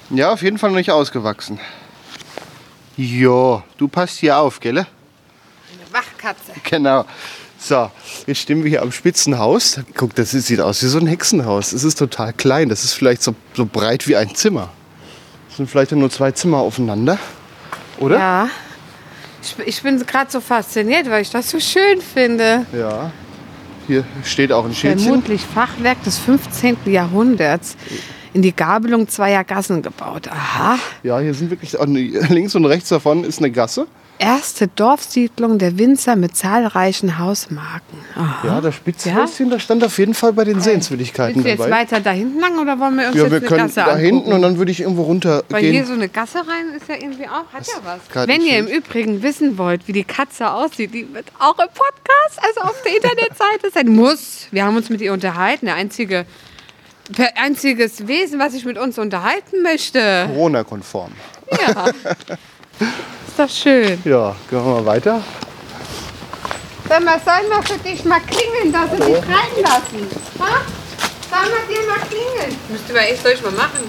Ja, 0.10 0.32
auf 0.32 0.42
jeden 0.42 0.58
Fall 0.58 0.72
noch 0.72 0.78
nicht 0.78 0.90
ausgewachsen. 0.90 1.60
Jo, 2.98 3.62
du 3.78 3.88
passt 3.88 4.18
hier 4.18 4.40
auf, 4.40 4.60
gell? 4.60 4.78
Eine 4.78 4.88
Wachkatze. 5.92 6.54
Genau. 6.64 7.06
So, 7.60 7.92
jetzt 8.26 8.40
stehen 8.40 8.64
wir 8.64 8.70
hier 8.72 8.82
am 8.82 8.92
Spitzenhaus. 8.92 9.80
Guck, 9.94 10.16
das 10.16 10.32
sieht 10.32 10.60
aus 10.60 10.82
wie 10.82 10.88
so 10.88 10.98
ein 10.98 11.06
Hexenhaus. 11.06 11.72
Es 11.72 11.84
ist 11.84 12.00
total 12.00 12.34
klein. 12.34 12.68
Das 12.68 12.84
ist 12.84 12.94
vielleicht 12.94 13.22
so, 13.22 13.36
so 13.54 13.64
breit 13.64 14.08
wie 14.08 14.16
ein 14.16 14.34
Zimmer. 14.34 14.70
Es 15.52 15.58
sind 15.58 15.70
vielleicht 15.70 15.92
nur 15.92 16.10
zwei 16.10 16.32
Zimmer 16.32 16.58
aufeinander. 16.58 17.20
Oder? 18.00 18.18
Ja. 18.18 18.50
Ich, 19.42 19.56
ich 19.66 19.82
bin 19.82 20.00
gerade 20.06 20.32
so 20.32 20.42
fasziniert, 20.42 21.10
weil 21.10 21.22
ich 21.22 21.30
das 21.30 21.50
so 21.50 21.60
schön 21.60 22.02
finde. 22.02 22.66
Ja. 22.74 23.12
Hier 23.88 24.04
steht 24.24 24.52
auch 24.52 24.66
ein 24.66 24.74
Schildchen. 24.74 25.00
Vermutlich 25.00 25.42
Fachwerk 25.42 26.04
des 26.04 26.20
15. 26.20 26.78
Jahrhunderts. 26.86 27.76
In 28.34 28.44
die 28.44 28.56
Gabelung 28.56 29.08
zweier 29.08 29.44
Gassen 29.44 29.82
gebaut. 29.82 30.28
Aha. 30.28 30.78
Ja, 31.02 31.20
hier 31.20 31.34
sind 31.34 31.50
wirklich 31.50 31.76
links 32.30 32.54
und 32.54 32.66
rechts 32.66 32.90
davon 32.90 33.24
ist 33.24 33.40
eine 33.40 33.50
Gasse. 33.50 33.88
Erste 34.22 34.68
Dorfsiedlung 34.68 35.60
der 35.60 35.78
Winzer 35.78 36.18
mit 36.18 36.36
zahlreichen 36.36 37.20
Hausmarken. 37.20 37.98
Aha. 38.18 38.46
Ja, 38.48 38.60
das 38.62 38.76
Spitzhäuschen, 38.76 39.50
das 39.50 39.64
stand 39.64 39.82
auf 39.82 39.98
jeden 39.98 40.14
Fall 40.14 40.34
bei 40.34 40.44
den 40.44 40.60
Sehenswürdigkeiten 40.60 41.36
Willst 41.36 41.46
du 41.46 41.50
jetzt 41.52 41.60
dabei. 41.62 41.72
weiter 41.84 42.02
da 42.02 42.12
hinten 42.12 42.38
lang 42.42 42.60
oder 42.60 42.78
wollen 42.80 42.98
wir 42.98 43.08
uns 43.08 43.16
Ja, 43.16 43.24
jetzt 43.24 43.32
wir 43.32 43.38
eine 43.38 43.48
können 43.48 43.62
Gasse 43.68 43.76
da 43.76 43.84
angucken? 43.86 44.02
hinten 44.04 44.34
und 44.34 44.42
dann 44.42 44.58
würde 44.58 44.72
ich 44.72 44.82
irgendwo 44.82 45.04
runter 45.04 45.46
Weil 45.48 45.62
hier 45.62 45.72
gehen. 45.72 45.86
so 45.86 45.94
eine 45.94 46.10
Gasse 46.10 46.40
rein 46.40 46.74
ist 46.76 46.90
ja 46.90 46.96
irgendwie 46.96 47.28
auch, 47.30 47.46
hat 47.54 47.66
ja 47.66 47.74
was. 47.86 48.28
Wenn 48.28 48.42
ihr 48.42 48.58
im. 48.60 48.68
Übrigen 48.68 49.24
wissen 49.24 49.58
wollt, 49.58 49.88
wie 49.88 49.94
die 49.94 50.04
Katze 50.04 50.52
aussieht, 50.52 50.94
die 50.94 51.14
wird 51.14 51.28
auch 51.40 51.58
im 51.58 51.68
Podcast, 51.68 52.40
also 52.46 52.60
auf 52.70 52.82
der 52.84 52.96
Internetseite 52.98 53.72
sein 53.74 53.88
muss. 53.96 54.48
Wir 54.52 54.66
haben 54.66 54.76
uns 54.76 54.90
mit 54.90 55.00
ihr 55.00 55.14
unterhalten, 55.14 55.66
der 55.68 55.76
einzige, 55.76 56.26
einziges 57.36 58.06
Wesen, 58.08 58.38
was 58.38 58.52
sich 58.52 58.66
mit 58.66 58.78
uns 58.78 59.00
unterhalten 59.00 59.62
möchte. 59.64 60.26
Corona-konform. 60.28 61.14
Ja. 61.68 61.86
Ist 62.80 63.38
doch 63.38 63.50
schön. 63.50 64.02
Ja, 64.06 64.36
gehen 64.50 64.64
wir 64.66 64.74
mal 64.76 64.86
weiter. 64.86 65.22
Sag 66.88 67.04
mal, 67.04 67.20
sollen 67.24 67.50
wir 67.50 67.62
für 67.64 67.78
dich 67.80 68.04
mal 68.06 68.20
klingeln, 68.22 68.72
dass 68.74 68.90
sie 68.92 68.98
dich 68.98 69.16
reinlassen? 69.24 70.08
Ha? 70.40 70.62
Sollen 71.30 71.52
wir 71.54 71.76
dir 71.76 71.88
mal 71.88 72.00
klingeln? 72.08 72.56
Müsste 72.70 72.94
man 72.94 73.04
echt, 73.04 73.22
soll 73.22 73.34
ich 73.34 73.44
mal 73.44 73.52
machen? 73.52 73.80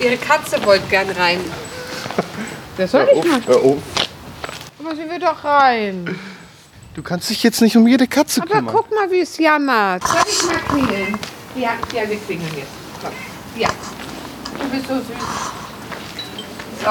Ihre 0.00 0.16
Katze 0.16 0.64
wollte 0.64 0.86
gern 0.88 1.08
rein. 1.10 1.40
Das 2.76 2.90
soll 2.92 3.08
ich 3.14 3.24
mal. 3.24 3.40
Hör 3.46 3.56
auf. 3.62 3.78
Aber 4.80 4.90
sie 4.96 5.08
will 5.08 5.18
doch 5.20 5.44
rein. 5.44 6.18
Du 6.94 7.02
kannst 7.02 7.30
dich 7.30 7.42
jetzt 7.44 7.60
nicht 7.60 7.76
um 7.76 7.86
jede 7.86 8.08
Katze 8.08 8.42
Aber 8.42 8.54
kümmern. 8.56 8.74
guck 8.74 8.90
mal, 8.92 9.08
wie 9.10 9.20
es 9.20 9.38
jammert. 9.38 10.02
Soll 10.06 10.20
ich 10.28 10.44
mal 10.46 10.58
klingeln? 10.68 11.18
Ja, 11.54 11.70
ja, 11.94 12.08
wir 12.08 12.16
klingeln 12.18 12.50
jetzt. 12.56 12.68
Komm. 13.00 13.12
Ja. 13.56 13.68
Du 14.58 14.68
bist 14.68 14.88
so 14.88 14.94
süß. 14.94 15.04
So, 16.84 16.90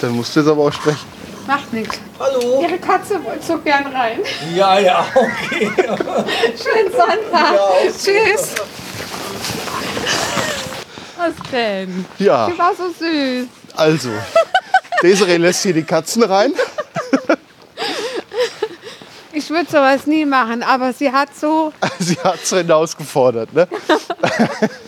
Dann 0.00 0.10
musst 0.12 0.34
du 0.36 0.40
jetzt 0.40 0.48
aber 0.48 0.62
auch 0.62 0.72
sprechen. 0.72 1.06
macht 1.46 1.72
nichts. 1.72 1.98
Hallo. 2.18 2.62
Ihre 2.62 2.78
Katze 2.78 3.22
wollte 3.24 3.44
so 3.44 3.58
gern 3.58 3.86
rein. 3.86 4.20
Ja, 4.54 4.78
ja, 4.78 5.06
okay. 5.14 5.70
Schönen 5.76 6.92
Sonntag. 6.92 7.54
Tschüss. 7.92 8.54
Was 11.18 11.32
denn? 11.50 12.04
Ja, 12.18 12.48
Die 12.50 12.58
war 12.58 12.72
so 12.74 12.88
süß. 12.90 13.46
also. 13.76 14.10
Desiree 15.02 15.36
lässt 15.36 15.62
hier 15.62 15.72
die 15.74 15.82
Katzen 15.82 16.22
rein. 16.22 16.52
Ich 19.32 19.50
würde 19.50 19.70
sowas 19.70 20.06
nie 20.06 20.24
machen, 20.24 20.62
aber 20.62 20.92
sie 20.94 21.12
hat 21.12 21.28
so, 21.38 21.72
Sie 21.98 22.16
hat 22.24 22.38
es 22.42 22.48
hinausgefordert. 22.50 23.52
Ne? 23.52 23.68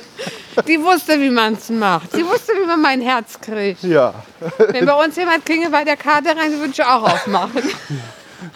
die 0.67 0.83
wusste, 0.83 1.21
wie 1.21 1.31
man 1.31 1.55
es 1.55 1.69
macht. 1.71 2.13
Sie 2.13 2.25
wusste, 2.27 2.53
wie 2.61 2.67
man 2.67 2.81
mein 2.81 3.01
Herz 3.01 3.39
kriegt. 3.41 3.83
Ja, 3.83 4.15
Wenn 4.59 4.87
bei 4.87 5.05
uns 5.05 5.17
jemand 5.17 5.45
klingelt 5.45 5.73
bei 5.73 5.85
der 5.85 5.97
Karte 5.97 6.31
rein, 6.31 6.53
würde 6.59 6.73
ich 6.73 6.83
auch 6.85 7.03
aufmachen. 7.03 7.63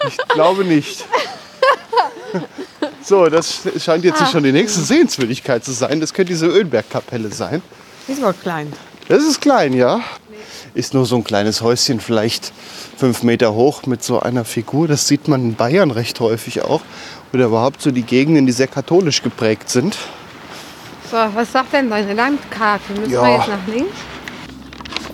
ich 0.09 0.17
glaube 0.29 0.65
nicht. 0.65 1.05
So, 3.03 3.27
das 3.27 3.61
scheint 3.79 4.05
jetzt 4.05 4.31
schon 4.31 4.43
die 4.43 4.53
nächste 4.53 4.81
Sehenswürdigkeit 4.81 5.65
zu 5.65 5.73
sein. 5.73 6.01
Das 6.01 6.15
könnte 6.15 6.33
diese 6.33 6.47
Ölbergkapelle 6.47 7.31
sein. 7.33 7.63
Die 8.07 8.13
ist 8.13 8.23
wohl 8.23 8.33
klein. 8.33 8.73
Das 9.09 9.23
ist 9.23 9.41
klein, 9.41 9.73
ja. 9.73 10.01
Ist 10.75 10.95
nur 10.95 11.05
so 11.05 11.17
ein 11.17 11.25
kleines 11.25 11.61
Häuschen, 11.61 12.01
vielleicht 12.01 12.53
fünf 12.97 13.23
Meter 13.23 13.53
hoch 13.55 13.85
mit 13.87 14.03
so 14.03 14.21
einer 14.21 14.45
Figur. 14.45 14.89
Das 14.89 15.07
sieht 15.07 15.29
man 15.29 15.43
in 15.43 15.55
Bayern 15.55 15.91
recht 15.91 16.19
häufig 16.21 16.63
auch. 16.63 16.81
Oder 17.33 17.47
überhaupt 17.47 17.83
so 17.83 17.91
die 17.91 18.03
Gegenden, 18.03 18.47
die 18.47 18.53
sehr 18.53 18.69
katholisch 18.69 19.23
geprägt 19.23 19.69
sind. 19.69 19.97
So, 21.13 21.19
was 21.35 21.53
sagt 21.53 21.75
denn 21.75 21.91
deine 21.91 22.15
Landkarte? 22.15 22.95
Müssen 22.99 23.13
Ja. 23.13 23.23
wir 23.23 23.33
jetzt 23.37 23.49
nach 23.49 23.67
links? 23.67 23.97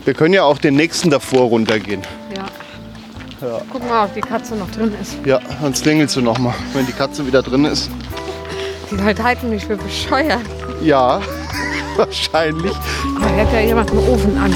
Wir 0.04 0.14
können 0.14 0.32
ja 0.32 0.44
auch 0.44 0.58
den 0.58 0.76
nächsten 0.76 1.10
davor 1.10 1.48
runtergehen. 1.48 2.02
Ja. 2.36 2.44
Guck 3.72 3.88
mal, 3.88 4.04
ob 4.04 4.14
die 4.14 4.20
Katze 4.20 4.54
noch 4.54 4.70
drin 4.70 4.94
ist. 5.02 5.16
Ja, 5.26 5.40
sonst 5.60 5.82
klingelst 5.82 6.14
du 6.14 6.20
noch 6.20 6.38
mal, 6.38 6.54
wenn 6.72 6.86
die 6.86 6.92
Katze 6.92 7.26
wieder 7.26 7.42
drin 7.42 7.64
ist. 7.64 7.90
Die 8.92 8.94
Leute 8.94 9.24
halten 9.24 9.50
mich 9.50 9.66
für 9.66 9.76
bescheuert. 9.76 10.38
Ja, 10.84 11.20
wahrscheinlich. 11.96 12.74
Hier 13.18 13.44
hat 13.44 13.52
ja 13.52 13.60
jemand 13.60 13.90
einen 13.90 14.08
Ofen 14.08 14.38
an. 14.38 14.54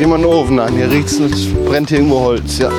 Ja, 0.00 0.06
mal 0.06 0.14
einen 0.14 0.24
Ofen 0.24 0.58
an. 0.58 0.72
Hier 0.72 0.90
riecht's, 0.90 1.18
es 1.18 1.46
brennt 1.66 1.90
hier 1.90 1.98
irgendwo 1.98 2.20
Holz. 2.20 2.56
Ja. 2.56 2.70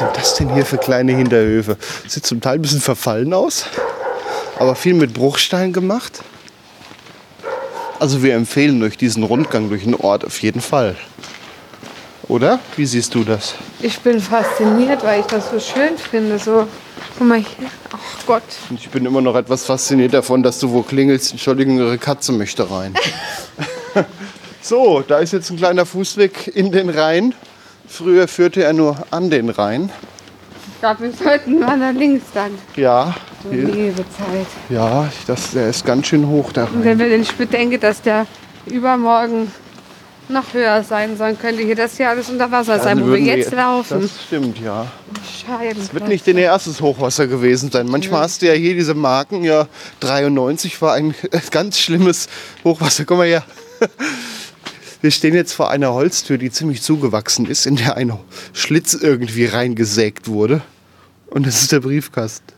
Sind 0.00 0.16
das 0.16 0.34
denn 0.34 0.54
hier 0.54 0.64
für 0.64 0.78
kleine 0.78 1.12
Hinterhöfe? 1.12 1.76
Sieht 2.08 2.24
zum 2.24 2.40
Teil 2.40 2.54
ein 2.54 2.62
bisschen 2.62 2.80
verfallen 2.80 3.34
aus, 3.34 3.66
aber 4.58 4.74
viel 4.74 4.94
mit 4.94 5.12
Bruchstein 5.12 5.74
gemacht. 5.74 6.22
Also 7.98 8.22
wir 8.22 8.34
empfehlen 8.34 8.82
euch 8.82 8.96
diesen 8.96 9.22
Rundgang 9.24 9.68
durch 9.68 9.84
den 9.84 9.94
Ort 9.94 10.24
auf 10.24 10.40
jeden 10.40 10.62
Fall. 10.62 10.96
Oder? 12.28 12.60
Wie 12.76 12.86
siehst 12.86 13.14
du 13.14 13.24
das? 13.24 13.56
Ich 13.80 14.00
bin 14.00 14.20
fasziniert, 14.20 15.04
weil 15.04 15.20
ich 15.20 15.26
das 15.26 15.50
so 15.50 15.60
schön 15.60 15.98
finde. 15.98 16.38
So, 16.38 16.66
guck 17.18 17.26
mal 17.26 17.38
hier. 17.38 17.68
Ach 17.92 18.26
Gott. 18.26 18.42
Und 18.70 18.80
ich 18.80 18.88
bin 18.88 19.04
immer 19.04 19.20
noch 19.20 19.36
etwas 19.36 19.66
fasziniert 19.66 20.14
davon, 20.14 20.42
dass 20.42 20.60
du 20.60 20.70
wo 20.70 20.82
klingelst. 20.82 21.32
Entschuldigung, 21.32 21.76
ihre 21.78 21.98
Katze 21.98 22.32
möchte 22.32 22.70
rein. 22.70 22.94
so, 24.62 25.04
da 25.06 25.18
ist 25.18 25.34
jetzt 25.34 25.50
ein 25.50 25.58
kleiner 25.58 25.84
Fußweg 25.84 26.50
in 26.54 26.72
den 26.72 26.88
Rhein. 26.88 27.34
Früher 27.90 28.28
führte 28.28 28.62
er 28.62 28.72
nur 28.72 28.96
an 29.10 29.30
den 29.30 29.50
Rhein. 29.50 29.90
Ich 30.72 30.80
glaube, 30.80 31.02
wir 31.02 31.12
sollten 31.12 31.58
mal 31.58 31.76
nach 31.76 31.92
links 31.92 32.24
dann. 32.32 32.52
Ja, 32.76 33.14
So 33.42 33.50
liebe 33.50 33.96
Zeit. 34.16 34.46
ja 34.68 35.10
das, 35.26 35.50
der 35.50 35.68
ist 35.70 35.84
ganz 35.84 36.06
schön 36.06 36.26
hoch 36.28 36.52
der 36.52 36.72
Und 36.72 36.84
wenn 36.84 36.98
wir 37.00 37.08
ich 37.18 37.34
bedenke, 37.34 37.78
dass 37.80 38.00
der 38.00 38.26
übermorgen 38.66 39.50
noch 40.28 40.54
höher 40.54 40.84
sein 40.84 41.16
soll, 41.18 41.34
könnte 41.34 41.62
hier 41.64 41.74
das 41.74 41.96
hier 41.96 42.08
alles 42.08 42.30
unter 42.30 42.50
Wasser 42.52 42.78
sein, 42.78 42.98
Dann 42.98 43.08
wo 43.08 43.12
wir 43.12 43.18
jetzt 43.20 43.50
laufen. 43.52 44.02
Das 44.02 44.10
stimmt, 44.24 44.60
ja. 44.60 44.86
Scheiben. 45.44 45.80
Wird 45.92 46.06
nicht 46.08 46.26
dein 46.28 46.38
erstes 46.38 46.80
Hochwasser 46.80 47.26
gewesen 47.26 47.72
sein. 47.72 47.86
Manchmal 47.88 48.22
hast 48.22 48.40
du 48.40 48.46
ja 48.46 48.52
hier 48.52 48.74
diese 48.74 48.94
Marken. 48.94 49.42
Ja, 49.42 49.66
93 49.98 50.80
war 50.80 50.94
ein 50.94 51.12
ganz 51.50 51.80
schlimmes 51.80 52.28
Hochwasser. 52.62 53.04
Komm 53.04 53.18
mal 53.18 53.26
her. 53.26 53.42
Wir 55.00 55.10
stehen 55.10 55.34
jetzt 55.34 55.52
vor 55.52 55.70
einer 55.70 55.94
Holztür, 55.94 56.36
die 56.36 56.50
ziemlich 56.50 56.82
zugewachsen 56.82 57.46
ist, 57.46 57.66
in 57.66 57.76
der 57.76 57.96
ein 57.96 58.12
Schlitz 58.52 58.94
irgendwie 58.94 59.46
reingesägt 59.46 60.28
wurde. 60.28 60.62
Und 61.28 61.46
das 61.46 61.62
ist 61.62 61.72
der 61.72 61.80
Briefkasten. 61.80 62.52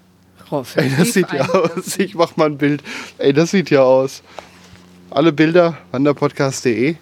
Ey, 0.74 0.90
das 0.98 1.12
sieht 1.12 1.32
ja 1.32 1.48
aus. 1.48 1.98
Ich 1.98 2.14
mach 2.14 2.36
mal 2.36 2.46
ein 2.46 2.58
Bild. 2.58 2.82
Ey, 3.18 3.32
das 3.32 3.52
sieht 3.52 3.70
ja 3.70 3.82
aus. 3.82 4.22
Alle 5.10 5.32
Bilder 5.32 5.78
wanderpodcast.de 5.92 6.96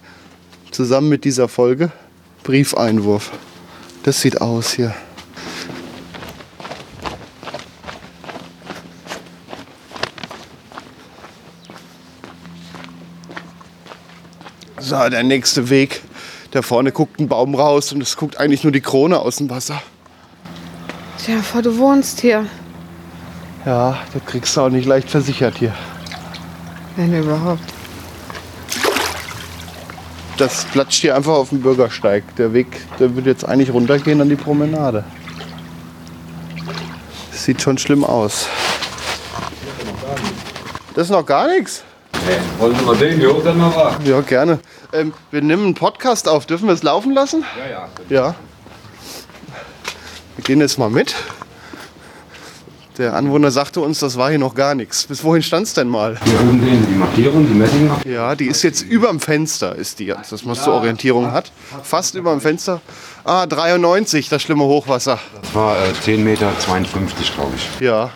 zusammen 0.70 1.08
mit 1.08 1.24
dieser 1.24 1.48
Folge. 1.48 1.90
Briefeinwurf. 2.42 3.32
Das 4.02 4.20
sieht 4.20 4.40
aus 4.40 4.72
hier. 4.72 4.94
So, 14.90 15.08
der 15.08 15.22
nächste 15.22 15.70
Weg. 15.70 16.02
Da 16.50 16.62
vorne 16.62 16.90
guckt 16.90 17.20
ein 17.20 17.28
Baum 17.28 17.54
raus 17.54 17.92
und 17.92 18.02
es 18.02 18.16
guckt 18.16 18.38
eigentlich 18.38 18.64
nur 18.64 18.72
die 18.72 18.80
Krone 18.80 19.20
aus 19.20 19.36
dem 19.36 19.48
Wasser. 19.48 19.80
Tja, 21.24 21.40
vor 21.42 21.62
du 21.62 21.78
wohnst 21.78 22.20
hier. 22.20 22.44
Ja, 23.64 23.98
das 24.12 24.24
kriegst 24.26 24.56
du 24.56 24.62
auch 24.62 24.68
nicht 24.68 24.88
leicht 24.88 25.08
versichert 25.08 25.58
hier. 25.58 25.72
Wenn 26.96 27.16
überhaupt. 27.16 27.62
Das 30.38 30.64
platscht 30.64 31.02
hier 31.02 31.14
einfach 31.14 31.34
auf 31.34 31.50
dem 31.50 31.60
Bürgersteig. 31.60 32.24
Der 32.34 32.52
Weg, 32.52 32.66
der 32.98 33.14
wird 33.14 33.26
jetzt 33.26 33.44
eigentlich 33.44 33.72
runtergehen 33.72 34.20
an 34.20 34.28
die 34.28 34.34
Promenade. 34.34 35.04
Sieht 37.30 37.62
schon 37.62 37.78
schlimm 37.78 38.02
aus. 38.02 38.48
Das 40.96 41.04
ist 41.04 41.10
noch 41.10 41.24
gar 41.24 41.46
nichts? 41.46 41.84
Wollen 42.58 42.76
Sie 42.76 42.84
mal 42.84 42.96
sehen, 42.96 43.20
wie 43.20 43.26
hoch 43.26 43.42
das 43.42 43.56
noch 43.56 43.74
war? 43.74 43.98
Ja, 44.04 44.20
gerne. 44.20 44.58
Ähm, 44.92 45.12
wir 45.30 45.42
nehmen 45.42 45.64
einen 45.66 45.74
Podcast 45.74 46.28
auf. 46.28 46.46
Dürfen 46.46 46.66
wir 46.66 46.74
es 46.74 46.82
laufen 46.82 47.12
lassen? 47.12 47.44
Ja, 47.58 47.70
ja. 47.70 47.88
Ja. 48.08 48.34
Wir 50.36 50.44
gehen 50.44 50.60
jetzt 50.60 50.78
mal 50.78 50.90
mit. 50.90 51.14
Der 52.98 53.14
Anwohner 53.14 53.50
sagte 53.50 53.80
uns, 53.80 53.98
das 54.00 54.18
war 54.18 54.28
hier 54.28 54.38
noch 54.38 54.54
gar 54.54 54.74
nichts. 54.74 55.06
Bis 55.06 55.24
wohin 55.24 55.42
stand 55.42 55.66
es 55.66 55.72
denn 55.72 55.88
mal? 55.88 56.18
Hier 56.22 56.40
oben 56.40 56.60
sehen 56.60 56.80
Sie 56.82 56.92
die 56.92 56.98
Markierung, 56.98 57.46
die 57.46 57.54
Messing. 57.54 57.90
Ja, 58.04 58.34
die 58.34 58.46
ist 58.46 58.62
jetzt 58.62 58.82
überm 58.82 59.20
Fenster, 59.20 59.74
ist 59.74 60.00
die 60.00 60.04
jetzt, 60.06 60.32
dass 60.32 60.44
man 60.44 60.54
zur 60.54 60.74
Orientierung 60.74 61.32
hat. 61.32 61.50
Fast 61.82 62.14
überm 62.14 62.42
Fenster. 62.42 62.82
Ah, 63.24 63.46
93, 63.46 64.28
das 64.28 64.42
schlimme 64.42 64.64
Hochwasser. 64.64 65.18
Das 65.40 65.54
war 65.54 65.76
äh, 65.76 65.92
10,52 66.04 66.18
Meter, 66.18 66.52
glaube 67.34 67.52
ich. 67.56 67.80
Ja. 67.80 68.10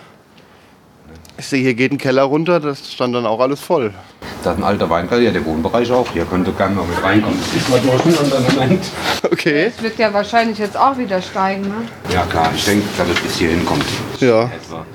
Ich 1.44 1.50
sehe, 1.50 1.60
hier 1.60 1.74
geht 1.74 1.92
ein 1.92 1.98
Keller 1.98 2.22
runter, 2.22 2.58
das 2.58 2.90
stand 2.90 3.14
dann 3.14 3.26
auch 3.26 3.38
alles 3.38 3.60
voll. 3.60 3.92
Das 4.42 4.54
ist 4.54 4.60
ein 4.60 4.64
alter 4.64 4.88
Weinkeller, 4.88 5.20
ja, 5.20 5.30
der 5.30 5.44
Wohnbereich 5.44 5.92
auch. 5.92 6.06
Hier 6.10 6.24
könnte 6.24 6.50
gerne 6.52 6.74
mal 6.74 6.86
mit 6.86 7.04
reinkommen. 7.04 7.38
Das 7.38 7.54
ist 7.54 7.68
mal 7.68 7.80
durch 7.80 8.06
ein 8.06 8.24
anderer 8.24 8.40
Moment. 8.50 8.82
Okay. 9.30 9.70
Das 9.76 9.84
wird 9.84 9.98
ja 9.98 10.10
wahrscheinlich 10.14 10.56
jetzt 10.56 10.74
auch 10.74 10.96
wieder 10.96 11.20
steigen, 11.20 11.64
ne? 11.64 11.74
Ja, 12.10 12.22
klar, 12.22 12.50
ich 12.56 12.64
denke, 12.64 12.86
dass 12.96 13.10
es 13.10 13.20
bis 13.20 13.36
hierhin 13.36 13.62
kommt. 13.66 13.84
Ja. 14.20 14.44
Etwa. 14.44 14.86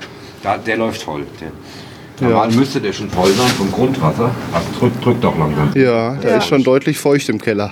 Da, 0.42 0.58
der 0.58 0.76
läuft 0.76 1.02
voll. 1.02 1.24
Der, 1.40 2.28
normal 2.28 2.50
müsste 2.50 2.80
der 2.80 2.92
schon 2.92 3.08
voll 3.10 3.30
sein 3.30 3.46
vom 3.50 3.70
Grundwasser. 3.70 4.32
Also 4.52 4.66
drückt, 4.76 5.04
drückt 5.04 5.24
auch 5.24 5.38
langsam. 5.38 5.70
Ja, 5.76 6.16
da 6.16 6.38
ist 6.38 6.48
schon 6.48 6.64
deutlich 6.64 6.98
feucht 6.98 7.28
im 7.28 7.40
Keller. 7.40 7.70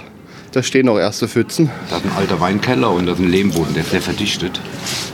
Da 0.52 0.62
stehen 0.62 0.88
auch 0.88 0.98
erste 0.98 1.28
Pfützen. 1.28 1.70
Das 1.90 1.98
ist 2.00 2.06
ein 2.06 2.12
alter 2.16 2.40
Weinkeller 2.40 2.90
und 2.90 3.06
das 3.06 3.18
ist 3.18 3.24
ein 3.24 3.30
Lehmboden, 3.30 3.74
der 3.74 3.82
ist 3.82 3.90
sehr 3.90 4.00
verdichtet. 4.00 4.60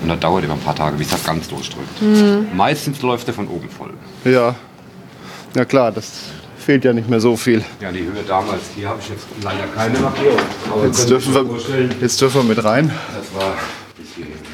Und 0.02 0.08
da 0.08 0.16
dauert 0.16 0.44
immer 0.44 0.54
ein 0.54 0.60
paar 0.60 0.76
Tage, 0.76 0.96
bis 0.96 1.08
das 1.08 1.24
ganz 1.24 1.48
durchdrückt. 1.48 2.00
Meistens 2.54 3.02
läuft 3.02 3.26
der 3.26 3.34
von 3.34 3.48
oben 3.48 3.68
voll. 3.68 3.90
Ja. 4.24 4.54
Na 5.54 5.64
klar, 5.64 5.90
das 5.90 6.12
fehlt 6.58 6.84
ja 6.84 6.92
nicht 6.92 7.08
mehr 7.10 7.20
so 7.20 7.36
viel. 7.36 7.64
Ja, 7.80 7.90
die 7.90 8.00
Höhe 8.04 8.22
damals, 8.26 8.62
hier 8.76 8.88
habe 8.88 9.00
ich 9.02 9.08
jetzt 9.08 9.26
leider 9.42 9.66
keine 9.74 9.98
Markierung. 9.98 10.38
Aber 10.72 10.86
Jetzt 10.86 11.10
dürfen, 11.10 11.34
wir, 11.34 11.88
jetzt 12.00 12.20
dürfen 12.20 12.42
wir 12.42 12.54
mit 12.54 12.64
rein. 12.64 12.90
das 13.16 13.40
war 13.42 13.54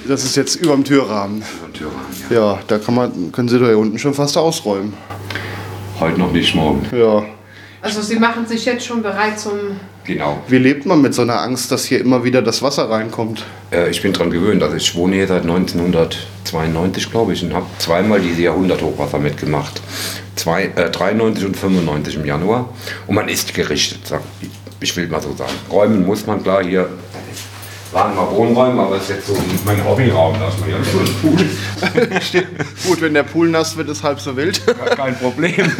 Das 0.08 0.24
ist 0.24 0.36
jetzt 0.36 0.56
überm 0.56 0.82
Türrahmen. 0.82 1.38
über 1.62 1.72
Türrahmen. 1.72 2.06
Ja. 2.30 2.36
Ja, 2.54 2.58
da 2.66 2.78
kann 2.78 2.94
man, 2.94 3.32
können 3.32 3.48
Sie 3.48 3.58
da 3.58 3.66
hier 3.66 3.78
unten 3.78 3.98
schon 3.98 4.14
fast 4.14 4.36
ausräumen. 4.38 4.94
Heute 6.00 6.18
noch 6.18 6.32
nicht, 6.32 6.54
morgen. 6.54 6.86
Ja. 6.96 7.22
Also 7.82 8.02
sie 8.02 8.16
machen 8.16 8.46
sich 8.46 8.64
jetzt 8.64 8.84
schon 8.86 9.02
bereit 9.02 9.38
zum... 9.38 9.52
Genau. 10.10 10.42
Wie 10.48 10.58
lebt 10.58 10.86
man 10.86 11.00
mit 11.00 11.14
so 11.14 11.22
einer 11.22 11.40
Angst, 11.40 11.70
dass 11.70 11.84
hier 11.84 12.00
immer 12.00 12.24
wieder 12.24 12.42
das 12.42 12.62
Wasser 12.62 12.90
reinkommt? 12.90 13.44
Äh, 13.70 13.90
ich 13.90 14.02
bin 14.02 14.12
dran 14.12 14.32
gewöhnt. 14.32 14.60
Also 14.60 14.74
ich 14.74 14.92
wohne 14.96 15.14
hier 15.14 15.28
seit 15.28 15.42
1992, 15.42 17.12
glaube 17.12 17.32
ich, 17.32 17.44
und 17.44 17.54
habe 17.54 17.66
zweimal 17.78 18.20
diese 18.20 18.42
Jahrhunderthochwasser 18.42 19.20
mitgemacht. 19.20 19.80
Zwei, 20.34 20.64
äh, 20.74 20.90
93 20.90 21.44
und 21.44 21.56
95 21.56 22.16
im 22.16 22.24
Januar. 22.24 22.70
Und 23.06 23.14
man 23.14 23.28
ist 23.28 23.54
gerichtet, 23.54 24.00
sag, 24.04 24.22
ich, 24.80 24.96
will 24.96 25.06
mal 25.06 25.22
so 25.22 25.32
sagen. 25.36 25.52
Räumen 25.70 26.04
muss 26.04 26.26
man 26.26 26.42
klar 26.42 26.64
hier. 26.64 26.88
Das 27.92 28.02
waren 28.02 28.16
mal 28.16 28.28
Wohnräume, 28.32 28.82
aber 28.82 28.96
es 28.96 29.02
ist 29.02 29.10
jetzt 29.10 29.26
so 29.28 29.36
mein 29.64 29.84
Hobbyraum. 29.84 30.34
Da 30.40 30.48
ist 30.48 30.58
man 30.58 30.70
ja 30.70 30.76
so 30.82 30.98
ein 30.98 31.14
Pool. 31.22 32.42
Gut, 32.88 33.00
wenn 33.00 33.14
der 33.14 33.22
Pool 33.22 33.48
nass 33.48 33.76
wird, 33.76 33.88
ist 33.88 34.02
halb 34.02 34.18
so 34.18 34.36
wild. 34.36 34.60
Kein 34.96 35.16
Problem. 35.16 35.70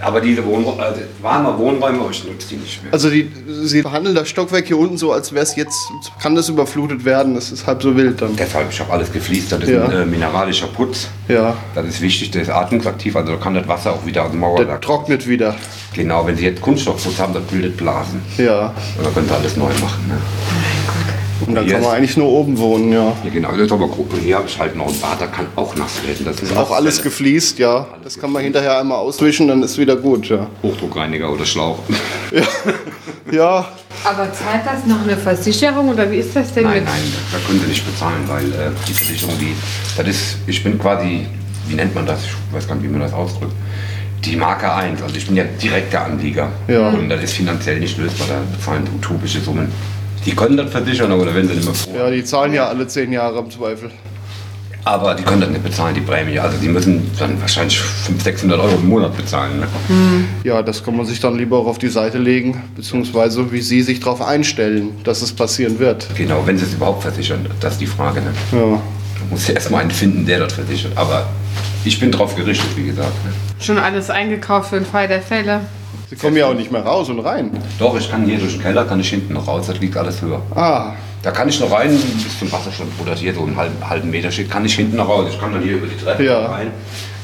Aber 0.00 0.20
diese 0.20 0.44
Wohnräume, 0.44 0.82
also 0.82 1.00
waren 1.22 1.44
mal 1.44 1.56
Wohnräume, 1.58 2.00
aber 2.00 2.10
ich 2.10 2.24
nutze 2.24 2.48
die 2.48 2.56
nicht 2.56 2.82
mehr. 2.82 2.92
Also 2.92 3.08
die, 3.08 3.30
Sie 3.64 3.82
behandeln 3.82 4.14
das 4.16 4.28
Stockwerk 4.28 4.66
hier 4.66 4.78
unten 4.78 4.96
so, 4.98 5.12
als 5.12 5.32
wäre 5.32 5.44
es 5.44 5.54
jetzt, 5.54 5.76
kann 6.20 6.34
das 6.34 6.48
überflutet 6.48 7.04
werden. 7.04 7.34
Das 7.34 7.52
ist 7.52 7.66
halb 7.66 7.82
so 7.82 7.96
wild 7.96 8.20
dann. 8.20 8.34
Deshalb, 8.36 8.70
ich 8.70 8.80
habe 8.80 8.92
alles 8.92 9.12
gefliest, 9.12 9.52
das 9.52 9.60
ist 9.62 9.68
Ja. 9.70 9.84
ein 9.84 9.92
äh, 9.92 10.04
mineralischer 10.06 10.66
Putz. 10.66 11.08
Ja, 11.28 11.56
Das 11.74 11.86
ist 11.86 12.00
wichtig, 12.00 12.32
der 12.32 12.42
ist 12.42 12.50
atmungsaktiv, 12.50 13.14
also 13.16 13.32
da 13.32 13.38
kann 13.38 13.54
das 13.54 13.68
Wasser 13.68 13.92
auch 13.92 14.04
wieder 14.04 14.24
aus 14.24 14.30
dem 14.32 14.40
der 14.40 14.48
Mauerwerk. 14.48 14.82
trocknet 14.82 15.28
wieder. 15.28 15.54
Genau, 15.94 16.26
wenn 16.26 16.36
Sie 16.36 16.44
jetzt 16.44 16.60
Kunststoffputz 16.60 17.18
haben, 17.20 17.32
das 17.32 17.44
bildet 17.44 17.76
Blasen. 17.76 18.20
Ja, 18.38 18.74
Und 18.98 19.04
dann 19.06 19.14
können 19.14 19.28
Sie 19.28 19.34
alles 19.34 19.56
neu 19.56 19.70
machen. 19.80 20.08
Ne? 20.08 20.18
Und 21.46 21.54
dann 21.54 21.66
kann 21.66 21.82
man 21.82 21.90
eigentlich 21.90 22.16
nur 22.16 22.28
oben 22.28 22.56
wohnen, 22.58 22.92
ja. 22.92 23.12
Ja, 23.24 23.30
genau, 23.32 23.50
das 23.52 23.60
ist 23.60 23.72
aber 23.72 23.88
grob. 23.88 24.12
Und 24.12 24.20
hier 24.20 24.36
habe 24.36 24.46
ich 24.48 24.58
halt 24.58 24.76
noch 24.76 24.88
ein 24.88 25.00
Bad, 25.00 25.20
da 25.20 25.26
kann 25.26 25.46
auch 25.56 25.74
nass 25.76 26.02
werden. 26.06 26.24
Das 26.24 26.40
ist 26.40 26.56
Auch 26.56 26.70
alles 26.70 27.02
gefliest, 27.02 27.58
ja. 27.58 27.86
Das 28.02 28.18
kann 28.18 28.32
man 28.32 28.42
hinterher 28.42 28.80
einmal 28.80 28.98
auswischen, 28.98 29.48
dann 29.48 29.62
ist 29.62 29.76
wieder 29.78 29.96
gut, 29.96 30.28
ja. 30.28 30.46
Hochdruckreiniger 30.62 31.30
oder 31.32 31.44
Schlauch. 31.44 31.78
Ja, 33.32 33.66
Aber 34.04 34.32
zahlt 34.32 34.64
das 34.64 34.86
noch 34.86 35.02
eine 35.02 35.16
Versicherung 35.16 35.88
oder 35.88 36.08
wie 36.10 36.18
ist 36.18 36.36
das 36.36 36.52
denn 36.54 36.62
Nein, 36.62 36.74
mit... 36.76 36.84
nein, 36.84 37.12
da 37.32 37.38
können 37.44 37.60
Sie 37.60 37.66
nicht 37.66 37.84
bezahlen, 37.84 38.22
weil 38.28 38.44
äh, 38.52 38.70
die 38.86 38.92
Versicherung, 38.92 39.34
die, 39.40 39.52
das 39.96 40.06
ist, 40.06 40.36
ich 40.46 40.62
bin 40.62 40.78
quasi, 40.78 41.26
wie 41.66 41.74
nennt 41.74 41.92
man 41.94 42.06
das? 42.06 42.20
Ich 42.24 42.54
weiß 42.54 42.68
gar 42.68 42.76
nicht, 42.76 42.84
wie 42.84 42.88
man 42.92 43.00
das 43.00 43.12
ausdrückt. 43.12 43.52
Die 44.24 44.36
Marke 44.36 44.72
1, 44.72 45.02
also 45.02 45.16
ich 45.16 45.26
bin 45.26 45.34
ja 45.34 45.42
direkter 45.44 46.04
Anlieger. 46.04 46.50
Ja. 46.68 46.90
Und 46.90 47.08
das 47.08 47.24
ist 47.24 47.32
finanziell 47.32 47.80
nicht 47.80 47.98
lösbar, 47.98 48.28
da 48.28 48.56
bezahlen 48.56 48.84
Sie 48.86 48.92
utopische 48.96 49.40
Summen. 49.40 49.72
Die 50.26 50.34
können 50.34 50.56
das 50.56 50.70
versichern, 50.70 51.10
da 51.10 51.18
werden 51.18 51.48
sie 51.48 51.54
nicht 51.54 51.64
mehr 51.64 51.74
froh. 51.74 51.92
ja, 51.96 52.10
die 52.10 52.24
zahlen 52.24 52.52
ja 52.52 52.66
alle 52.66 52.86
zehn 52.86 53.12
Jahre 53.12 53.38
im 53.38 53.50
Zweifel. 53.50 53.90
Aber 54.84 55.14
die 55.16 55.24
können 55.24 55.40
das 55.40 55.50
nicht 55.50 55.64
bezahlen, 55.64 55.96
die 55.96 56.00
Prämie. 56.00 56.38
Also 56.38 56.58
die 56.58 56.68
müssen 56.68 57.10
dann 57.18 57.40
wahrscheinlich 57.40 57.76
500, 57.76 58.22
600 58.22 58.60
Euro 58.60 58.76
im 58.76 58.88
Monat 58.88 59.16
bezahlen. 59.16 59.58
Ne? 59.58 59.66
Ja, 60.44 60.62
das 60.62 60.84
kann 60.84 60.96
man 60.96 61.04
sich 61.04 61.18
dann 61.18 61.36
lieber 61.36 61.58
auch 61.58 61.66
auf 61.66 61.78
die 61.78 61.88
Seite 61.88 62.18
legen, 62.18 62.62
beziehungsweise 62.76 63.50
wie 63.50 63.60
Sie 63.62 63.82
sich 63.82 63.98
darauf 63.98 64.22
einstellen, 64.22 64.90
dass 65.02 65.22
es 65.22 65.32
passieren 65.32 65.80
wird. 65.80 66.06
Genau, 66.16 66.46
wenn 66.46 66.56
sie 66.56 66.66
es 66.66 66.74
überhaupt 66.74 67.02
versichern, 67.02 67.46
das 67.58 67.72
ist 67.72 67.80
die 67.80 67.88
Frage. 67.88 68.20
Ne? 68.20 68.32
Ja. 68.52 68.58
Man 68.58 68.80
muss 69.30 69.48
ja 69.48 69.54
erstmal 69.54 69.80
einen 69.80 69.90
finden, 69.90 70.24
der 70.24 70.38
das 70.38 70.52
versichert. 70.52 70.92
Aber 70.94 71.26
ich 71.84 71.98
bin 71.98 72.12
drauf 72.12 72.36
gerichtet, 72.36 72.68
wie 72.76 72.84
gesagt. 72.86 73.24
Ne? 73.24 73.32
Schon 73.58 73.78
alles 73.78 74.08
eingekauft 74.08 74.70
für 74.70 74.76
den 74.76 74.86
Fall 74.86 75.08
der 75.08 75.20
Fälle. 75.22 75.62
Sie 76.08 76.16
kommen 76.16 76.36
ja 76.36 76.46
auch 76.46 76.54
nicht 76.54 76.70
mehr 76.70 76.82
raus 76.82 77.08
und 77.08 77.18
rein. 77.20 77.50
Doch, 77.78 77.98
ich 77.98 78.08
kann 78.10 78.24
hier 78.24 78.38
durch 78.38 78.52
den 78.52 78.62
Keller, 78.62 78.84
kann 78.84 79.00
ich 79.00 79.08
hinten 79.10 79.32
noch 79.34 79.46
raus, 79.48 79.66
das 79.66 79.78
liegt 79.80 79.96
alles 79.96 80.22
höher. 80.22 80.40
Ah, 80.54 80.92
Da 81.22 81.32
kann 81.32 81.48
ich 81.48 81.58
noch 81.58 81.72
rein, 81.72 81.90
bis 81.90 82.38
zum 82.38 82.52
Wasserstand, 82.52 82.88
wo 82.98 83.04
das 83.04 83.18
hier 83.18 83.34
so 83.34 83.40
einen 83.42 83.56
halben, 83.56 83.74
halben 83.88 84.10
Meter 84.10 84.30
steht, 84.30 84.48
kann 84.48 84.64
ich 84.64 84.76
hinten 84.76 84.94
noch 84.96 85.08
raus. 85.08 85.26
Ich 85.32 85.40
kann 85.40 85.52
dann 85.52 85.60
hier 85.62 85.78
über 85.78 85.88
die 85.88 85.96
Treppe 85.96 86.24
Ja. 86.24 86.46
rein. 86.46 86.70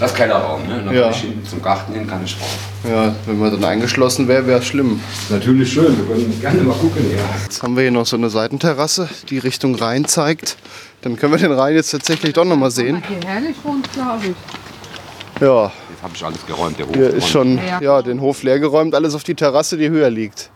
Das 0.00 0.10
ist 0.10 0.16
Kellerraum, 0.16 0.66
ne? 0.66 0.78
Und 0.78 0.86
dann 0.86 0.94
Ja. 0.96 1.02
kann 1.02 1.10
ich 1.12 1.18
hinten 1.20 1.46
zum 1.46 1.62
Garten 1.62 1.92
hin, 1.92 2.08
kann 2.08 2.20
ich 2.24 2.34
raus. 2.40 2.90
ja, 2.90 3.14
wenn 3.26 3.38
man 3.38 3.52
dann 3.52 3.64
eingeschlossen 3.64 4.26
wäre, 4.26 4.44
wäre 4.48 4.58
es 4.58 4.66
schlimm. 4.66 4.98
Natürlich 5.30 5.72
schön, 5.72 5.96
wir 5.96 6.04
können 6.16 6.40
gerne 6.40 6.62
mal 6.62 6.74
gucken, 6.74 7.04
ja. 7.14 7.22
Jetzt 7.44 7.62
haben 7.62 7.76
wir 7.76 7.82
hier 7.82 7.92
noch 7.92 8.06
so 8.06 8.16
eine 8.16 8.28
Seitenterrasse, 8.28 9.08
die 9.30 9.38
Richtung 9.38 9.76
Rhein 9.76 10.04
zeigt. 10.06 10.56
Dann 11.02 11.14
können 11.16 11.32
wir 11.34 11.38
den 11.38 11.52
Rhein 11.52 11.76
jetzt 11.76 11.90
tatsächlich 11.92 12.32
doch 12.32 12.44
noch 12.44 12.56
mal 12.56 12.72
sehen. 12.72 13.04
Hier 13.06 13.28
herrlich 13.30 13.54
wohnt, 13.62 13.92
glaube 13.92 14.18
ich. 14.26 15.40
Ja, 15.40 15.70
habe 16.02 16.12
ich 16.14 16.24
alles 16.24 16.44
geräumt, 16.46 16.78
der 16.78 16.86
Hof. 16.86 16.94
hier 16.94 17.10
ist 17.10 17.28
schon 17.28 17.58
Ja. 17.58 17.80
ja, 17.80 18.02
den 18.02 18.20
Hof 18.20 18.42
leergeräumt, 18.42 18.94
alles 18.94 19.14
auf 19.14 19.22
die 19.24 19.34
Terrasse, 19.34 19.76
die 19.76 19.88
höher 19.88 20.10
liegt. 20.10 20.50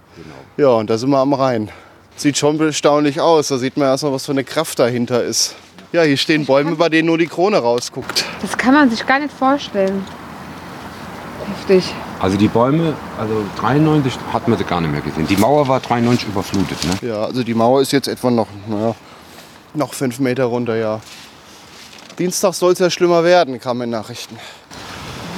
Ja, 0.56 0.68
und 0.68 0.88
da 0.90 0.96
sind 0.98 1.10
wir 1.10 1.18
am 1.18 1.34
Rhein. 1.34 1.70
Sieht 2.16 2.38
schon 2.38 2.58
erstaunlich 2.58 3.20
aus. 3.20 3.48
Da 3.48 3.58
sieht 3.58 3.76
man 3.76 3.88
erstmal, 3.88 4.12
was 4.12 4.24
für 4.24 4.32
eine 4.32 4.42
Kraft 4.44 4.78
dahinter 4.78 5.22
ist. 5.22 5.54
Ja, 5.92 6.02
hier 6.02 6.16
stehen 6.16 6.46
Bäume, 6.46 6.74
bei 6.76 6.88
denen 6.88 7.06
nur 7.06 7.18
die 7.18 7.26
Krone 7.26 7.58
rausguckt. 7.58 8.24
Das 8.40 8.56
kann 8.56 8.72
man 8.74 8.90
sich 8.90 9.06
gar 9.06 9.18
nicht 9.18 9.32
vorstellen. 9.32 10.02
Heftig. 11.58 11.92
Also 12.18 12.36
die 12.38 12.48
Bäume, 12.48 12.94
also 13.18 13.44
93 13.60 14.14
hat 14.32 14.48
man 14.48 14.56
sie 14.58 14.64
gar 14.64 14.80
nicht 14.80 14.90
mehr 14.90 15.02
gesehen. 15.02 15.26
Die 15.28 15.36
Mauer 15.36 15.68
war 15.68 15.80
93 15.80 16.28
überflutet, 16.28 16.78
ne? 16.84 17.08
Ja, 17.08 17.24
also 17.24 17.42
die 17.42 17.54
Mauer 17.54 17.82
ist 17.82 17.92
jetzt 17.92 18.08
etwa 18.08 18.30
noch, 18.30 18.48
naja, 18.66 18.94
noch 19.74 19.92
fünf 19.92 20.18
Meter 20.18 20.44
runter, 20.46 20.76
ja. 20.76 21.00
Dienstag 22.18 22.54
soll 22.54 22.72
es 22.72 22.78
ja 22.78 22.88
schlimmer 22.88 23.22
werden, 23.22 23.60
kam 23.60 23.82
in 23.82 23.90
Nachrichten. 23.90 24.38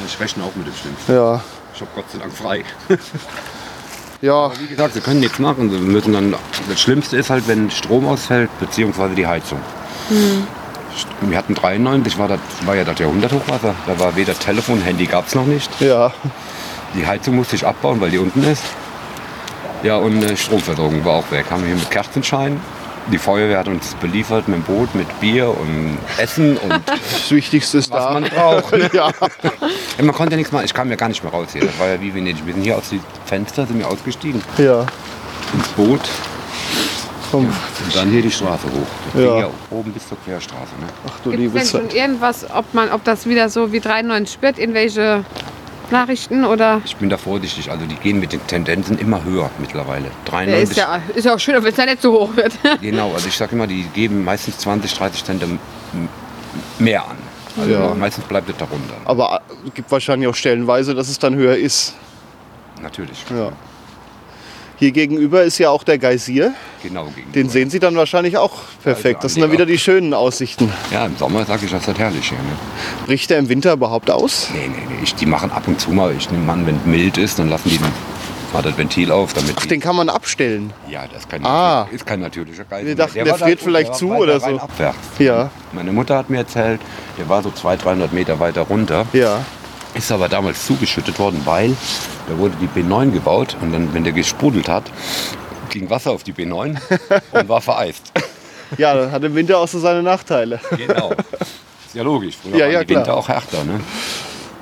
Ich 0.09 0.18
rechne 0.20 0.42
auch 0.42 0.56
mit 0.56 0.66
dem 0.66 0.74
Schlimmsten. 0.74 1.12
Ja, 1.12 1.40
Ich 1.74 1.80
habe 1.80 1.90
Gott 1.94 2.11
sei 2.11 2.18
Dank 2.18 2.32
frei. 2.32 2.64
Ja, 4.20 4.50
Wie 4.59 4.66
gesagt, 4.66 4.94
sie 4.94 5.00
können 5.00 5.20
nichts 5.20 5.38
machen. 5.38 5.70
Sie 5.70 5.76
müssen 5.78 6.12
dann, 6.12 6.34
das 6.68 6.80
Schlimmste 6.80 7.16
ist 7.16 7.30
halt, 7.30 7.46
wenn 7.46 7.70
Strom 7.70 8.04
ausfällt, 8.04 8.50
beziehungsweise 8.59 9.14
die 9.14 9.28
Heizung. 9.28 9.61
Wir 11.20 11.38
hatten 11.38 11.54
93, 11.54 12.18
war, 12.18 12.26
das, 12.26 12.40
war 12.64 12.74
ja 12.74 12.82
das 12.82 12.98
Jahrhunderthochwasser. 12.98 13.76
Da 13.86 14.00
war 14.00 14.16
weder 14.16 14.36
Telefon, 14.36 14.80
Handy 14.82 15.06
gab 15.06 15.28
es 15.28 15.36
noch 15.36 15.46
nicht. 15.46 15.70
ja. 15.80 16.12
Die 16.96 17.06
Heizung 17.06 17.36
musste 17.36 17.54
ich 17.54 17.64
abbauen, 17.64 18.00
weil 18.00 18.11
die 18.11 18.18
unten 18.18 18.42
ist. 18.42 18.64
Ja, 19.84 19.96
und 19.98 20.20
äh, 20.24 20.36
Stromversorgung 20.36 21.04
war 21.04 21.12
auch 21.12 21.30
weg. 21.30 21.44
Haben 21.50 21.61
wir 21.62 21.68
hier 21.68 21.76
mit 21.76 21.90
Kerzenschein. 21.90 22.61
Die 23.11 23.18
Feuerwehr 23.18 23.59
hat 23.59 23.68
uns 23.68 23.94
beliefert 23.94 24.48
mit 24.48 24.59
dem 24.59 24.62
Boot, 24.64 24.94
mit 24.94 25.06
Bier 25.20 25.48
und 25.48 25.96
Essen 26.18 26.56
und 26.59 26.72
Das 26.86 27.30
Wichtigste 27.30 27.78
ist 27.78 27.90
was 27.90 28.04
da. 28.04 28.12
man 28.12 28.24
braucht. 28.24 28.72
Ne? 28.72 28.90
ja. 28.92 29.11
Ja, 29.11 30.04
man 30.04 30.14
konnte 30.14 30.32
ja 30.32 30.36
nichts 30.36 30.52
machen. 30.52 30.64
Ich 30.66 30.74
kam 30.74 30.90
ja 30.90 30.96
gar 30.96 31.09
nicht 31.09 31.22
mehr 31.22 31.32
raus 31.32 31.48
hier. 31.52 31.62
Das 31.64 31.78
war 31.78 31.88
ja 31.88 32.00
wie 32.00 32.14
Venedig. 32.14 32.44
Wir 32.46 32.52
sind 32.54 32.62
hier 32.64 32.76
aus 32.76 32.90
dem 32.90 33.00
Fenster, 33.24 33.66
sind 33.66 33.78
wir 33.78 33.88
ausgestiegen 33.88 34.42
ja. 34.59 34.80
ins 35.54 35.68
Boot 35.76 36.00
Komm. 37.30 37.46
und 37.46 37.96
dann 37.96 38.11
hier 38.11 38.22
die 38.22 38.30
Straße 38.30 38.64
hoch. 38.66 38.86
Das 39.14 39.22
Ja. 39.22 39.30
ging 39.30 39.38
ja 39.40 39.50
oben 39.70 39.92
bis 39.92 40.06
zur 40.09 40.18
Querstraße. 40.24 40.72
Ne? 40.80 40.86
Ach 41.06 41.20
du 41.24 41.30
Gibt 41.30 41.42
liebe 41.42 41.59
es 41.59 41.70
denn 41.72 41.80
schon 41.80 41.90
Zeit. 41.90 41.98
irgendwas, 41.98 42.46
ob, 42.54 42.74
man, 42.74 42.90
ob 42.92 43.04
das 43.04 43.26
wieder 43.26 43.48
so 43.48 43.72
wie 43.72 43.80
93 43.80 44.42
wird, 44.42 44.59
irgendwelche 44.59 45.24
Nachrichten 45.93 46.45
oder? 46.45 46.80
Ich 46.84 46.97
bin 46.97 47.09
da 47.09 47.16
vorsichtig. 47.18 47.70
Also 47.70 47.86
die 47.86 47.95
gehen 47.97 48.20
mit 48.20 48.32
den 48.32 48.47
Tendenzen 48.47 48.99
immer 48.99 49.24
höher 49.24 49.51
mittlerweile. 49.59 50.07
Ja, 50.07 50.11
93. 50.26 50.70
ist, 50.70 50.76
ja, 50.76 51.01
ist 51.14 51.24
ja 51.24 51.34
auch 51.34 51.39
schön, 51.39 51.62
wenn 51.62 51.70
es 51.72 51.76
ja 51.76 51.84
nicht 51.86 52.03
so 52.03 52.12
hoch 52.12 52.36
wird. 52.36 52.53
Genau, 52.80 53.12
also 53.12 53.28
ich 53.28 53.36
sag 53.36 53.53
immer, 53.53 53.66
die 53.66 53.82
geben 53.95 54.24
meistens 54.24 54.59
20, 54.59 54.95
30 54.95 55.24
Cent 55.24 55.45
mehr 56.78 57.03
an. 57.05 57.16
Also 57.57 57.70
Ja. 57.72 57.95
meistens 57.95 58.24
bleibt 58.24 58.49
es 58.49 58.57
darunter. 58.57 58.95
Aber 59.05 59.41
es 59.66 59.74
gibt 59.74 59.91
wahrscheinlich 59.91 60.28
auch 60.28 60.34
stellenweise, 60.34 60.95
dass 60.95 61.09
es 61.09 61.18
dann 61.18 61.34
höher 61.34 61.57
ist. 61.57 61.95
Natürlich. 62.80 63.24
Ja. 63.30 63.51
Hier 64.79 64.93
gegenüber 64.93 65.43
ist 65.43 65.59
ja 65.59 65.70
auch 65.70 65.83
der 65.83 65.99
Geysir. 65.99 66.53
Genau 66.83 67.07
gegen. 67.14 67.33
Den 67.33 67.49
sehen 67.49 67.68
Sie 67.68 67.81
dann 67.81 67.97
wahrscheinlich 67.97 68.37
auch 68.37 68.53
perfekt. 68.85 69.24
Das 69.24 69.35
sind 69.35 69.43
dann 69.43 69.51
wieder 69.51 69.66
die 69.66 69.79
schönen 69.79 70.14
Aussichten. 70.14 70.72
Ja, 70.93 71.05
im 71.07 71.16
Sommer 71.16 71.45
sage 71.45 71.66
ich, 71.66 71.72
das 71.72 71.89
ist 71.89 71.99
herrlich 71.99 72.29
hier. 72.29 72.39
Ne? 72.39 72.45
Bricht 73.07 73.29
der 73.31 73.39
im 73.39 73.49
Winter 73.49 73.72
überhaupt 73.72 74.09
aus? 74.11 74.49
Nee, 74.53 74.68
nee, 74.68 74.74
nee. 74.89 74.95
Ich, 75.03 75.14
die 75.16 75.26
machen 75.26 75.51
ab 75.51 75.66
und 75.66 75.81
zu 75.81 75.91
mal, 75.91 76.14
ich 76.16 76.31
nehme 76.31 76.53
an, 76.53 76.64
wenn 76.66 76.76
es 76.76 76.85
mild 76.87 77.18
ist, 77.18 77.41
dann 77.41 77.49
lassen 77.49 77.68
die 77.70 77.79
den, 77.79 77.89
mal 78.53 78.62
das 78.62 78.79
Ventil 78.79 79.11
auf, 79.11 79.33
damit 79.35 79.57
Ach, 79.59 79.66
den 79.66 79.81
kann 79.81 79.97
man 79.97 80.09
abstellen. 80.09 80.72
Ja, 80.89 81.07
das 81.12 81.22
ist 81.22 81.29
kein, 81.29 81.45
Ah. 81.45 81.89
ist 81.91 82.07
kein 82.07 82.20
natürlicher 82.20 82.62
Geist. 82.64 82.87
Wir 82.87 82.95
dachten, 82.95 83.24
der 83.24 83.35
friert 83.35 83.61
vielleicht 83.61 83.97
zu 83.97 84.12
oder 84.12 84.39
so. 84.39 84.59
Abwärts. 84.61 84.97
Ja, 85.18 85.51
Meine 85.72 85.91
Mutter 85.91 86.16
hat 86.16 86.31
mir 86.31 86.39
erzählt, 86.39 86.81
der 87.18 87.29
war 87.29 87.43
so 87.43 87.51
200, 87.51 87.85
300 87.85 88.12
Meter 88.12 88.39
weiter 88.39 88.62
runter. 88.62 89.07
ja. 89.12 89.41
Ist 89.99 90.12
aber 90.12 90.28
damals 90.28 90.64
zugeschüttet 90.64 91.18
worden, 91.18 91.42
weil 91.44 91.74
da 92.28 92.38
wurde 92.38 92.55
die 92.61 92.68
B9 92.68 93.11
gebaut 93.11 93.57
und 93.61 93.72
dann, 93.72 93.92
wenn 93.92 94.05
der 94.05 94.12
gesprudelt 94.12 94.68
hat, 94.68 94.84
ging 95.70 95.90
Wasser 95.90 96.12
auf 96.12 96.22
die 96.22 96.32
B9 96.32 96.76
und 97.32 97.49
war 97.49 97.61
vereist. 97.61 98.12
Ja, 98.76 98.94
das 98.94 99.11
hat 99.11 99.24
im 99.24 99.34
Winter 99.34 99.59
auch 99.59 99.66
so 99.66 99.80
seine 99.80 100.03
Nachteile. 100.03 100.61
Genau. 100.76 101.11
Ist 101.11 101.94
ja 101.94 102.03
logisch. 102.03 102.36
Früher 102.40 102.57
Ja, 102.57 102.66
ja, 102.68 102.84
klar. 102.84 103.01
Winter 103.01 103.16
auch 103.16 103.28
härter. 103.28 103.64
Ne? 103.64 103.80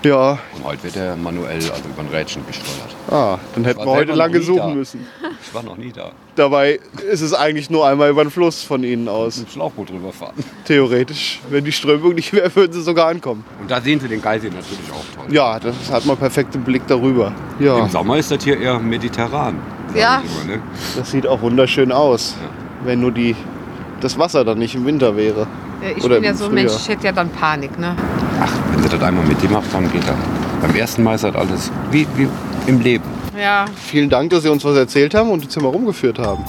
Ja, 0.03 0.39
Und 0.55 0.64
heute 0.64 0.84
wird 0.84 0.97
er 0.97 1.16
manuell, 1.16 1.57
also 1.57 1.89
über 1.89 2.01
ein 2.01 2.09
Rädchen 2.09 2.47
gesteuert. 2.47 2.95
ah, 3.11 3.39
dann 3.55 3.64
hätten 3.64 3.80
wir 3.80 3.87
heute 3.87 4.12
lange 4.12 4.41
suchen 4.41 4.74
müssen. 4.74 5.07
Ich 5.47 5.55
war 5.55 5.62
noch 5.62 5.76
nie 5.76 5.92
da. 5.92 6.11
Dabei 6.34 6.80
ist 7.11 7.20
es 7.20 7.32
eigentlich 7.32 7.70
nur 7.70 7.86
einmal 7.86 8.11
über 8.11 8.24
den 8.24 8.30
Fluss 8.30 8.62
von 8.62 8.82
Ihnen 8.82 9.09
aus. 9.09 9.38
Mit 9.38 9.47
dem 9.47 9.53
Schlauchboot 9.53 9.90
drüber 9.90 10.12
fahren. 10.12 10.34
Theoretisch. 10.64 11.40
Wenn 11.51 11.64
die 11.64 11.72
Strömung 11.72 12.14
nicht 12.14 12.32
wäre, 12.32 12.55
würden 12.57 12.72
Sie 12.72 12.82
sogar 12.82 13.09
ankommen. 13.09 13.44
Und 13.61 13.70
da 13.70 13.80
sehen 13.80 14.01
Sie 14.01 14.09
den 14.09 14.20
Geysir 14.20 14.51
natürlich 14.51 14.90
auch 14.90 15.05
toll. 15.14 15.32
Ja, 15.32 15.61
das 15.61 15.74
hat 15.90 16.05
man 16.05 16.16
perfekten 16.16 16.64
Blick 16.64 16.82
darüber. 16.88 17.32
Ja, 17.61 17.78
Im 17.78 17.88
Sommer 17.88 18.16
ist 18.18 18.30
das 18.30 18.42
hier 18.42 18.61
eher 18.61 18.78
mediterran. 18.78 19.59
Ja. 19.94 20.20
Immer, 20.20 20.57
ne? 20.57 20.62
das 20.97 21.11
sieht 21.11 21.26
auch 21.26 21.40
wunderschön 21.40 21.92
aus. 21.92 22.34
Wenn 22.84 23.01
nur 23.01 23.12
die, 23.12 23.36
das 24.01 24.18
Wasser 24.18 24.44
dann 24.44 24.59
nicht 24.59 24.74
im 24.74 24.84
Winter 24.84 25.16
wäre. 25.16 25.47
Ja, 25.82 25.90
ich 25.97 26.05
Oder 26.05 26.16
bin 26.16 26.24
ja 26.24 26.34
so 26.34 26.47
ein 26.47 26.55
Mensch, 26.55 26.72
ich 26.74 26.88
hätte 26.88 27.07
ja 27.07 27.12
dann 27.12 27.30
Panik. 27.30 27.78
Ne? 27.78 27.94
Ach, 28.40 28.53
wenn 28.72 28.82
Sie 28.82 28.88
das 28.88 29.01
einmal 29.01 29.24
mitgemacht 29.24 29.72
haben, 29.72 29.90
geht 29.92 30.03
das. 30.03 30.16
Beim 30.61 30.74
ersten 30.74 31.03
Mal 31.03 31.14
ist 31.14 31.24
das 31.24 31.34
alles 31.34 31.70
wie, 31.90 32.07
wie 32.16 32.28
im 32.66 32.80
Leben. 32.80 33.16
Ja, 33.39 33.66
Vielen 33.87 34.09
Dank, 34.09 34.30
dass 34.30 34.43
Sie 34.43 34.49
uns 34.49 34.64
was 34.64 34.76
erzählt 34.76 35.14
haben 35.14 35.30
und 35.30 35.45
uns 35.45 35.53
hier 35.55 35.62
mal 35.62 35.68
rumgeführt 35.68 36.18
haben. 36.18 36.45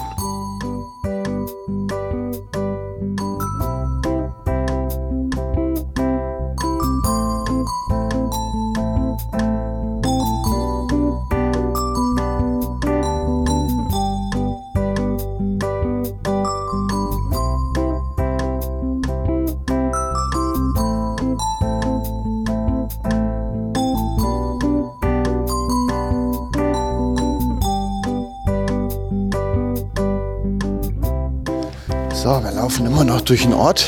Laufen 32.78 32.94
immer 32.94 33.06
noch 33.06 33.22
durch 33.22 33.42
den 33.44 33.54
Ort. 33.54 33.88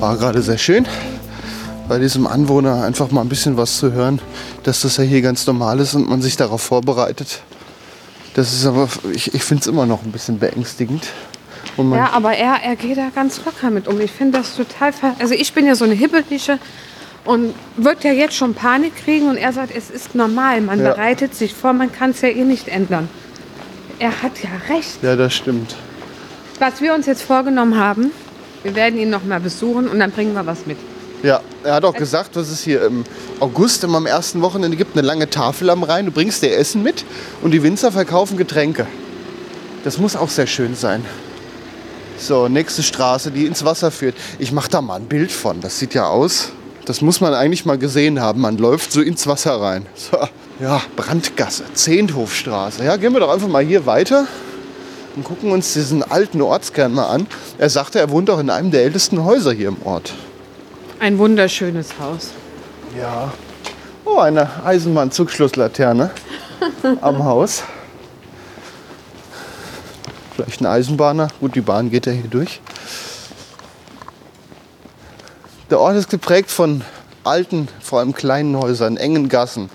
War 0.00 0.16
gerade 0.16 0.40
sehr 0.40 0.56
schön, 0.56 0.86
bei 1.88 1.98
diesem 1.98 2.26
Anwohner 2.26 2.82
einfach 2.82 3.10
mal 3.10 3.20
ein 3.20 3.28
bisschen 3.28 3.56
was 3.58 3.76
zu 3.76 3.92
hören, 3.92 4.18
dass 4.62 4.80
das 4.80 4.96
ja 4.96 5.04
hier 5.04 5.20
ganz 5.20 5.46
normal 5.46 5.78
ist 5.80 5.94
und 5.94 6.08
man 6.08 6.22
sich 6.22 6.36
darauf 6.36 6.62
vorbereitet. 6.62 7.42
Das 8.34 8.52
ist 8.54 8.64
aber, 8.64 8.88
ich, 9.12 9.34
ich 9.34 9.42
finde 9.42 9.60
es 9.60 9.66
immer 9.66 9.84
noch 9.84 10.02
ein 10.04 10.10
bisschen 10.12 10.38
beängstigend. 10.38 11.06
Ja 11.76 12.10
aber 12.12 12.34
er, 12.34 12.62
er 12.62 12.76
geht 12.76 12.96
da 12.96 13.08
ganz 13.14 13.44
locker 13.44 13.70
mit 13.70 13.88
um. 13.88 14.00
Ich 14.00 14.10
finde 14.12 14.38
das 14.38 14.56
total. 14.56 14.92
Also, 15.18 15.34
ich 15.34 15.52
bin 15.52 15.66
ja 15.66 15.74
so 15.74 15.84
eine 15.84 15.94
Hibbelige 15.94 16.58
und 17.24 17.54
wird 17.76 18.04
ja 18.04 18.12
jetzt 18.12 18.36
schon 18.36 18.54
Panik 18.54 18.94
kriegen. 18.96 19.28
Und 19.28 19.36
er 19.36 19.52
sagt, 19.52 19.74
es 19.76 19.90
ist 19.90 20.14
normal. 20.14 20.60
Man 20.60 20.80
Ja. 20.80 20.92
bereitet 20.92 21.34
sich 21.34 21.52
vor, 21.52 21.72
man 21.72 21.90
kann 21.92 22.10
es 22.10 22.20
ja 22.20 22.28
eh 22.28 22.44
nicht 22.44 22.68
ändern. 22.68 23.08
Er 23.98 24.22
hat 24.22 24.32
ja 24.42 24.50
recht. 24.74 25.02
ja, 25.02 25.16
das 25.16 25.34
stimmt. 25.34 25.74
Was 26.58 26.80
wir 26.80 26.94
uns 26.94 27.06
jetzt 27.06 27.22
vorgenommen 27.22 27.76
haben, 27.78 28.12
wir 28.62 28.74
werden 28.74 28.98
ihn 28.98 29.10
noch 29.10 29.24
mal 29.24 29.40
besuchen 29.40 29.88
und 29.88 29.98
dann 29.98 30.12
bringen 30.12 30.34
wir 30.34 30.46
was 30.46 30.66
mit. 30.66 30.78
Ja, 31.22 31.40
er 31.64 31.74
hat 31.74 31.84
auch 31.84 31.94
gesagt, 31.94 32.36
dass 32.36 32.50
es 32.50 32.62
hier 32.62 32.84
im 32.84 33.04
August 33.40 33.82
immer 33.82 33.96
am 33.96 34.06
ersten 34.06 34.40
Wochenende 34.42 34.76
gibt, 34.76 34.96
eine 34.96 35.06
lange 35.06 35.28
Tafel 35.28 35.70
am 35.70 35.82
Rhein. 35.82 36.06
Du 36.06 36.12
bringst 36.12 36.42
dir 36.42 36.54
Essen 36.54 36.82
mit 36.82 37.04
und 37.42 37.50
die 37.50 37.62
Winzer 37.62 37.90
verkaufen 37.90 38.36
Getränke. 38.36 38.86
Das 39.84 39.98
muss 39.98 40.16
auch 40.16 40.28
sehr 40.28 40.46
schön 40.46 40.76
sein. 40.76 41.04
So, 42.18 42.48
nächste 42.48 42.82
Straße, 42.82 43.30
die 43.30 43.46
ins 43.46 43.64
Wasser 43.64 43.90
führt. 43.90 44.14
Ich 44.38 44.52
mache 44.52 44.70
da 44.70 44.80
mal 44.80 44.96
ein 44.96 45.06
Bild 45.06 45.32
von. 45.32 45.60
Das 45.60 45.78
sieht 45.78 45.94
ja 45.94 46.06
aus. 46.06 46.50
Das 46.84 47.00
muss 47.00 47.20
man 47.20 47.34
eigentlich 47.34 47.64
mal 47.64 47.78
gesehen 47.78 48.20
haben. 48.20 48.40
Man 48.42 48.58
läuft 48.58 48.92
so 48.92 49.00
ins 49.00 49.26
Wasser 49.26 49.60
rein. 49.60 49.86
So, 49.94 50.18
ja, 50.60 50.80
Brandgasse, 50.94 51.64
Zehnthofstraße. 51.72 52.84
Ja, 52.84 52.96
gehen 52.96 53.12
wir 53.12 53.20
doch 53.20 53.32
einfach 53.32 53.48
mal 53.48 53.64
hier 53.64 53.86
weiter 53.86 54.26
und 55.16 55.24
gucken 55.24 55.50
uns 55.52 55.72
diesen 55.72 56.02
alten 56.02 56.40
Ortskern 56.40 56.92
mal 56.92 57.06
an. 57.06 57.26
Er 57.58 57.70
sagte, 57.70 57.98
er 57.98 58.10
wohnt 58.10 58.30
auch 58.30 58.38
in 58.38 58.50
einem 58.50 58.70
der 58.70 58.82
ältesten 58.82 59.24
Häuser 59.24 59.52
hier 59.52 59.68
im 59.68 59.82
Ort. 59.84 60.14
Ein 60.98 61.18
wunderschönes 61.18 61.98
Haus. 61.98 62.30
Ja. 62.98 63.32
Oh, 64.04 64.18
eine 64.18 64.48
Eisenbahn-Zugschlusslaterne 64.64 66.10
am 67.00 67.24
Haus. 67.24 67.62
Vielleicht 70.34 70.60
ein 70.60 70.66
Eisenbahner. 70.66 71.28
Gut, 71.40 71.54
die 71.54 71.60
Bahn 71.60 71.90
geht 71.90 72.06
ja 72.06 72.12
hier 72.12 72.28
durch. 72.28 72.60
Der 75.70 75.80
Ort 75.80 75.96
ist 75.96 76.10
geprägt 76.10 76.50
von 76.50 76.82
alten, 77.24 77.68
vor 77.80 78.00
allem 78.00 78.14
kleinen 78.14 78.56
Häusern, 78.56 78.96
engen 78.96 79.28
Gassen, 79.28 79.70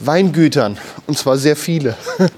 Weingütern, 0.00 0.76
und 1.06 1.16
zwar 1.16 1.38
sehr 1.38 1.56
viele. 1.56 1.96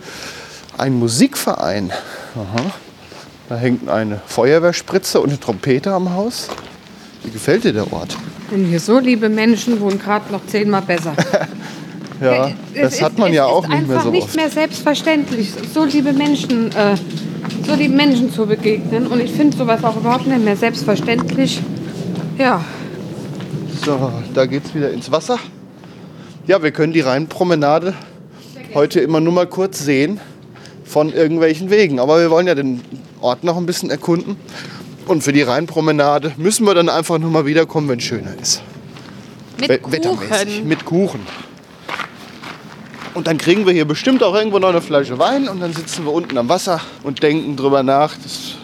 Ein 0.81 0.95
Musikverein. 0.99 1.91
Aha. 2.35 2.71
Da 3.51 3.57
hängt 3.57 3.87
eine 3.91 4.19
Feuerwehrspritze 4.25 5.21
und 5.21 5.29
eine 5.29 5.39
Trompete 5.39 5.93
am 5.93 6.15
Haus. 6.15 6.49
Wie 7.23 7.31
gefällt 7.31 7.65
dir 7.65 7.75
der 7.75 7.93
Ort? 7.93 8.17
Wenn 8.49 8.65
hier 8.65 8.81
so 8.81 8.99
liebe 8.99 9.29
Menschen 9.29 9.79
wohnen, 9.81 9.99
gerade 9.99 10.33
noch 10.33 10.47
zehnmal 10.47 10.81
besser. 10.83 11.15
Ja, 12.23 12.51
Es 12.75 12.99
das 12.99 13.03
hat 13.03 13.13
ist- 13.13 13.19
man 13.19 13.29
es 13.31 13.37
ja 13.37 13.45
ist 13.47 13.51
auch 13.51 13.67
nicht 13.67 13.71
mehr 13.71 13.97
einfach 13.97 14.05
so 14.05 14.11
nicht 14.11 14.25
oft. 14.25 14.37
mehr 14.37 14.51
selbstverständlich, 14.51 15.53
so 15.73 15.85
liebe 15.85 16.13
Menschen, 16.13 16.71
äh, 16.73 16.95
so 17.67 17.75
lieben 17.75 17.97
Menschen 17.97 18.31
zu 18.31 18.45
begegnen. 18.45 19.07
Und 19.07 19.21
ich 19.23 19.33
finde 19.33 19.57
sowas 19.57 19.83
auch 19.85 19.97
überhaupt 19.97 20.27
nicht 20.27 20.45
mehr 20.45 20.55
selbstverständlich. 20.57 21.63
Ja, 22.37 22.63
So, 23.85 24.13
da 24.35 24.45
geht's 24.45 24.75
wieder 24.75 24.91
ins 24.91 25.11
Wasser. 25.11 25.39
Ja, 26.47 26.63
wir 26.63 26.73
können 26.73 26.93
die 26.93 27.01
Rheinpromenade 27.01 27.95
heute 28.75 29.01
immer 29.01 29.21
nur 29.21 29.33
mal 29.33 29.47
kurz 29.47 29.79
sehen 29.79 30.21
von 30.91 31.13
irgendwelchen 31.13 31.71
Wegen. 31.71 31.99
Aber 32.01 32.19
wir 32.21 32.31
wollen 32.31 32.47
ja 32.47 32.55
den 32.55 32.81
Ort 33.21 33.45
noch 33.45 33.57
ein 33.57 33.67
bisschen 33.67 33.91
erkunden. 33.91 34.37
Und 35.07 35.23
für 35.23 35.33
die 35.33 35.43
Rheinpromenade 35.43 36.33
müssen 36.37 36.67
wir 36.67 36.75
dann 36.75 36.89
einfach 36.89 37.19
nur 37.19 37.31
mal 37.31 37.47
wiederkommen, 37.47 37.89
wenn 37.89 37.99
es 37.99 38.05
schöner 38.05 38.35
ist. 38.41 38.63
mit 39.59 39.69
We- 39.71 39.79
Kuchen. 39.79 39.93
Wettermäßig. 39.93 40.65
Mit 40.65 40.85
Kuchen. 40.85 41.21
Und 43.15 43.27
dann 43.27 43.39
kriegen 43.39 43.67
wir 43.67 43.73
hier 43.73 43.85
bestimmt 43.87 44.23
auch 44.23 44.35
irgendwo 44.35 44.59
noch 44.59 44.69
eine 44.69 44.81
Flasche 44.81 45.19
Wein 45.19 45.49
und 45.49 45.61
dann 45.61 45.73
sitzen 45.73 46.05
wir 46.05 46.13
unten 46.13 46.39
am 46.39 46.49
Wasser 46.49 46.81
und 47.03 47.23
denken 47.23 47.57
drüber 47.57 47.83
nach, 47.83 48.15
dass 48.23 48.55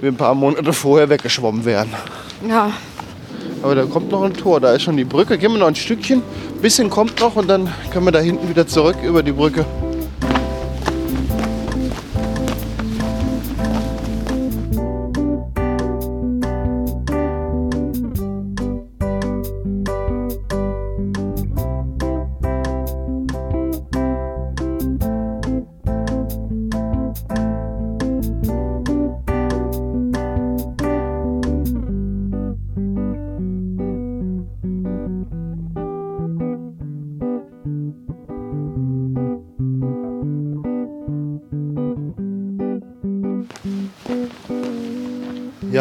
wir 0.00 0.10
ein 0.10 0.16
paar 0.16 0.34
Monate 0.34 0.72
vorher 0.72 1.08
weggeschwommen 1.08 1.64
wären. 1.64 1.88
Ja, 2.48 2.72
Aber 3.62 3.74
da 3.74 3.84
kommt 3.84 4.10
noch 4.10 4.22
ein 4.22 4.34
Tor, 4.34 4.60
da 4.60 4.72
ist 4.72 4.82
schon 4.82 4.96
die 4.96 5.04
Brücke. 5.04 5.36
Gehen 5.36 5.52
wir 5.52 5.58
noch 5.58 5.66
ein 5.66 5.74
Stückchen, 5.74 6.20
ein 6.20 6.62
bisschen 6.62 6.90
kommt 6.90 7.18
noch 7.20 7.34
und 7.36 7.48
dann 7.48 7.72
können 7.92 8.04
wir 8.06 8.12
da 8.12 8.20
hinten 8.20 8.48
wieder 8.48 8.66
zurück 8.66 8.96
über 9.02 9.22
die 9.22 9.32
Brücke. 9.32 9.64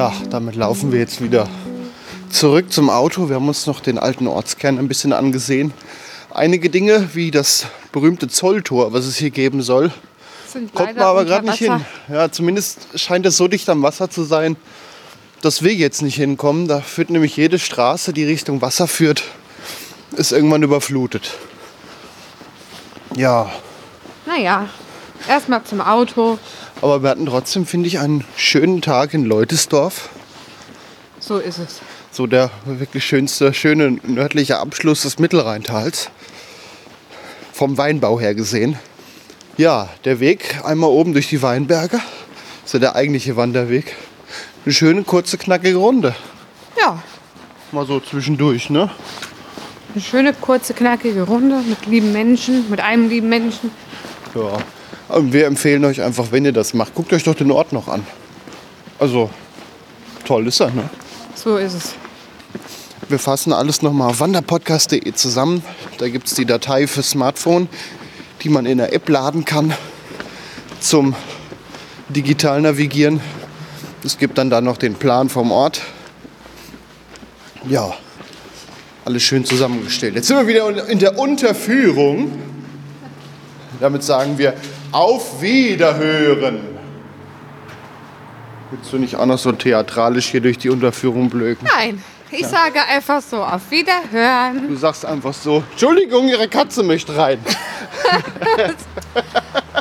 Ja, 0.02 0.12
damit 0.32 0.56
laufen 0.56 0.92
wir 0.92 0.98
jetzt 0.98 1.22
wieder 1.22 1.48
zurück 2.32 2.74
zum 2.74 2.90
Auto. 2.90 3.30
Wir 3.30 3.36
haben 3.36 3.48
uns 3.48 3.68
noch 3.68 3.82
den 3.82 4.00
alten 4.00 4.26
Ortskern 4.26 4.80
ein 4.80 4.88
bisschen 4.88 5.14
angesehen. 5.14 5.76
Einige 6.34 6.72
Dinge 6.72 7.10
wie 7.14 7.30
das 7.30 7.68
berühmte 7.92 8.28
Zolltor, 8.28 8.94
was 8.94 9.06
es 9.06 9.18
hier 9.18 9.30
geben 9.30 9.62
soll, 9.62 9.92
kommt 10.74 10.96
man 10.96 11.06
aber 11.06 11.24
gerade 11.26 11.46
nicht 11.46 11.60
hin. 11.60 11.86
Ja, 12.10 12.32
zumindest 12.32 12.80
scheint 12.96 13.28
es 13.28 13.38
so 13.38 13.48
dicht 13.48 13.70
am 13.70 13.84
Wasser 13.84 14.10
zu 14.10 14.24
sein, 14.24 14.58
dass 15.44 15.62
wir 15.62 15.76
jetzt 15.76 16.02
nicht 16.02 16.16
hinkommen. 16.16 16.68
Da 16.68 16.82
führt 16.82 17.12
nämlich 17.12 17.38
jede 17.38 17.60
Straße, 17.60 18.12
die 18.12 18.26
Richtung 18.26 18.60
Wasser 18.60 18.88
führt, 18.88 19.22
ist 20.14 20.32
irgendwann 20.32 20.64
überflutet. 20.64 21.38
Ja, 23.16 23.52
Naja, 24.26 24.68
erstmal 25.30 25.64
zum 25.64 25.80
Auto. 25.80 26.40
Aber 26.82 27.04
wir 27.04 27.10
hatten 27.10 27.26
trotzdem, 27.26 27.66
finde 27.66 27.88
ich, 27.88 28.00
einen 28.00 28.24
schönen 28.36 28.82
Tag 28.82 29.14
in 29.14 29.26
Leutesdorf. 29.26 30.10
So 31.20 31.38
ist 31.38 31.60
es. 31.60 31.82
So 32.12 32.28
der 32.28 32.52
wirklich 32.66 33.06
schönste, 33.06 33.54
schöne 33.54 33.98
nördliche 34.04 34.58
Abschluss 34.60 35.04
des 35.04 35.20
Mittelrheintals. 35.20 36.10
Vom 37.54 37.78
Weinbau 37.78 38.20
her 38.20 38.36
gesehen. 38.36 38.78
Ja, 39.58 39.90
der 40.06 40.20
Weg 40.20 40.60
einmal 40.64 40.90
oben 40.90 41.14
durch 41.14 41.30
die 41.30 41.42
Weinberge. 41.42 42.00
Ist 42.66 42.74
ja 42.74 42.80
der 42.80 42.96
eigentliche 42.96 43.36
Wanderweg. 43.36 43.96
Eine 44.66 44.74
schöne, 44.74 45.04
kurze, 45.04 45.38
knackige 45.38 45.78
Runde. 45.78 46.16
Ja, 46.80 47.02
Mal 47.72 47.86
so 47.86 48.02
zwischendurch, 48.02 48.70
ne? 48.70 48.90
eine 49.94 50.04
schöne, 50.04 50.34
kurze, 50.34 50.74
knackige 50.74 51.24
Runde 51.24 51.62
mit 51.68 51.86
lieben 51.86 52.12
Menschen, 52.12 52.70
mit 52.70 52.82
einem 52.82 53.08
lieben 53.08 53.30
Menschen. 53.30 53.72
Ja. 54.36 54.58
Und 55.12 55.34
wir 55.34 55.46
empfehlen 55.46 55.84
euch 55.84 56.02
einfach, 56.02 56.32
wenn 56.32 56.46
ihr 56.46 56.54
das 56.54 56.74
macht, 56.74 56.96
guckt 56.96 57.12
euch 57.12 57.24
doch 57.24 57.36
den 57.36 57.52
Ort 57.52 57.74
noch 57.74 57.88
an. 57.88 58.06
Also, 58.98 59.30
toll 60.26 60.48
ist 60.48 60.62
er, 60.62 60.72
ne? 60.72 60.90
So 61.36 61.58
ist 61.58 61.74
es. 61.74 61.94
Wir 63.10 63.20
fassen 63.20 63.52
alles 63.52 63.82
nochmal 63.82 64.10
auf 64.12 64.22
wanderpodcast.de 64.22 65.14
zusammen. 65.14 65.64
Da 65.98 66.08
gibt 66.08 66.28
es 66.28 66.36
die 66.36 66.46
Datei 66.46 66.88
für 66.88 67.04
Smartphone, 67.04 67.68
die 68.42 68.50
man 68.50 68.66
in 68.66 68.78
der 68.78 68.94
App 68.94 69.10
laden 69.10 69.44
kann 69.44 69.74
zum 70.80 71.14
digital 72.10 72.62
navigieren. 72.62 73.20
Es 74.06 74.18
gibt 74.18 74.38
dann 74.38 74.50
da 74.50 74.62
noch 74.62 74.78
den 74.78 74.96
Plan 74.96 75.28
vom 75.28 75.52
Ort. 75.52 75.82
Ja, 77.68 77.94
alles 79.04 79.24
schön 79.24 79.44
zusammengestellt. 79.44 80.16
Jetzt 80.16 80.28
sind 80.28 80.38
wir 80.38 80.48
wieder 80.48 80.88
in 80.88 81.00
der 81.00 81.20
Unterführung. 81.20 82.32
Damit 83.80 84.04
sagen 84.04 84.38
wir 84.38 84.54
auf 84.92 85.42
Wiederhören. 85.42 86.60
Willst 88.72 88.92
du 88.94 88.98
nicht 88.98 89.16
auch 89.16 89.26
noch 89.26 89.38
so 89.38 89.52
theatralisch 89.52 90.28
hier 90.28 90.42
durch 90.42 90.58
die 90.58 90.70
Unterführung 90.70 91.30
blöken? 91.30 91.68
Nein, 91.76 92.02
ich 92.32 92.48
sage 92.48 92.80
einfach 92.90 93.22
so, 93.22 93.44
auf 93.44 93.70
Wiederhören. 93.70 94.70
Du 94.70 94.76
sagst 94.78 95.06
einfach 95.06 95.34
so, 95.34 95.64
Entschuldigung, 95.72 96.28
Ihre 96.30 96.48
Katze 96.48 96.84
möchte 96.84 97.16
rein. 97.16 97.40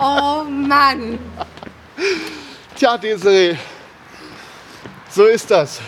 Oh 0.02 0.44
Mann. 0.44 1.18
Tja, 2.74 2.96
Desiree, 2.96 3.56
so 5.11 5.24
ist 5.26 5.50
das. 5.50 5.80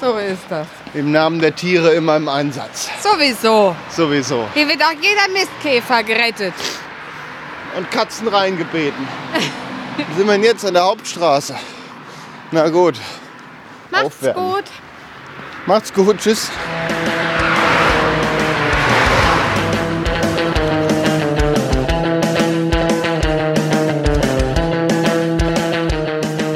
So 0.00 0.16
ist 0.16 0.42
das. 0.48 0.66
Im 0.94 1.12
Namen 1.12 1.38
der 1.40 1.54
Tiere 1.54 1.92
immer 1.94 2.16
im 2.16 2.28
Einsatz. 2.28 2.88
Sowieso. 3.02 3.76
Sowieso. 3.94 4.46
Hier 4.54 4.66
wird 4.66 4.82
auch 4.82 4.92
jeder 4.92 5.28
Mistkäfer 5.32 6.02
gerettet. 6.02 6.54
Und 7.76 7.90
Katzen 7.90 8.28
reingebeten. 8.28 9.06
Sind 10.16 10.26
wir 10.26 10.32
denn 10.34 10.42
jetzt 10.42 10.64
an 10.64 10.74
der 10.74 10.84
Hauptstraße? 10.84 11.54
Na 12.50 12.68
gut, 12.68 12.96
Macht's 13.90 14.06
Aufwärmen. 14.06 14.52
gut. 14.54 14.64
macht's 15.66 15.92
gut, 15.92 16.18
tschüss. 16.18 16.50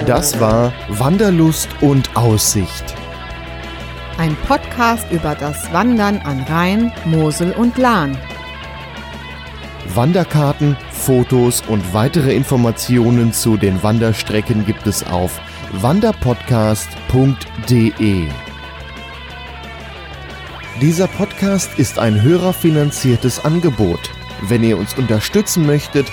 Das 0.07 0.39
war 0.41 0.73
Wanderlust 0.89 1.69
und 1.81 2.15
Aussicht. 2.17 2.85
Ein 4.19 4.37
Podcast 4.47 5.11
über 5.11 5.35
das 5.35 5.73
Wandern 5.73 6.19
an 6.25 6.43
Rhein, 6.49 6.93
Mosel 7.05 7.53
und 7.53 7.77
Lahn. 7.77 8.17
Wanderkarten, 9.97 10.77
Fotos 10.93 11.63
und 11.67 11.95
weitere 11.95 12.35
Informationen 12.35 13.33
zu 13.33 13.57
den 13.57 13.83
Wanderstrecken 13.83 14.67
gibt 14.67 14.87
es 14.87 15.07
auf 15.07 15.41
wanderpodcast.de. 15.73 18.29
Dieser 20.81 21.09
Podcast 21.09 21.77
ist 21.79 21.99
ein 21.99 22.23
hörerfinanziertes 22.23 23.45
Angebot. 23.45 24.11
Wenn 24.43 24.63
ihr 24.63 24.77
uns 24.77 24.93
unterstützen 24.95 25.67
möchtet, 25.67 26.07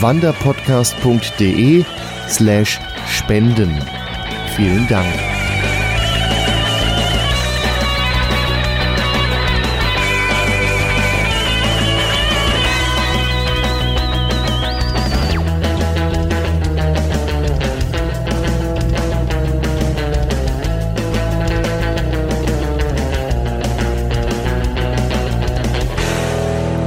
wanderpodcast.de 0.00 1.84
slash 2.28 2.80
spenden. 3.06 3.80
Vielen 4.56 4.88
Dank. 4.88 5.39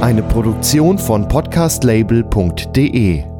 Eine 0.04 0.22
Produktion 0.22 0.98
von 0.98 1.26
podcastlabel.de 1.28 3.33